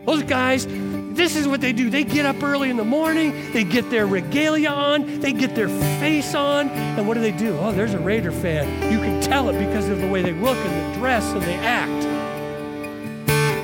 Those 0.05 0.23
guys, 0.23 0.65
this 1.15 1.35
is 1.35 1.47
what 1.47 1.61
they 1.61 1.73
do. 1.73 1.89
They 1.89 2.03
get 2.03 2.25
up 2.25 2.41
early 2.41 2.69
in 2.69 2.77
the 2.77 2.83
morning, 2.83 3.51
they 3.51 3.63
get 3.63 3.89
their 3.89 4.07
regalia 4.07 4.69
on, 4.69 5.19
they 5.19 5.33
get 5.33 5.55
their 5.55 5.69
face 5.69 6.33
on, 6.35 6.69
and 6.69 7.07
what 7.07 7.13
do 7.15 7.21
they 7.21 7.31
do? 7.31 7.57
Oh, 7.59 7.71
there's 7.71 7.93
a 7.93 7.99
Raider 7.99 8.31
fan. 8.31 8.91
You 8.91 8.99
can 8.99 9.21
tell 9.21 9.49
it 9.49 9.57
because 9.59 9.89
of 9.89 9.99
the 9.99 10.07
way 10.07 10.21
they 10.21 10.33
look 10.33 10.57
and 10.57 10.93
the 10.93 10.99
dress 10.99 11.23
and 11.31 11.41
they 11.43 11.55
act. 11.55 12.05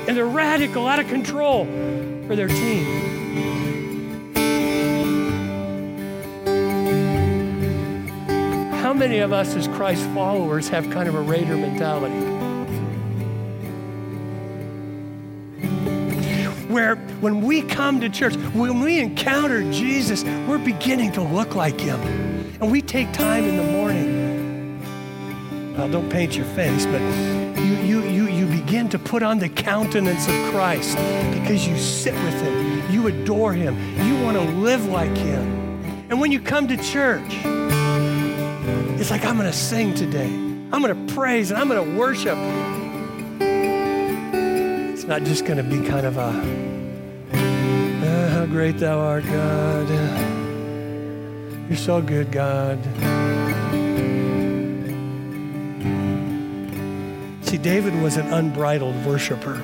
And 0.07 0.17
they're 0.17 0.25
radical, 0.25 0.87
out 0.87 0.99
of 0.99 1.07
control 1.07 1.65
for 2.27 2.35
their 2.35 2.47
team. 2.47 3.09
How 8.81 8.93
many 8.93 9.19
of 9.19 9.33
us 9.33 9.55
as 9.55 9.67
Christ 9.67 10.03
followers 10.15 10.67
have 10.69 10.89
kind 10.89 11.07
of 11.07 11.15
a 11.15 11.21
Raider 11.21 11.55
mentality? 11.55 12.38
Where 16.69 16.95
when 17.19 17.41
we 17.41 17.63
come 17.63 17.99
to 17.99 18.09
church, 18.09 18.35
when 18.53 18.79
we 18.79 18.99
encounter 18.99 19.69
Jesus, 19.71 20.23
we're 20.47 20.59
beginning 20.59 21.11
to 21.13 21.21
look 21.21 21.55
like 21.55 21.79
him. 21.79 21.99
And 22.61 22.71
we 22.71 22.81
take 22.81 23.11
time 23.11 23.45
in 23.45 23.57
the 23.57 23.63
morning. 23.63 25.75
Well, 25.75 25.89
don't 25.89 26.09
paint 26.09 26.35
your 26.35 26.45
face, 26.45 26.85
but 26.85 27.01
you, 27.59 27.75
you, 27.77 28.03
you, 28.03 28.27
you 28.27 28.45
begin 28.45 28.87
to 28.89 28.99
put 28.99 29.23
on 29.23 29.39
the 29.39 29.49
countenance 29.49 30.27
of 30.27 30.33
Christ 30.51 30.95
because 31.33 31.67
you 31.67 31.77
sit 31.77 32.13
with 32.13 32.41
him, 32.41 32.91
you 32.91 33.07
adore 33.07 33.53
him, 33.53 33.75
you 34.05 34.23
want 34.23 34.37
to 34.37 34.43
live 34.43 34.85
like 34.87 35.15
him. 35.17 35.57
And 36.09 36.19
when 36.19 36.31
you 36.31 36.39
come 36.39 36.67
to 36.67 36.77
church, 36.77 37.31
it's 38.99 39.09
like, 39.09 39.25
I'm 39.25 39.37
going 39.37 39.49
to 39.49 39.57
sing 39.57 39.95
today. 39.95 40.31
I'm 40.71 40.83
going 40.83 41.07
to 41.07 41.13
praise 41.15 41.49
and 41.49 41.59
I'm 41.59 41.67
going 41.67 41.83
to 41.83 41.97
worship. 41.97 42.37
Not 45.09 45.23
just 45.23 45.43
going 45.43 45.57
to 45.57 45.63
be 45.63 45.81
kind 45.87 46.05
of 46.05 46.17
a, 46.17 46.31
ah, 47.33 48.29
how 48.29 48.45
great 48.45 48.77
thou 48.77 48.99
art, 48.99 49.23
God. 49.23 49.89
You're 51.67 51.77
so 51.79 51.99
good, 51.99 52.31
God. 52.31 52.77
See, 57.43 57.57
David 57.57 57.99
was 58.03 58.17
an 58.17 58.31
unbridled 58.31 59.03
worshiper. 59.03 59.55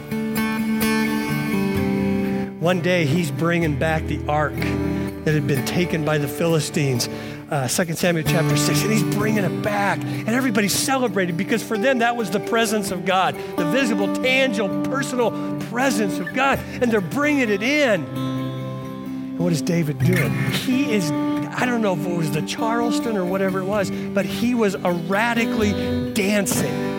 One 2.60 2.82
day 2.82 3.06
he's 3.06 3.30
bringing 3.30 3.78
back 3.78 4.02
the 4.08 4.20
ark 4.28 4.56
that 4.56 5.36
had 5.36 5.46
been 5.46 5.64
taken 5.68 6.04
by 6.04 6.18
the 6.18 6.28
Philistines 6.28 7.08
uh, 7.50 7.68
2 7.68 7.94
Samuel 7.94 8.26
chapter 8.28 8.58
6, 8.58 8.82
and 8.84 8.92
he's 8.92 9.16
bringing 9.16 9.44
it 9.44 9.62
back. 9.62 10.00
And 10.00 10.30
everybody's 10.30 10.74
celebrating 10.74 11.38
because 11.38 11.62
for 11.62 11.78
them 11.78 12.00
that 12.00 12.16
was 12.16 12.32
the 12.32 12.40
presence 12.40 12.92
of 12.92 13.06
God, 13.06 13.36
the 13.58 13.66
visible, 13.66 14.14
tangible, 14.16 14.84
personal 14.86 15.32
presence 15.70 16.18
of 16.18 16.34
God. 16.34 16.60
And 16.82 16.92
they're 16.92 17.02
bringing 17.02 17.50
it 17.50 17.62
in. 17.62 18.04
And 18.06 19.40
what 19.40 19.52
is 19.52 19.62
David 19.62 20.00
doing? 20.00 20.34
He 20.52 20.92
is, 20.94 21.12
I 21.12 21.66
don't 21.66 21.82
know 21.82 21.94
if 21.94 22.06
it 22.06 22.18
was 22.18 22.32
the 22.32 22.42
Charleston 22.42 23.18
or 23.18 23.26
whatever 23.26 23.60
it 23.60 23.66
was, 23.66 23.92
but 23.92 24.26
he 24.26 24.56
was 24.56 24.76
erratically 24.76 26.14
dancing. 26.14 26.94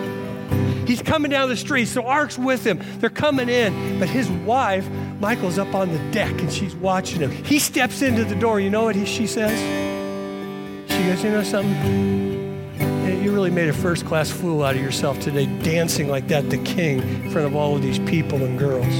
He's 0.87 1.01
coming 1.01 1.29
down 1.29 1.49
the 1.49 1.57
street, 1.57 1.87
so 1.87 2.05
Ark's 2.05 2.37
with 2.37 2.65
him. 2.65 2.79
They're 2.99 3.09
coming 3.09 3.49
in, 3.49 3.99
but 3.99 4.07
his 4.07 4.29
wife, 4.29 4.87
Michal's 5.19 5.57
up 5.59 5.75
on 5.75 5.91
the 5.91 5.99
deck 6.11 6.31
and 6.39 6.51
she's 6.51 6.73
watching 6.75 7.19
him. 7.19 7.31
He 7.31 7.59
steps 7.59 8.01
into 8.01 8.23
the 8.23 8.35
door. 8.35 8.61
You 8.61 8.69
know 8.69 8.85
what 8.85 8.95
he, 8.95 9.03
she 9.03 9.27
says? 9.27 9.86
Goes, 11.07 11.23
You 11.23 11.31
know 11.31 11.43
something? 11.43 13.23
You 13.23 13.31
really 13.33 13.49
made 13.49 13.69
a 13.69 13.73
first 13.73 14.05
class 14.05 14.29
fool 14.29 14.61
out 14.61 14.75
of 14.75 14.81
yourself 14.81 15.17
today, 15.21 15.45
dancing 15.63 16.09
like 16.09 16.27
that, 16.27 16.49
the 16.49 16.57
king, 16.57 16.99
in 16.99 17.31
front 17.31 17.47
of 17.47 17.55
all 17.55 17.77
of 17.77 17.81
these 17.81 17.97
people 17.99 18.43
and 18.43 18.59
girls. 18.59 18.93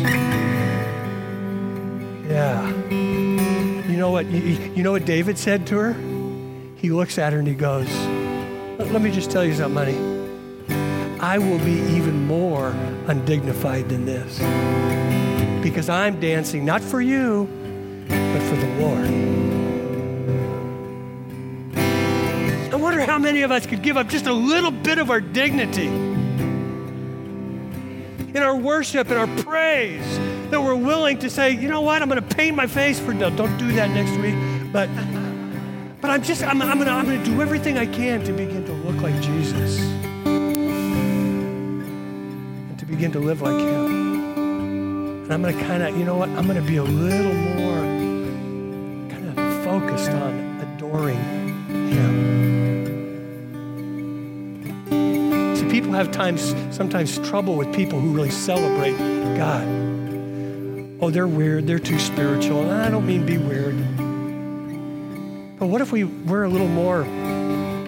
Yeah. 2.30 2.65
You 2.89 3.98
know 3.98 4.10
what? 4.10 4.26
You 4.28 4.84
know 4.84 4.93
what 4.93 5.04
David 5.04 5.38
said 5.38 5.67
to 5.67 5.78
her? 5.78 5.93
He 6.78 6.91
looks 6.91 7.17
at 7.17 7.34
her 7.34 7.39
and 7.39 7.48
he 7.48 7.56
goes, 7.56 7.89
Let 8.80 9.02
me 9.02 9.12
just 9.12 9.30
tell 9.30 9.43
you 9.43 9.54
something, 9.54 9.96
honey. 9.96 11.20
I 11.20 11.38
will 11.39 11.60
be 11.60 11.80
even 11.96 12.26
more 12.26 12.70
undignified 13.08 13.89
than 13.89 14.06
this. 14.06 14.38
Because 15.62 15.89
I'm 15.89 16.22
dancing 16.22 16.63
not 16.63 16.82
for 16.82 17.02
you, 17.02 17.50
but 18.08 18.41
for 18.43 18.56
the 18.56 18.76
Lord. 18.80 19.37
Wonder 22.78 23.02
how 23.02 23.17
many 23.17 23.42
of 23.42 23.52
us 23.52 23.65
could 23.65 23.82
give 23.82 23.98
up 23.98 24.08
just 24.08 24.28
a 24.28 24.34
little 24.34 24.71
bit 24.71 25.00
of 25.00 25.10
our 25.10 25.19
dignity 25.21 25.88
in 28.38 28.38
our 28.38 28.56
worship 28.56 29.10
and 29.10 29.17
our 29.17 29.28
praise 29.44 30.19
that 30.52 30.62
we're 30.62 30.75
willing 30.75 31.17
to 31.19 31.30
say, 31.30 31.52
you 31.52 31.67
know 31.67 31.82
what, 31.82 32.02
I'm 32.02 32.10
going 32.10 32.21
to 32.21 32.36
paint 32.36 32.56
my 32.56 32.67
face 32.67 33.00
for, 33.00 33.13
no, 33.13 33.30
don't 33.30 33.58
do 33.58 33.71
that 33.73 33.90
next 33.90 34.12
week, 34.19 34.36
but, 34.71 34.88
but 36.02 36.12
I'm 36.12 36.21
just, 36.21 36.44
I'm, 36.44 36.62
I'm 36.62 36.78
going 36.78 36.88
I'm 36.88 37.06
to 37.06 37.23
do 37.25 37.42
everything 37.42 37.78
I 37.78 37.86
can 37.86 38.23
to 38.25 38.32
begin 38.32 38.63
to 38.65 38.73
look 38.73 39.02
like 39.02 39.19
Jesus 39.21 39.80
and 40.25 40.38
to 42.78 42.86
begin 42.86 43.12
to 43.13 43.19
live 43.19 43.42
like 43.42 43.60
Him. 43.60 45.23
And 45.23 45.34
I'm 45.34 45.42
going 45.42 45.58
to 45.58 45.63
kind 45.65 45.84
of, 45.84 45.98
you 45.98 46.06
know 46.06 46.15
what, 46.17 46.30
I'm 46.30 46.46
going 46.46 46.62
to 46.62 46.67
be 46.67 46.78
a 46.78 46.84
little 46.84 47.34
more 47.34 47.82
kind 49.10 49.28
of 49.28 49.36
focused 49.65 50.12
on 50.12 50.62
adoring 50.62 51.46
have 55.98 56.12
times, 56.12 56.54
sometimes 56.69 57.17
trouble 57.27 57.56
with 57.56 57.73
people 57.73 58.00
who 58.00 58.13
really 58.13 58.29
celebrate 58.29 58.95
God. 59.35 59.67
Oh, 61.02 61.10
they're 61.10 61.27
weird. 61.27 61.65
They're 61.65 61.79
too 61.79 61.98
spiritual. 61.98 62.69
I 62.69 62.91
don't 62.91 63.08
mean 63.08 63.25
be 63.25 63.39
weird. 63.39 63.75
But 65.60 65.67
what 65.67 65.81
if 65.81 65.91
we 65.91 66.04
were 66.04 66.43
a 66.43 66.50
little 66.50 66.67
more, 66.67 67.04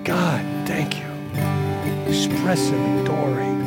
God, 0.04 0.68
thank 0.68 0.98
you, 0.98 1.06
expressive, 2.08 2.80
adoring? 3.02 3.60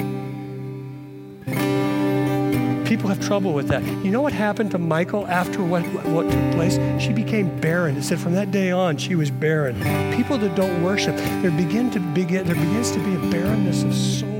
People 2.84 3.08
have 3.10 3.24
trouble 3.24 3.52
with 3.52 3.68
that. 3.68 3.84
You 4.04 4.10
know 4.10 4.22
what 4.22 4.32
happened 4.32 4.72
to 4.72 4.78
Michal 4.78 5.24
after 5.28 5.62
what, 5.62 5.82
what 6.04 6.28
took 6.28 6.52
place? 6.52 6.80
She 7.00 7.12
became 7.12 7.60
barren. 7.60 7.96
It 7.96 8.02
said 8.02 8.18
from 8.18 8.34
that 8.34 8.50
day 8.50 8.72
on, 8.72 8.96
she 8.96 9.14
was 9.14 9.30
barren. 9.30 9.76
People 10.16 10.36
that 10.38 10.56
don't 10.56 10.82
worship, 10.82 11.14
there 11.16 11.52
begin 11.52 11.92
to 11.92 12.00
begin 12.00 12.44
there 12.44 12.56
begins 12.56 12.90
to 12.90 12.98
be 12.98 13.14
a 13.14 13.30
barrenness 13.30 13.84
of 13.84 13.94
soul 13.94 14.31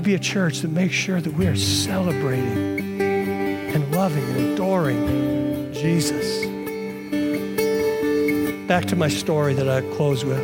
to 0.00 0.06
be 0.06 0.14
a 0.14 0.18
church 0.18 0.60
that 0.60 0.70
makes 0.70 0.94
sure 0.94 1.20
that 1.20 1.34
we 1.34 1.46
are 1.46 1.56
celebrating 1.56 3.02
and 3.02 3.94
loving 3.94 4.24
and 4.30 4.54
adoring 4.54 5.74
Jesus 5.74 6.46
back 8.66 8.86
to 8.86 8.96
my 8.96 9.08
story 9.08 9.52
that 9.52 9.68
I 9.68 9.82
close 9.96 10.24
with. 10.24 10.42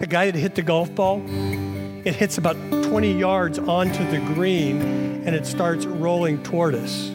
The 0.00 0.06
guy 0.08 0.32
that 0.32 0.34
hit 0.36 0.56
the 0.56 0.62
golf 0.62 0.92
ball, 0.96 1.22
it 2.04 2.16
hits 2.16 2.38
about 2.38 2.56
20 2.70 3.12
yards 3.12 3.60
onto 3.60 4.04
the 4.10 4.18
green 4.34 4.82
and 5.24 5.36
it 5.36 5.46
starts 5.46 5.86
rolling 5.86 6.42
toward 6.42 6.74
us. 6.74 7.06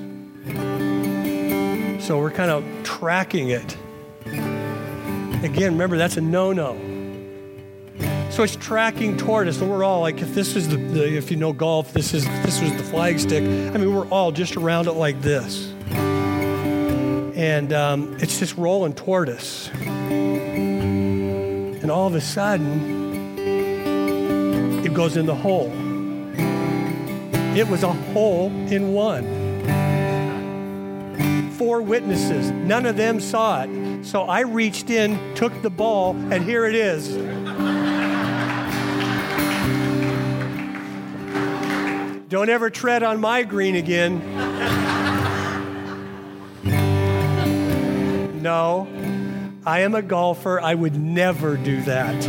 So 2.05 2.17
we're 2.17 2.31
kind 2.31 2.49
of 2.49 2.63
tracking 2.83 3.49
it. 3.49 3.75
Again, 5.43 5.73
remember, 5.73 5.97
that's 5.97 6.15
a 6.15 6.21
no 6.21 6.53
no. 6.53 6.96
So 8.37 8.43
it's 8.43 8.55
tracking 8.55 9.17
toward 9.17 9.47
us, 9.47 9.59
and 9.61 9.69
we're 9.69 9.83
all 9.83 10.01
like, 10.01 10.21
if 10.21 10.35
this 10.35 10.55
is 10.55 10.69
the, 10.69 10.77
the, 10.77 11.17
if 11.17 11.31
you 11.31 11.37
know 11.37 11.53
golf, 11.53 11.91
this 11.91 12.13
is 12.13 12.23
this 12.43 12.61
was 12.61 12.71
the 12.77 12.83
flag 12.83 13.19
stick. 13.19 13.41
I 13.41 13.77
mean, 13.77 13.91
we're 13.91 14.07
all 14.09 14.31
just 14.31 14.55
around 14.55 14.85
it 14.87 14.91
like 14.91 15.19
this 15.23 15.73
and 17.37 17.71
um, 17.71 18.17
it's 18.19 18.39
just 18.39 18.57
rolling 18.57 18.93
toward 18.93 19.29
us. 19.29 19.69
And 20.09 21.91
all 21.91 22.07
of 22.07 22.15
a 22.15 22.21
sudden, 22.21 23.37
it 24.83 24.91
goes 24.93 25.17
in 25.17 25.27
the 25.27 25.35
hole. 25.35 25.71
It 27.55 27.67
was 27.67 27.83
a 27.83 27.93
hole 27.93 28.47
in 28.71 28.93
one. 28.93 29.45
Four 31.51 31.83
witnesses, 31.83 32.49
none 32.51 32.87
of 32.87 32.97
them 32.97 33.19
saw 33.19 33.63
it. 33.63 34.03
So 34.03 34.23
I 34.23 34.41
reached 34.41 34.89
in, 34.89 35.35
took 35.35 35.61
the 35.61 35.69
ball, 35.69 36.15
and 36.15 36.43
here 36.43 36.65
it 36.65 36.73
is. 36.73 37.36
Don't 42.29 42.49
ever 42.49 42.69
tread 42.69 43.03
on 43.03 43.21
my 43.21 43.43
green 43.43 43.75
again. 43.75 44.21
No, 48.41 48.87
I 49.65 49.81
am 49.81 49.95
a 49.95 50.01
golfer. 50.01 50.59
I 50.59 50.75
would 50.75 50.95
never 50.97 51.55
do 51.57 51.81
that. 51.83 52.21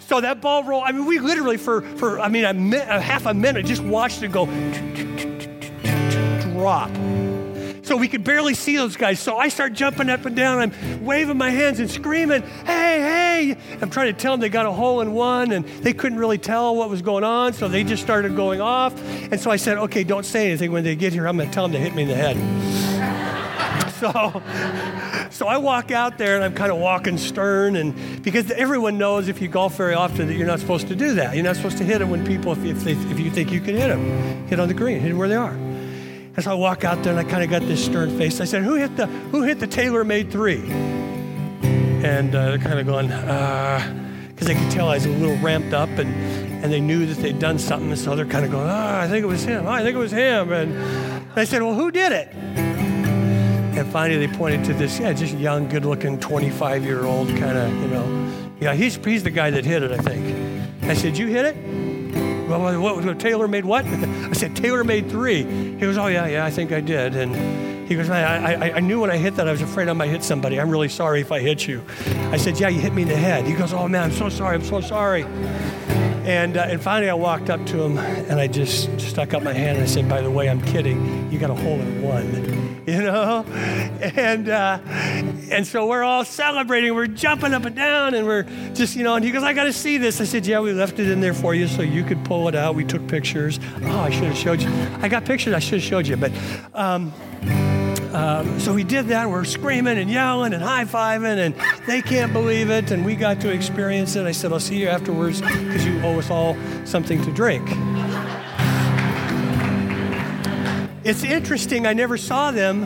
So 0.00 0.22
that 0.22 0.40
ball 0.40 0.64
roll, 0.64 0.82
I 0.82 0.92
mean, 0.92 1.04
we 1.04 1.18
literally 1.18 1.58
for, 1.58 1.82
for 1.82 2.18
I 2.20 2.28
mean, 2.28 2.44
a, 2.44 2.54
mi- 2.54 2.76
a 2.78 3.00
half 3.00 3.26
a 3.26 3.34
minute 3.34 3.66
just 3.66 3.82
watched 3.82 4.22
it 4.22 4.32
go 4.32 4.46
drop. 6.40 6.90
So 7.88 7.96
we 7.96 8.06
could 8.06 8.22
barely 8.22 8.52
see 8.52 8.76
those 8.76 8.98
guys. 8.98 9.18
So 9.18 9.38
I 9.38 9.48
start 9.48 9.72
jumping 9.72 10.10
up 10.10 10.26
and 10.26 10.36
down. 10.36 10.58
I'm 10.58 11.04
waving 11.06 11.38
my 11.38 11.48
hands 11.48 11.80
and 11.80 11.90
screaming, 11.90 12.42
hey, 12.66 13.54
hey. 13.56 13.56
I'm 13.80 13.88
trying 13.88 14.12
to 14.14 14.20
tell 14.20 14.34
them 14.34 14.40
they 14.40 14.50
got 14.50 14.66
a 14.66 14.72
hole 14.72 15.00
in 15.00 15.14
one 15.14 15.52
and 15.52 15.64
they 15.64 15.94
couldn't 15.94 16.18
really 16.18 16.36
tell 16.36 16.76
what 16.76 16.90
was 16.90 17.00
going 17.00 17.24
on. 17.24 17.54
So 17.54 17.66
they 17.66 17.84
just 17.84 18.02
started 18.02 18.36
going 18.36 18.60
off. 18.60 18.92
And 19.32 19.40
so 19.40 19.50
I 19.50 19.56
said, 19.56 19.78
okay, 19.78 20.04
don't 20.04 20.26
say 20.26 20.48
anything 20.48 20.70
when 20.70 20.84
they 20.84 20.96
get 20.96 21.14
here. 21.14 21.26
I'm 21.26 21.38
going 21.38 21.48
to 21.48 21.54
tell 21.54 21.64
them 21.64 21.72
to 21.72 21.78
hit 21.78 21.94
me 21.94 22.02
in 22.02 22.08
the 22.08 22.14
head. 22.14 22.36
so 23.94 24.42
so 25.30 25.46
I 25.46 25.56
walk 25.56 25.90
out 25.90 26.18
there 26.18 26.36
and 26.36 26.44
I'm 26.44 26.54
kind 26.54 26.70
of 26.70 26.78
walking 26.78 27.16
stern, 27.16 27.76
and 27.76 28.22
because 28.22 28.50
everyone 28.50 28.98
knows 28.98 29.28
if 29.28 29.40
you 29.40 29.48
golf 29.48 29.76
very 29.76 29.94
often 29.94 30.26
that 30.26 30.34
you're 30.34 30.46
not 30.46 30.58
supposed 30.58 30.88
to 30.88 30.96
do 30.96 31.14
that. 31.14 31.34
You're 31.34 31.44
not 31.44 31.56
supposed 31.56 31.78
to 31.78 31.84
hit 31.84 31.98
them 31.98 32.10
when 32.10 32.26
people, 32.26 32.52
if, 32.52 32.64
if, 32.64 32.84
they, 32.84 32.92
if 32.92 33.20
you 33.20 33.30
think 33.30 33.52
you 33.52 33.60
can 33.60 33.76
hit 33.76 33.88
them, 33.88 34.46
hit 34.48 34.58
on 34.58 34.68
the 34.68 34.74
green, 34.74 35.00
hit 35.00 35.08
them 35.10 35.18
where 35.18 35.28
they 35.28 35.36
are. 35.36 35.67
So 36.40 36.52
I 36.52 36.54
walk 36.54 36.84
out 36.84 37.02
there 37.02 37.18
and 37.18 37.18
I 37.18 37.28
kind 37.28 37.42
of 37.42 37.50
got 37.50 37.62
this 37.62 37.84
stern 37.84 38.16
face. 38.16 38.40
I 38.40 38.44
said, 38.44 38.62
"Who 38.62 38.74
hit 38.74 38.96
the 38.96 39.06
Who 39.06 39.42
hit 39.42 39.58
the 39.58 39.66
TaylorMade 39.66 40.30
three? 40.30 40.70
And 42.04 42.32
uh, 42.32 42.50
they're 42.50 42.58
kind 42.58 42.78
of 42.78 42.86
going, 42.86 43.08
because 43.08 44.46
uh, 44.46 44.52
they 44.52 44.54
could 44.54 44.70
tell 44.70 44.88
I 44.88 44.94
was 44.94 45.06
a 45.06 45.08
little 45.08 45.36
ramped 45.38 45.74
up 45.74 45.88
and 45.90 46.14
and 46.62 46.72
they 46.72 46.80
knew 46.80 47.06
that 47.06 47.20
they'd 47.20 47.40
done 47.40 47.58
something, 47.58 47.94
so 47.96 48.14
they're 48.14 48.24
kind 48.24 48.44
of 48.44 48.52
going, 48.52 48.68
"Ah, 48.68 49.00
oh, 49.00 49.04
I 49.04 49.08
think 49.08 49.24
it 49.24 49.26
was 49.26 49.42
him. 49.42 49.66
Oh, 49.66 49.70
I 49.70 49.82
think 49.82 49.96
it 49.96 49.98
was 49.98 50.12
him." 50.12 50.52
And 50.52 51.28
I 51.34 51.42
said, 51.42 51.60
"Well, 51.60 51.74
who 51.74 51.90
did 51.90 52.12
it?" 52.12 52.28
And 53.78 53.86
finally, 53.92 54.24
they 54.26 54.36
pointed 54.36 54.64
to 54.66 54.74
this, 54.74 54.98
yeah, 54.98 55.12
just 55.12 55.34
young, 55.34 55.68
good 55.68 55.84
looking, 55.84 56.18
25 56.18 56.84
year 56.84 57.04
old 57.04 57.28
kind 57.28 57.56
of, 57.56 57.72
you 57.80 57.86
know. 57.86 58.32
Yeah, 58.60 58.74
he's, 58.74 58.96
he's 58.96 59.22
the 59.22 59.30
guy 59.30 59.50
that 59.50 59.64
hit 59.64 59.84
it, 59.84 59.92
I 59.92 59.98
think. 59.98 60.82
I 60.82 60.94
said, 60.94 61.16
You 61.16 61.28
hit 61.28 61.46
it? 61.46 61.87
Well, 62.48 62.80
what, 62.80 63.04
what, 63.04 63.18
TaylorMade 63.18 63.64
what? 63.64 63.84
I 63.86 64.32
said, 64.32 64.54
TaylorMade 64.54 65.10
three. 65.10 65.44
He 65.44 65.80
goes, 65.80 65.98
Oh, 65.98 66.06
yeah, 66.06 66.26
yeah, 66.26 66.46
I 66.46 66.50
think 66.50 66.72
I 66.72 66.80
did. 66.80 67.14
And 67.14 67.88
he 67.88 67.94
goes, 67.94 68.08
I, 68.08 68.54
I, 68.54 68.76
I 68.76 68.80
knew 68.80 69.00
when 69.00 69.10
I 69.10 69.18
hit 69.18 69.36
that, 69.36 69.46
I 69.46 69.52
was 69.52 69.60
afraid 69.60 69.88
I 69.88 69.92
might 69.92 70.08
hit 70.08 70.24
somebody. 70.24 70.58
I'm 70.58 70.70
really 70.70 70.88
sorry 70.88 71.20
if 71.20 71.30
I 71.30 71.40
hit 71.40 71.66
you. 71.66 71.84
I 72.30 72.38
said, 72.38 72.58
Yeah, 72.58 72.68
you 72.68 72.80
hit 72.80 72.94
me 72.94 73.02
in 73.02 73.08
the 73.08 73.16
head. 73.16 73.46
He 73.46 73.52
goes, 73.52 73.74
Oh, 73.74 73.86
man, 73.86 74.04
I'm 74.04 74.12
so 74.12 74.30
sorry. 74.30 74.54
I'm 74.56 74.64
so 74.64 74.80
sorry. 74.80 75.24
And, 76.24 76.56
uh, 76.56 76.66
and 76.68 76.80
finally, 76.80 77.10
I 77.10 77.14
walked 77.14 77.50
up 77.50 77.64
to 77.66 77.82
him 77.82 77.98
and 77.98 78.40
I 78.40 78.46
just 78.46 78.98
stuck 79.00 79.34
up 79.34 79.42
my 79.42 79.52
hand 79.52 79.76
and 79.76 79.84
I 79.84 79.86
said, 79.86 80.08
By 80.08 80.22
the 80.22 80.30
way, 80.30 80.48
I'm 80.48 80.62
kidding. 80.62 81.30
You 81.30 81.38
got 81.38 81.50
a 81.50 81.54
hole 81.54 81.80
in 81.80 82.02
one, 82.02 82.67
you 82.92 83.02
know? 83.02 83.44
And, 84.00 84.48
uh, 84.48 84.78
and 85.50 85.66
so 85.66 85.86
we're 85.86 86.02
all 86.02 86.24
celebrating. 86.24 86.94
We're 86.94 87.06
jumping 87.06 87.52
up 87.52 87.66
and 87.66 87.76
down 87.76 88.14
and 88.14 88.26
we're 88.26 88.44
just, 88.72 88.96
you 88.96 89.02
know, 89.02 89.14
and 89.14 89.22
he 89.22 89.30
goes, 89.30 89.42
I 89.42 89.52
got 89.52 89.64
to 89.64 89.74
see 89.74 89.98
this. 89.98 90.22
I 90.22 90.24
said, 90.24 90.46
Yeah, 90.46 90.60
we 90.60 90.72
left 90.72 90.98
it 90.98 91.10
in 91.10 91.20
there 91.20 91.34
for 91.34 91.54
you 91.54 91.68
so 91.68 91.82
you 91.82 92.02
could 92.02 92.24
pull 92.24 92.48
it 92.48 92.54
out. 92.54 92.74
We 92.74 92.84
took 92.84 93.06
pictures. 93.06 93.60
Oh, 93.82 94.00
I 94.00 94.08
should 94.08 94.24
have 94.24 94.38
showed 94.38 94.62
you. 94.62 94.70
I 95.02 95.08
got 95.08 95.26
pictures. 95.26 95.52
I 95.52 95.58
should 95.58 95.80
have 95.80 95.82
showed 95.82 96.06
you. 96.06 96.16
But, 96.16 96.32
um, 96.72 97.12
um, 98.14 98.58
so 98.58 98.72
we 98.72 98.84
did 98.84 99.08
that. 99.08 99.28
We're 99.28 99.44
screaming 99.44 99.98
and 99.98 100.08
yelling 100.08 100.54
and 100.54 100.62
high 100.62 100.86
fiving, 100.86 101.36
and 101.36 101.54
they 101.86 102.00
can't 102.00 102.32
believe 102.32 102.70
it. 102.70 102.90
And 102.90 103.04
we 103.04 103.16
got 103.16 103.38
to 103.42 103.52
experience 103.52 104.16
it. 104.16 104.24
I 104.24 104.32
said, 104.32 104.50
I'll 104.50 104.60
see 104.60 104.80
you 104.80 104.88
afterwards 104.88 105.42
because 105.42 105.84
you 105.84 106.00
owe 106.00 106.18
us 106.18 106.30
all 106.30 106.56
something 106.86 107.22
to 107.22 107.32
drink. 107.32 107.68
It's 111.08 111.24
interesting, 111.24 111.86
I 111.86 111.94
never 111.94 112.18
saw 112.18 112.50
them 112.50 112.84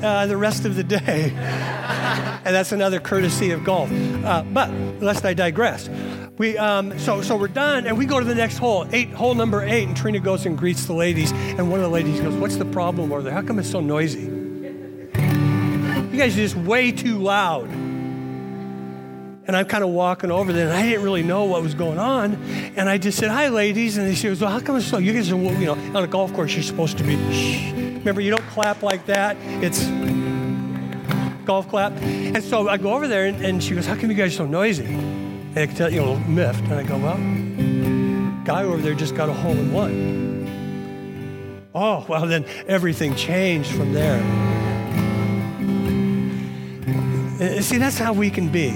uh, 0.00 0.26
the 0.26 0.36
rest 0.36 0.64
of 0.64 0.76
the 0.76 0.84
day. 0.84 1.32
and 1.34 2.54
that's 2.54 2.70
another 2.70 3.00
courtesy 3.00 3.50
of 3.50 3.64
golf. 3.64 3.90
Uh, 3.90 4.44
but 4.44 4.70
lest 5.00 5.24
I 5.24 5.34
digress. 5.34 5.90
We, 6.38 6.56
um, 6.56 6.96
so, 7.00 7.20
so 7.20 7.36
we're 7.36 7.48
done, 7.48 7.88
and 7.88 7.98
we 7.98 8.06
go 8.06 8.20
to 8.20 8.24
the 8.24 8.34
next 8.36 8.58
hole, 8.58 8.86
eight, 8.92 9.10
hole 9.10 9.34
number 9.34 9.64
eight, 9.64 9.88
and 9.88 9.96
Trina 9.96 10.20
goes 10.20 10.46
and 10.46 10.56
greets 10.56 10.86
the 10.86 10.92
ladies, 10.92 11.32
and 11.32 11.68
one 11.68 11.80
of 11.80 11.84
the 11.84 11.90
ladies 11.90 12.20
goes, 12.20 12.34
"What's 12.36 12.56
the 12.56 12.64
problem 12.64 13.10
over 13.10 13.22
there? 13.22 13.32
How 13.32 13.42
come 13.42 13.58
it's 13.58 13.70
so 13.70 13.80
noisy? 13.80 14.20
You 14.20 15.10
guys 16.16 16.34
are 16.34 16.42
just 16.42 16.54
way 16.54 16.92
too 16.92 17.18
loud." 17.18 17.83
And 19.46 19.56
I'm 19.56 19.66
kind 19.66 19.84
of 19.84 19.90
walking 19.90 20.30
over 20.30 20.52
there, 20.52 20.68
and 20.68 20.76
I 20.76 20.82
didn't 20.82 21.02
really 21.02 21.22
know 21.22 21.44
what 21.44 21.62
was 21.62 21.74
going 21.74 21.98
on, 21.98 22.34
and 22.76 22.88
I 22.88 22.96
just 22.96 23.18
said, 23.18 23.30
"Hi, 23.30 23.48
ladies," 23.48 23.98
and 23.98 24.16
she 24.16 24.28
goes, 24.28 24.40
"Well, 24.40 24.50
how 24.50 24.60
come 24.60 24.76
it's 24.76 24.86
so? 24.86 24.96
You 24.98 25.12
guys 25.12 25.30
are, 25.30 25.36
you 25.36 25.66
know, 25.66 25.74
on 25.94 26.02
a 26.02 26.06
golf 26.06 26.32
course, 26.32 26.54
you're 26.54 26.62
supposed 26.62 26.96
to 26.98 27.04
be 27.04 27.16
shh. 27.32 27.72
Remember, 27.72 28.22
you 28.22 28.30
don't 28.30 28.46
clap 28.48 28.82
like 28.82 29.04
that. 29.06 29.36
It's." 29.62 29.84
golf 31.44 31.68
clap. 31.68 31.92
And 32.02 32.42
so 32.42 32.68
I 32.68 32.76
go 32.78 32.94
over 32.94 33.06
there 33.06 33.26
and, 33.26 33.44
and, 33.44 33.62
she 33.62 33.74
goes, 33.74 33.86
How 33.86 33.94
come 33.94 34.10
you 34.10 34.16
guys 34.16 34.32
are 34.34 34.38
so 34.38 34.46
noisy? 34.46 34.86
And 34.86 35.58
I 35.58 35.66
can 35.66 35.76
tell, 35.76 35.92
you 35.92 36.00
know, 36.00 36.16
miffed. 36.20 36.64
And 36.64 36.74
I 36.74 36.82
go, 36.82 36.98
Well, 36.98 37.16
guy 38.44 38.64
over 38.64 38.78
there 38.78 38.94
just 38.94 39.14
got 39.14 39.28
a 39.28 39.32
hole 39.32 39.52
in 39.52 39.72
one. 39.72 40.24
Oh, 41.74 42.04
well, 42.08 42.26
then 42.26 42.44
everything 42.68 43.16
changed 43.16 43.70
from 43.72 43.92
there. 43.92 44.22
Uh, 47.40 47.60
see, 47.60 47.78
that's 47.78 47.98
how 47.98 48.12
we 48.12 48.30
can 48.30 48.48
be. 48.48 48.70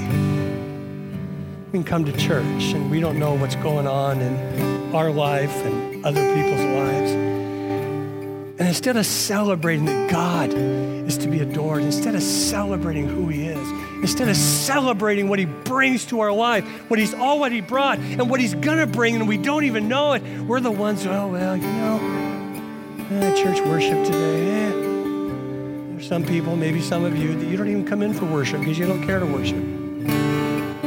We 1.68 1.72
can 1.72 1.84
come 1.84 2.06
to 2.06 2.12
church 2.12 2.72
and 2.72 2.90
we 2.90 2.98
don't 2.98 3.18
know 3.18 3.34
what's 3.34 3.56
going 3.56 3.86
on 3.86 4.22
in 4.22 4.94
our 4.94 5.10
life 5.10 5.54
and 5.66 6.02
other 6.02 6.34
people's 6.34 6.64
lives. 6.64 7.10
And 7.10 8.60
instead 8.60 8.96
of 8.96 9.04
celebrating 9.04 9.84
that 9.84 10.10
God 10.10 10.54
is 10.54 11.18
to 11.18 11.28
be 11.28 11.40
adored, 11.40 11.82
instead 11.82 12.14
of 12.14 12.22
celebrating 12.22 13.06
who 13.06 13.28
He 13.28 13.48
is, 13.48 13.68
instead 14.00 14.30
of 14.30 14.36
celebrating 14.38 15.28
what 15.28 15.38
He 15.38 15.44
brings 15.44 16.06
to 16.06 16.20
our 16.20 16.32
life, 16.32 16.64
what 16.88 16.98
He's 16.98 17.12
already 17.12 17.60
brought, 17.60 17.98
and 17.98 18.30
what 18.30 18.40
He's 18.40 18.54
to 18.54 18.86
bring, 18.86 19.16
and 19.16 19.28
we 19.28 19.36
don't 19.36 19.64
even 19.64 19.88
know 19.88 20.14
it, 20.14 20.22
we're 20.46 20.60
the 20.60 20.70
ones, 20.70 21.04
oh, 21.04 21.28
well, 21.28 21.54
you 21.54 21.66
know, 21.66 23.06
eh, 23.10 23.42
church 23.42 23.60
worship 23.60 24.06
today. 24.06 24.48
Eh. 24.48 24.70
There's 25.90 26.08
some 26.08 26.24
people, 26.24 26.56
maybe 26.56 26.80
some 26.80 27.04
of 27.04 27.14
you, 27.14 27.36
that 27.36 27.46
you 27.46 27.58
don't 27.58 27.68
even 27.68 27.84
come 27.84 28.00
in 28.00 28.14
for 28.14 28.24
worship 28.24 28.60
because 28.60 28.78
you 28.78 28.86
don't 28.86 29.04
care 29.04 29.20
to 29.20 29.26
worship. 29.26 29.87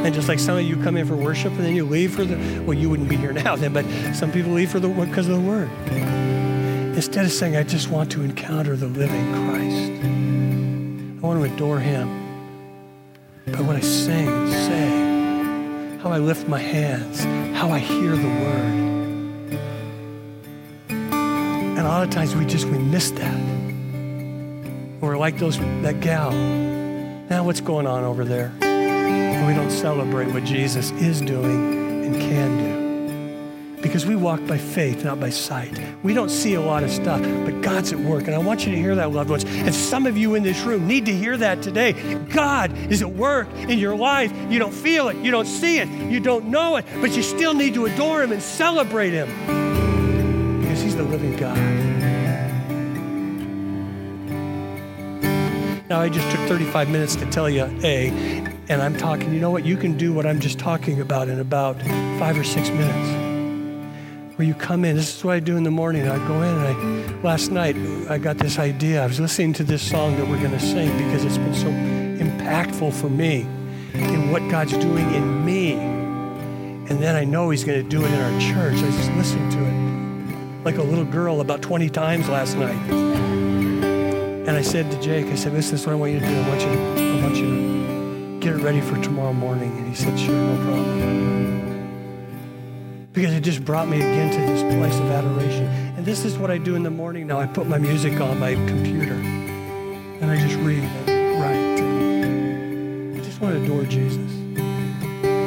And 0.04 0.12
just 0.12 0.26
like 0.28 0.40
some 0.40 0.58
of 0.58 0.64
you 0.64 0.76
come 0.82 0.96
in 0.96 1.06
for 1.06 1.14
worship 1.14 1.52
and 1.52 1.60
then 1.60 1.76
you 1.76 1.84
leave 1.84 2.12
for 2.14 2.24
the, 2.24 2.36
well, 2.62 2.76
you 2.76 2.90
wouldn't 2.90 3.08
be 3.08 3.16
here 3.16 3.32
now 3.32 3.54
then, 3.54 3.72
but 3.72 3.84
some 4.14 4.32
people 4.32 4.50
leave 4.50 4.70
for 4.70 4.80
the 4.80 4.88
because 4.88 5.28
of 5.28 5.36
the 5.36 5.48
word. 5.48 5.70
Instead 6.96 7.24
of 7.24 7.30
saying, 7.30 7.56
I 7.56 7.62
just 7.62 7.88
want 7.88 8.10
to 8.12 8.22
encounter 8.22 8.74
the 8.76 8.88
living 8.88 9.32
Christ, 9.32 10.02
I 11.22 11.26
want 11.26 11.40
to 11.40 11.54
adore 11.54 11.78
him. 11.78 12.08
But 13.46 13.60
when 13.60 13.76
I 13.76 13.80
sing 13.80 14.26
say, 14.50 15.98
how 16.02 16.10
I 16.10 16.18
lift 16.18 16.48
my 16.48 16.58
hands, 16.58 17.22
how 17.56 17.70
I 17.70 17.78
hear 17.78 18.16
the 18.16 18.28
word. 18.28 18.82
And 20.90 21.78
a 21.78 21.84
lot 21.84 22.02
of 22.02 22.10
times 22.10 22.34
we 22.34 22.44
just, 22.44 22.66
we 22.66 22.78
miss 22.78 23.12
that. 23.12 23.40
We're 25.00 25.16
like 25.16 25.38
those, 25.38 25.58
that 25.58 26.00
gal. 26.00 26.32
Now 26.32 27.44
what's 27.44 27.60
going 27.60 27.86
on 27.86 28.02
over 28.02 28.24
there? 28.24 28.52
We 29.46 29.54
don't 29.54 29.70
celebrate 29.70 30.32
what 30.32 30.44
Jesus 30.44 30.90
is 30.92 31.20
doing 31.20 32.04
and 32.04 32.16
can 32.16 32.58
do 32.58 32.72
because 33.82 34.06
we 34.06 34.14
walk 34.14 34.46
by 34.46 34.56
faith, 34.56 35.04
not 35.04 35.18
by 35.20 35.28
sight. 35.30 35.76
We 36.02 36.14
don't 36.14 36.30
see 36.30 36.54
a 36.54 36.60
lot 36.60 36.84
of 36.84 36.90
stuff, 36.90 37.20
but 37.20 37.60
God's 37.60 37.92
at 37.92 37.98
work. 37.98 38.26
And 38.26 38.34
I 38.34 38.38
want 38.38 38.64
you 38.64 38.72
to 38.72 38.78
hear 38.78 38.94
that, 38.94 39.10
loved 39.10 39.28
ones. 39.28 39.44
And 39.44 39.74
some 39.74 40.06
of 40.06 40.16
you 40.16 40.36
in 40.36 40.42
this 40.44 40.60
room 40.62 40.86
need 40.86 41.04
to 41.06 41.12
hear 41.12 41.36
that 41.36 41.62
today. 41.62 41.92
God 42.30 42.72
is 42.90 43.02
at 43.02 43.10
work 43.10 43.52
in 43.54 43.78
your 43.78 43.96
life. 43.96 44.32
You 44.48 44.58
don't 44.58 44.72
feel 44.72 45.08
it, 45.08 45.16
you 45.16 45.30
don't 45.30 45.46
see 45.46 45.78
it, 45.78 45.88
you 45.88 46.20
don't 46.20 46.46
know 46.46 46.76
it, 46.76 46.86
but 47.00 47.10
you 47.16 47.22
still 47.22 47.52
need 47.52 47.74
to 47.74 47.86
adore 47.86 48.22
Him 48.22 48.32
and 48.32 48.42
celebrate 48.42 49.10
Him 49.10 49.28
because 50.60 50.80
He's 50.80 50.96
the 50.96 51.02
living 51.02 51.36
God. 51.36 51.91
Now, 55.92 56.00
I 56.00 56.08
just 56.08 56.30
took 56.30 56.40
35 56.48 56.88
minutes 56.88 57.16
to 57.16 57.26
tell 57.26 57.50
you 57.50 57.64
A, 57.84 58.08
and 58.70 58.80
I'm 58.80 58.96
talking, 58.96 59.34
you 59.34 59.40
know 59.40 59.50
what? 59.50 59.66
You 59.66 59.76
can 59.76 59.98
do 59.98 60.14
what 60.14 60.24
I'm 60.24 60.40
just 60.40 60.58
talking 60.58 61.02
about 61.02 61.28
in 61.28 61.38
about 61.38 61.82
five 62.18 62.38
or 62.38 62.44
six 62.44 62.70
minutes 62.70 64.38
where 64.38 64.48
you 64.48 64.54
come 64.54 64.86
in. 64.86 64.96
This 64.96 65.14
is 65.14 65.22
what 65.22 65.34
I 65.34 65.40
do 65.40 65.58
in 65.58 65.64
the 65.64 65.70
morning. 65.70 66.08
I 66.08 66.16
go 66.26 66.40
in 66.40 66.48
and 66.48 66.66
I, 66.66 67.20
last 67.20 67.50
night, 67.50 67.76
I 68.08 68.16
got 68.16 68.38
this 68.38 68.58
idea. 68.58 69.02
I 69.02 69.06
was 69.06 69.20
listening 69.20 69.52
to 69.52 69.64
this 69.64 69.82
song 69.82 70.16
that 70.16 70.26
we're 70.26 70.38
going 70.38 70.52
to 70.52 70.60
sing 70.60 70.96
because 70.96 71.26
it's 71.26 71.36
been 71.36 71.52
so 71.52 71.68
impactful 71.68 72.94
for 72.94 73.10
me 73.10 73.42
in 73.92 74.30
what 74.30 74.40
God's 74.50 74.72
doing 74.78 75.12
in 75.12 75.44
me. 75.44 75.72
And 75.74 77.02
then 77.02 77.16
I 77.16 77.24
know 77.24 77.50
He's 77.50 77.64
going 77.64 77.82
to 77.82 77.86
do 77.86 78.02
it 78.02 78.10
in 78.10 78.18
our 78.18 78.40
church. 78.40 78.78
I 78.78 78.90
just 78.96 79.12
listened 79.12 79.52
to 79.52 79.58
it 79.58 80.64
like 80.64 80.78
a 80.78 80.82
little 80.82 81.04
girl 81.04 81.42
about 81.42 81.60
20 81.60 81.90
times 81.90 82.30
last 82.30 82.56
night. 82.56 83.21
And 84.46 84.50
I 84.50 84.62
said 84.62 84.90
to 84.90 85.00
Jake, 85.00 85.26
I 85.26 85.34
said, 85.34 85.52
listen, 85.52 85.72
this 85.72 85.80
is 85.82 85.86
what 85.86 85.92
I 85.92 85.96
want 85.96 86.12
you 86.12 86.20
to 86.20 86.26
do. 86.26 86.34
I 86.34 86.48
want 86.48 86.60
you 86.60 86.66
to, 86.66 87.18
I 87.18 87.22
want 87.22 87.36
you 87.36 87.44
to 87.44 88.38
get 88.40 88.54
it 88.54 88.62
ready 88.62 88.80
for 88.80 89.00
tomorrow 89.02 89.32
morning. 89.32 89.70
And 89.78 89.88
he 89.88 89.94
said, 89.94 90.18
sure, 90.18 90.34
no 90.34 90.56
problem 90.64 91.22
because 93.12 93.34
it 93.34 93.42
just 93.42 93.64
brought 93.64 93.88
me 93.88 93.98
again 93.98 94.30
to 94.30 94.38
this 94.52 94.62
place 94.76 94.98
of 94.98 95.10
adoration. 95.10 95.66
And 95.96 96.04
this 96.04 96.24
is 96.24 96.38
what 96.38 96.50
I 96.50 96.58
do 96.58 96.74
in 96.74 96.82
the 96.82 96.90
morning 96.90 97.26
now. 97.26 97.38
I 97.38 97.46
put 97.46 97.66
my 97.66 97.78
music 97.78 98.20
on 98.20 98.38
my 98.38 98.54
computer 98.54 99.14
and 99.14 100.30
I 100.30 100.36
just 100.36 100.56
read 100.60 100.82
and 100.82 101.40
write. 101.40 103.20
I 103.20 103.24
just 103.24 103.40
want 103.40 103.54
to 103.54 103.62
adore 103.62 103.84
Jesus. 103.84 104.30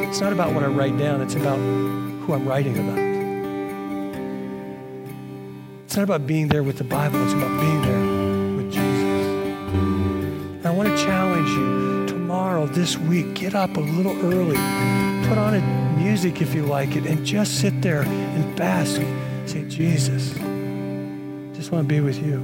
It's 0.08 0.20
not 0.20 0.32
about 0.32 0.54
what 0.54 0.62
I 0.62 0.68
write 0.68 0.96
down, 0.96 1.20
it's 1.20 1.34
about 1.34 1.56
who 1.56 2.32
I'm 2.32 2.46
writing 2.48 2.78
about. 2.78 2.98
It's 5.84 5.96
not 5.96 6.04
about 6.04 6.26
being 6.26 6.48
there 6.48 6.62
with 6.62 6.78
the 6.78 6.84
Bible, 6.84 7.22
it's 7.24 7.32
about 7.32 7.60
being 7.60 7.82
there 7.82 8.15
want 10.76 10.90
to 10.90 10.96
challenge 11.04 11.48
you 11.48 12.04
tomorrow, 12.06 12.66
this 12.66 12.98
week, 12.98 13.32
get 13.32 13.54
up 13.54 13.78
a 13.78 13.80
little 13.80 14.12
early, 14.26 14.56
put 15.26 15.38
on 15.38 15.54
a 15.54 15.96
music 15.96 16.42
if 16.42 16.54
you 16.54 16.66
like 16.66 16.96
it, 16.96 17.06
and 17.06 17.24
just 17.24 17.60
sit 17.60 17.80
there 17.80 18.02
and 18.02 18.56
bask. 18.56 19.00
Say, 19.46 19.64
Jesus, 19.68 20.34
just 21.56 21.72
want 21.72 21.88
to 21.88 21.88
be 21.88 22.00
with 22.00 22.22
you. 22.22 22.40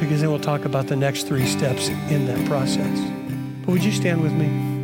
Because 0.00 0.22
then 0.22 0.30
we'll 0.30 0.40
talk 0.40 0.64
about 0.64 0.86
the 0.86 0.96
next 0.96 1.24
three 1.24 1.44
steps 1.44 1.88
in 1.88 2.24
that 2.26 2.42
process. 2.46 2.98
But 3.60 3.72
would 3.72 3.84
you 3.84 3.92
stand 3.92 4.22
with 4.22 4.32
me? 4.32 4.77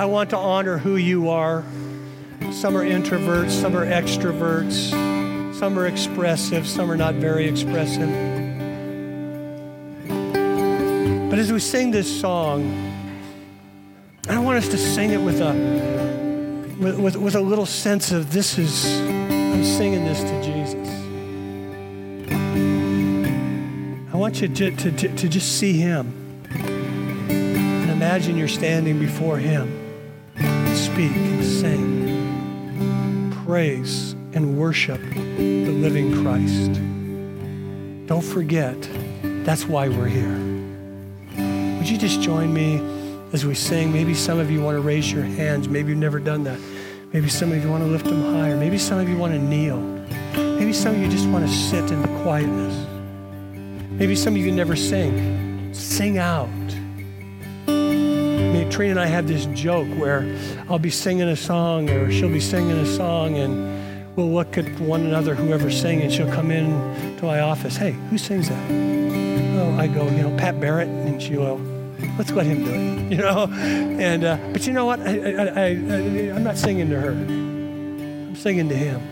I 0.00 0.06
want 0.06 0.30
to 0.30 0.38
honor 0.38 0.78
who 0.78 0.96
you 0.96 1.28
are. 1.28 1.62
Some 2.52 2.74
are 2.74 2.82
introverts, 2.82 3.50
some 3.50 3.76
are 3.76 3.84
extroverts, 3.84 4.88
some 5.54 5.78
are 5.78 5.86
expressive, 5.86 6.66
some 6.66 6.90
are 6.90 6.96
not 6.96 7.16
very 7.16 7.46
expressive. 7.46 8.08
But 11.28 11.38
as 11.38 11.52
we 11.52 11.60
sing 11.60 11.90
this 11.90 12.08
song, 12.18 12.64
I 14.26 14.38
want 14.38 14.56
us 14.56 14.70
to 14.70 14.78
sing 14.78 15.10
it 15.10 15.20
with 15.20 15.42
a 15.42 15.52
with, 16.80 16.98
with, 16.98 17.16
with 17.16 17.34
a 17.34 17.40
little 17.42 17.66
sense 17.66 18.10
of 18.10 18.32
this 18.32 18.56
is 18.56 19.02
I'm 19.02 19.62
singing 19.62 20.06
this 20.06 20.22
to 20.22 20.42
Jesus. 20.42 20.88
I 24.14 24.16
want 24.16 24.40
you 24.40 24.48
to, 24.48 24.70
to, 24.70 24.92
to, 24.92 25.14
to 25.14 25.28
just 25.28 25.58
see 25.58 25.74
him 25.74 26.46
and 26.48 27.90
imagine 27.90 28.38
you're 28.38 28.48
standing 28.48 28.98
before 28.98 29.36
him 29.36 29.79
speak 31.00 31.16
and 31.16 31.42
sing 31.42 33.32
praise 33.46 34.12
and 34.34 34.58
worship 34.58 35.00
the 35.14 35.70
living 35.70 36.12
Christ. 36.22 36.72
Don't 38.06 38.22
forget, 38.22 38.76
that's 39.22 39.64
why 39.64 39.88
we're 39.88 40.08
here. 40.08 40.36
Would 41.78 41.88
you 41.88 41.96
just 41.96 42.20
join 42.20 42.52
me 42.52 42.82
as 43.32 43.46
we 43.46 43.54
sing? 43.54 43.90
Maybe 43.90 44.12
some 44.12 44.38
of 44.38 44.50
you 44.50 44.60
want 44.60 44.76
to 44.76 44.82
raise 44.82 45.10
your 45.10 45.22
hands. 45.22 45.70
Maybe 45.70 45.88
you've 45.88 45.98
never 45.98 46.20
done 46.20 46.44
that. 46.44 46.60
Maybe 47.14 47.30
some 47.30 47.50
of 47.50 47.64
you 47.64 47.70
want 47.70 47.82
to 47.82 47.88
lift 47.88 48.04
them 48.04 48.34
higher. 48.34 48.58
Maybe 48.58 48.76
some 48.76 48.98
of 48.98 49.08
you 49.08 49.16
want 49.16 49.32
to 49.32 49.38
kneel. 49.38 49.80
Maybe 50.36 50.74
some 50.74 50.96
of 50.96 51.00
you 51.00 51.08
just 51.08 51.26
want 51.30 51.48
to 51.48 51.50
sit 51.50 51.90
in 51.90 52.02
the 52.02 52.22
quietness. 52.22 52.76
Maybe 53.92 54.14
some 54.14 54.34
of 54.34 54.40
you 54.42 54.52
never 54.52 54.76
sing. 54.76 55.72
Sing 55.72 56.18
out. 56.18 56.50
Trina 58.70 58.92
and 58.92 59.00
I 59.00 59.06
have 59.06 59.26
this 59.26 59.46
joke 59.46 59.88
where 59.98 60.24
I'll 60.68 60.78
be 60.78 60.90
singing 60.90 61.28
a 61.28 61.36
song 61.36 61.90
or 61.90 62.10
she'll 62.10 62.28
be 62.28 62.40
singing 62.40 62.78
a 62.78 62.86
song 62.86 63.36
and 63.36 64.16
we'll 64.16 64.30
look 64.30 64.56
at 64.56 64.80
one 64.80 65.04
another, 65.04 65.34
whoever's 65.34 65.78
singing, 65.80 66.08
she'll 66.08 66.32
come 66.32 66.50
in 66.50 67.16
to 67.18 67.24
my 67.24 67.40
office. 67.40 67.76
Hey, 67.76 67.92
who 68.10 68.18
sings 68.18 68.48
that? 68.48 68.70
Oh, 68.70 69.76
I 69.78 69.88
go, 69.88 70.04
you 70.04 70.22
know, 70.22 70.36
Pat 70.36 70.60
Barrett, 70.60 70.88
and 70.88 71.20
she'll 71.20 71.56
go, 71.56 71.56
let's 72.16 72.30
let 72.30 72.46
him 72.46 72.64
do 72.64 72.70
it, 72.72 73.12
you 73.16 73.18
know? 73.18 73.48
And, 73.50 74.24
uh, 74.24 74.38
but 74.52 74.66
you 74.66 74.72
know 74.72 74.84
what? 74.84 75.00
I, 75.00 75.16
I, 75.16 75.46
I, 75.46 75.66
I'm 76.34 76.44
not 76.44 76.56
singing 76.56 76.90
to 76.90 77.00
her. 77.00 77.10
I'm 77.10 78.36
singing 78.36 78.68
to 78.68 78.76
him. 78.76 79.02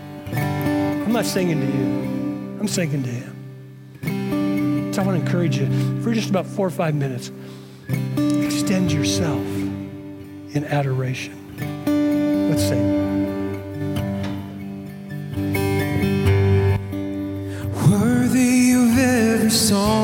I'm 1.05 1.11
not 1.11 1.25
singing 1.25 1.59
to 1.59 1.65
you. 1.65 2.59
I'm 2.59 2.67
singing 2.67 3.03
to 3.03 3.09
him. 3.09 4.93
So 4.93 5.01
I 5.01 5.05
want 5.05 5.19
to 5.19 5.25
encourage 5.25 5.57
you 5.57 6.01
for 6.01 6.13
just 6.13 6.29
about 6.29 6.45
four 6.45 6.67
or 6.67 6.71
five 6.71 6.95
minutes 6.95 7.31
extend 8.69 8.91
yourself 8.91 9.47
in 10.53 10.63
adoration. 10.63 11.33
Let's 12.51 12.61
sing. 12.61 12.85
Worthy 17.89 18.73
of 18.73 18.95
every 18.95 19.49
song 19.49 19.98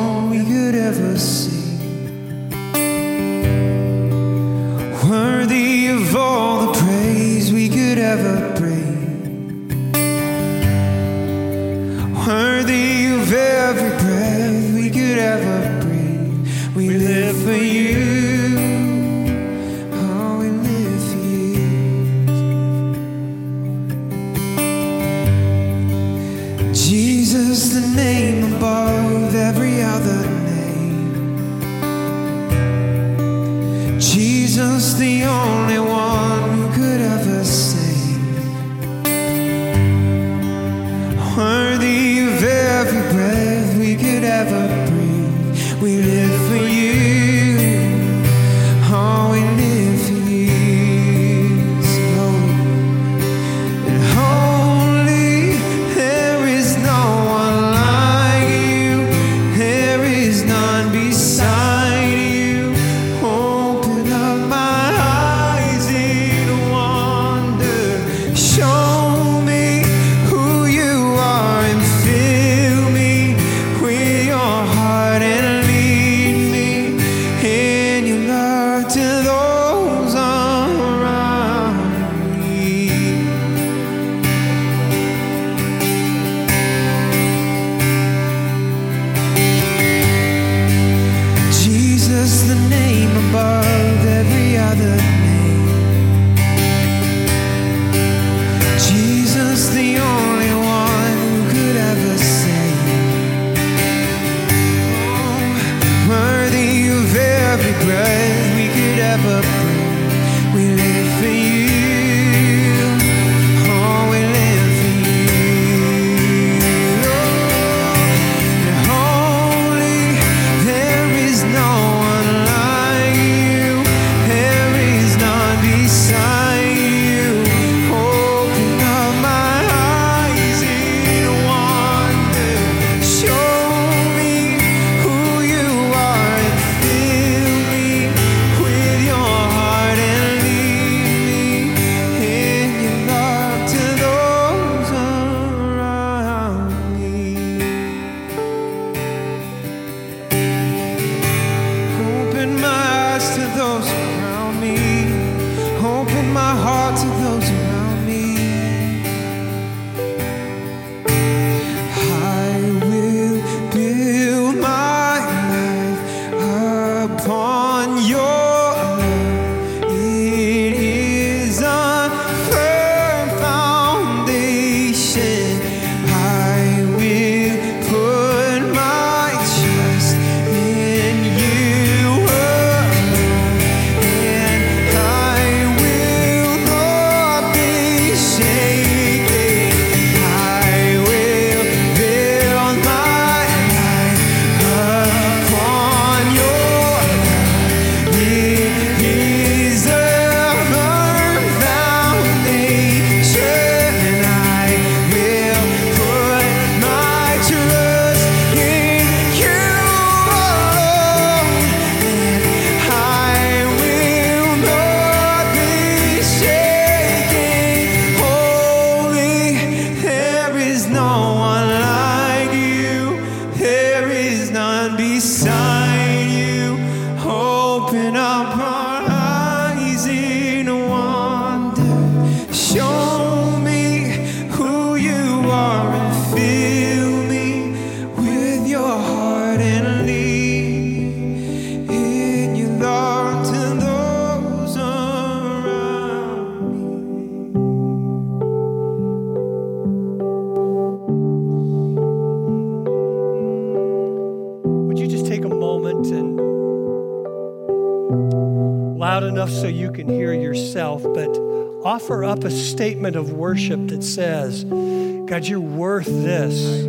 statement 262.76 263.16
of 263.16 263.32
worship 263.32 263.88
that 263.88 264.04
says, 264.04 264.66
God, 264.66 265.46
you're 265.46 265.62
worth 265.62 266.08
this 266.08 266.84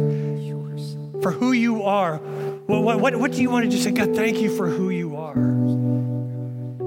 for 1.22 1.30
who 1.30 1.52
you 1.52 1.84
are. 1.84 2.16
What, 2.16 3.00
what, 3.00 3.14
what, 3.14 3.30
do 3.30 3.40
you 3.40 3.50
want 3.50 3.66
to 3.66 3.70
just 3.70 3.84
say? 3.84 3.92
God, 3.92 4.16
thank 4.16 4.38
you 4.38 4.54
for 4.56 4.66
who 4.66 4.90
you 4.90 5.16
are. 5.16 5.36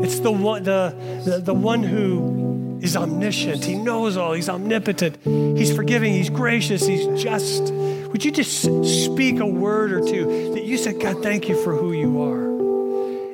It's 0.04 0.20
the 0.20 0.34
one, 0.34 0.64
the, 0.64 0.94
the, 1.24 1.40
the 1.40 1.54
one 1.54 1.82
who 1.82 2.80
is 2.82 2.98
omniscient. 2.98 3.64
He 3.64 3.76
knows 3.76 4.18
all. 4.18 4.34
He's 4.34 4.50
omnipotent. 4.50 5.18
He's 5.24 5.74
forgiving. 5.74 6.12
He's 6.12 6.30
gracious. 6.30 6.86
He's 6.86 7.08
just. 7.24 7.72
Would 7.72 8.26
you 8.26 8.32
just 8.32 8.64
speak 9.06 9.40
a 9.40 9.46
word 9.46 9.94
or 9.94 10.06
two 10.06 10.54
that 10.56 10.66
you 10.66 10.78
said, 10.78 11.00
God, 11.00 11.24
thank 11.24 11.48
you 11.48 11.62
for 11.64 11.74
who 11.74 11.94
you 11.94 12.22
are? 12.22 12.44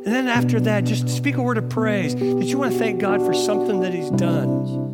And 0.05 0.13
then 0.13 0.27
after 0.27 0.59
that, 0.59 0.83
just 0.83 1.09
speak 1.09 1.37
a 1.37 1.41
word 1.41 1.57
of 1.57 1.69
praise 1.69 2.13
that 2.13 2.45
you 2.45 2.59
want 2.59 2.73
to 2.73 2.77
thank 2.77 3.01
God 3.01 3.25
for 3.25 3.33
something 3.33 3.81
that 3.81 3.91
He's 3.91 4.11
done. 4.11 4.85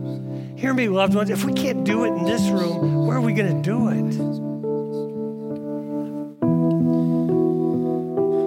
Hear 0.62 0.74
me, 0.76 0.88
loved 0.89 1.16
ones. 1.16 1.32
If 1.32 1.43
we 1.43 1.53
can't 1.53 1.84
do 1.84 2.05
it 2.05 2.09
in 2.09 2.24
this 2.24 2.43
room, 2.43 3.07
where 3.07 3.18
are 3.18 3.22
we 3.22 3.34
going 3.34 3.64
to 3.64 3.64
do 3.68 3.89
it? 3.89 4.14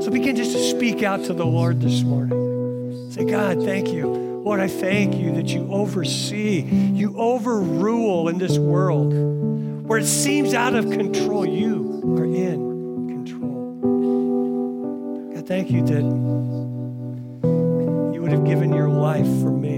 So 0.05 0.13
begin 0.13 0.37
just 0.37 0.53
to 0.53 0.63
speak 0.63 1.03
out 1.03 1.25
to 1.25 1.33
the 1.33 1.45
Lord 1.45 1.81
this 1.81 2.05
morning. 2.05 3.11
Say, 3.11 3.25
God, 3.25 3.65
thank 3.65 3.89
you. 3.89 4.07
Lord, 4.07 4.61
I 4.61 4.69
thank 4.69 5.17
you 5.17 5.33
that 5.33 5.49
you 5.49 5.69
oversee, 5.73 6.61
you 6.61 7.19
overrule 7.19 8.29
in 8.29 8.39
this 8.39 8.59
world. 8.59 9.13
Where 9.89 9.99
it 9.99 10.07
seems 10.07 10.55
out 10.55 10.77
of 10.77 10.89
control, 10.93 11.45
you 11.45 12.01
are 12.17 12.27
in 12.27 13.09
control. 13.09 13.81
God, 15.35 15.49
thank 15.49 15.69
you 15.69 15.85
that 15.85 16.05
you 18.15 18.23
would 18.23 18.31
have 18.31 18.45
given 18.45 18.73
your 18.73 18.89
life 18.89 19.27
for 19.43 19.51
me. 19.51 19.74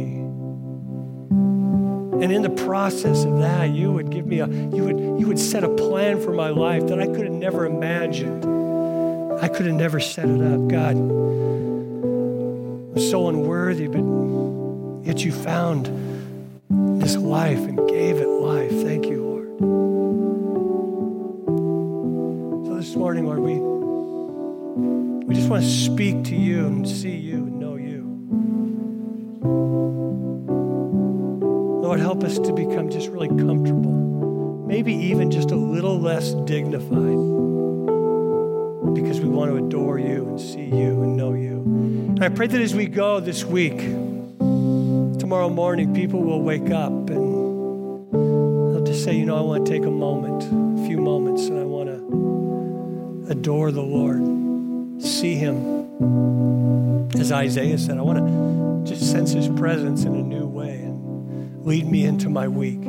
And 2.22 2.32
in 2.32 2.42
the 2.42 2.50
process 2.50 3.24
of 3.24 3.38
that, 3.38 3.70
you 3.70 3.92
would 3.92 4.10
give 4.10 4.26
me 4.26 4.40
a, 4.40 4.48
you 4.48 4.84
would, 4.84 4.98
you 5.20 5.26
would 5.26 5.38
set 5.38 5.64
a 5.64 5.68
plan 5.68 6.18
for 6.20 6.32
my 6.32 6.48
life 6.48 6.86
that 6.86 6.98
I 6.98 7.06
could 7.06 7.24
have 7.24 7.32
never 7.32 7.66
imagined. 7.66 8.44
I 9.40 9.48
could 9.48 9.66
have 9.66 9.74
never 9.74 10.00
set 10.00 10.26
it 10.26 10.40
up. 10.40 10.68
God, 10.68 10.96
I'm 10.96 12.98
so 12.98 13.28
unworthy, 13.28 13.86
but 13.86 14.00
yet 15.06 15.22
you 15.24 15.30
found 15.30 15.86
this 17.00 17.16
life 17.16 17.58
and 17.58 17.88
gave 17.88 18.16
it 18.16 18.26
life. 18.26 18.70
Thank 18.70 19.06
you, 19.06 19.22
Lord. 19.22 19.46
So 22.66 22.74
this 22.76 22.96
morning, 22.96 23.26
Lord, 23.26 23.40
we, 23.40 23.58
we 25.26 25.34
just 25.34 25.50
want 25.50 25.64
to 25.64 25.70
speak 25.70 26.24
to 26.24 26.34
you 26.34 26.66
and 26.66 26.88
see 26.88 27.14
you 27.14 27.34
and 27.34 27.60
know 27.60 27.76
you. 27.76 27.96
Lord, 31.96 32.04
help 32.04 32.24
us 32.24 32.38
to 32.38 32.52
become 32.52 32.90
just 32.90 33.08
really 33.08 33.28
comfortable, 33.28 34.66
maybe 34.66 34.92
even 34.92 35.30
just 35.30 35.50
a 35.50 35.56
little 35.56 35.98
less 35.98 36.34
dignified, 36.44 36.90
because 38.94 39.18
we 39.18 39.30
want 39.30 39.50
to 39.50 39.56
adore 39.56 39.98
you 39.98 40.26
and 40.26 40.38
see 40.38 40.66
you 40.66 41.02
and 41.02 41.16
know 41.16 41.32
you. 41.32 41.62
And 41.62 42.22
I 42.22 42.28
pray 42.28 42.48
that 42.48 42.60
as 42.60 42.74
we 42.74 42.84
go 42.84 43.18
this 43.18 43.46
week, 43.46 43.78
tomorrow 43.78 45.48
morning, 45.48 45.94
people 45.94 46.20
will 46.20 46.42
wake 46.42 46.70
up 46.70 46.92
and 47.08 48.12
they'll 48.12 48.84
just 48.84 49.02
say, 49.02 49.14
you 49.14 49.24
know, 49.24 49.38
I 49.38 49.40
want 49.40 49.64
to 49.64 49.72
take 49.72 49.86
a 49.86 49.90
moment, 49.90 50.42
a 50.42 50.86
few 50.86 50.98
moments, 50.98 51.46
and 51.46 51.58
I 51.58 51.64
want 51.64 51.88
to 51.88 53.32
adore 53.32 53.72
the 53.72 53.80
Lord, 53.80 54.20
see 55.02 55.36
Him. 55.36 57.08
As 57.18 57.32
Isaiah 57.32 57.78
said, 57.78 57.96
I 57.96 58.02
want 58.02 58.18
to 58.18 58.84
just 58.94 59.10
sense 59.10 59.32
His 59.32 59.48
presence 59.48 60.04
in 60.04 60.14
a 60.14 60.22
new 60.22 60.46
way 60.46 60.65
lead 61.66 61.90
me 61.90 62.04
into 62.04 62.30
my 62.30 62.46
week. 62.46 62.80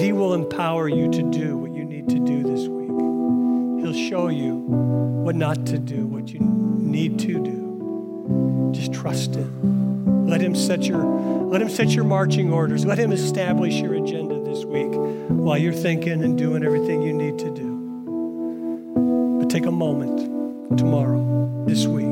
He 0.00 0.12
will 0.12 0.32
empower 0.32 0.88
you 0.88 1.10
to 1.10 1.22
do 1.30 1.56
what 1.56 1.74
you 1.74 1.84
need 1.84 2.08
to 2.08 2.20
do 2.20 2.44
this 2.44 2.68
week. 2.68 3.82
He'll 3.82 4.08
show 4.08 4.28
you 4.28 4.54
what 4.54 5.34
not 5.34 5.66
to 5.66 5.78
do, 5.78 6.06
what 6.06 6.28
you 6.28 6.38
need 6.38 7.18
to 7.18 7.42
do. 7.42 8.70
Just 8.72 8.92
trust 8.92 9.34
Him. 9.34 10.28
Let 10.28 10.40
Him 10.40 10.54
set 10.54 10.84
your 10.84 11.04
let 11.48 11.60
Him 11.60 11.68
set 11.68 11.90
your 11.90 12.04
marching 12.04 12.52
orders. 12.52 12.84
Let 12.84 12.98
Him 12.98 13.10
establish 13.10 13.74
your 13.74 13.94
agenda 13.94 14.40
this 14.44 14.64
week 14.64 14.92
while 15.28 15.58
you're 15.58 15.72
thinking 15.72 16.22
and 16.22 16.38
doing 16.38 16.62
everything 16.64 17.02
you 17.02 17.12
need 17.12 17.40
to 17.40 17.50
do. 17.50 19.40
But 19.40 19.50
take 19.50 19.66
a 19.66 19.72
moment 19.72 20.78
tomorrow, 20.78 21.64
this 21.66 21.86
week. 21.86 22.11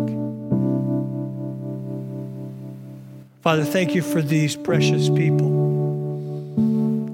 Father, 3.43 3.65
thank 3.65 3.95
you 3.95 4.03
for 4.03 4.21
these 4.21 4.55
precious 4.55 5.09
people. 5.09 5.49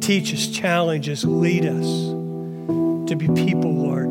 Teach 0.00 0.34
us, 0.34 0.48
challenge 0.48 1.08
us, 1.08 1.22
lead 1.22 1.64
us 1.64 1.86
to 3.08 3.14
be 3.16 3.28
people, 3.28 3.72
Lord, 3.72 4.06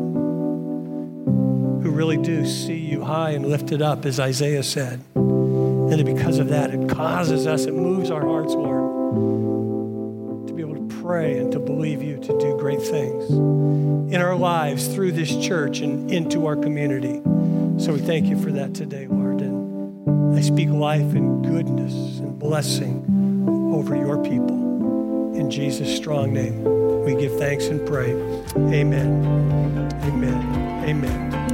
who 1.82 1.90
really 1.90 2.16
do 2.16 2.46
see 2.46 2.78
you 2.78 3.02
high 3.04 3.32
and 3.32 3.44
lifted 3.44 3.82
up, 3.82 4.06
as 4.06 4.18
Isaiah 4.18 4.62
said. 4.62 5.02
And 5.14 6.06
because 6.06 6.38
of 6.38 6.48
that, 6.48 6.70
it 6.70 6.88
causes 6.88 7.46
us, 7.46 7.66
it 7.66 7.74
moves 7.74 8.10
our 8.10 8.22
hearts, 8.22 8.54
Lord, 8.54 10.46
to 10.48 10.54
be 10.54 10.62
able 10.62 10.88
to 10.88 11.02
pray 11.02 11.36
and 11.36 11.52
to 11.52 11.58
believe 11.58 12.02
you 12.02 12.16
to 12.16 12.38
do 12.38 12.56
great 12.58 12.80
things 12.80 13.30
in 13.30 14.22
our 14.22 14.36
lives 14.36 14.88
through 14.88 15.12
this 15.12 15.36
church 15.36 15.80
and 15.80 16.10
into 16.10 16.46
our 16.46 16.56
community. 16.56 17.20
So 17.78 17.92
we 17.92 17.98
thank 17.98 18.24
you 18.24 18.40
for 18.40 18.52
that 18.52 18.72
today, 18.72 19.06
I 20.36 20.42
speak 20.42 20.68
life 20.68 21.14
and 21.14 21.42
goodness 21.42 22.18
and 22.18 22.38
blessing 22.38 23.72
over 23.72 23.96
your 23.96 24.22
people. 24.22 25.34
In 25.34 25.50
Jesus' 25.50 25.96
strong 25.96 26.34
name, 26.34 26.62
we 27.04 27.14
give 27.14 27.38
thanks 27.38 27.68
and 27.68 27.86
pray. 27.86 28.10
Amen. 28.54 29.24
Amen. 30.04 30.84
Amen. 30.84 31.45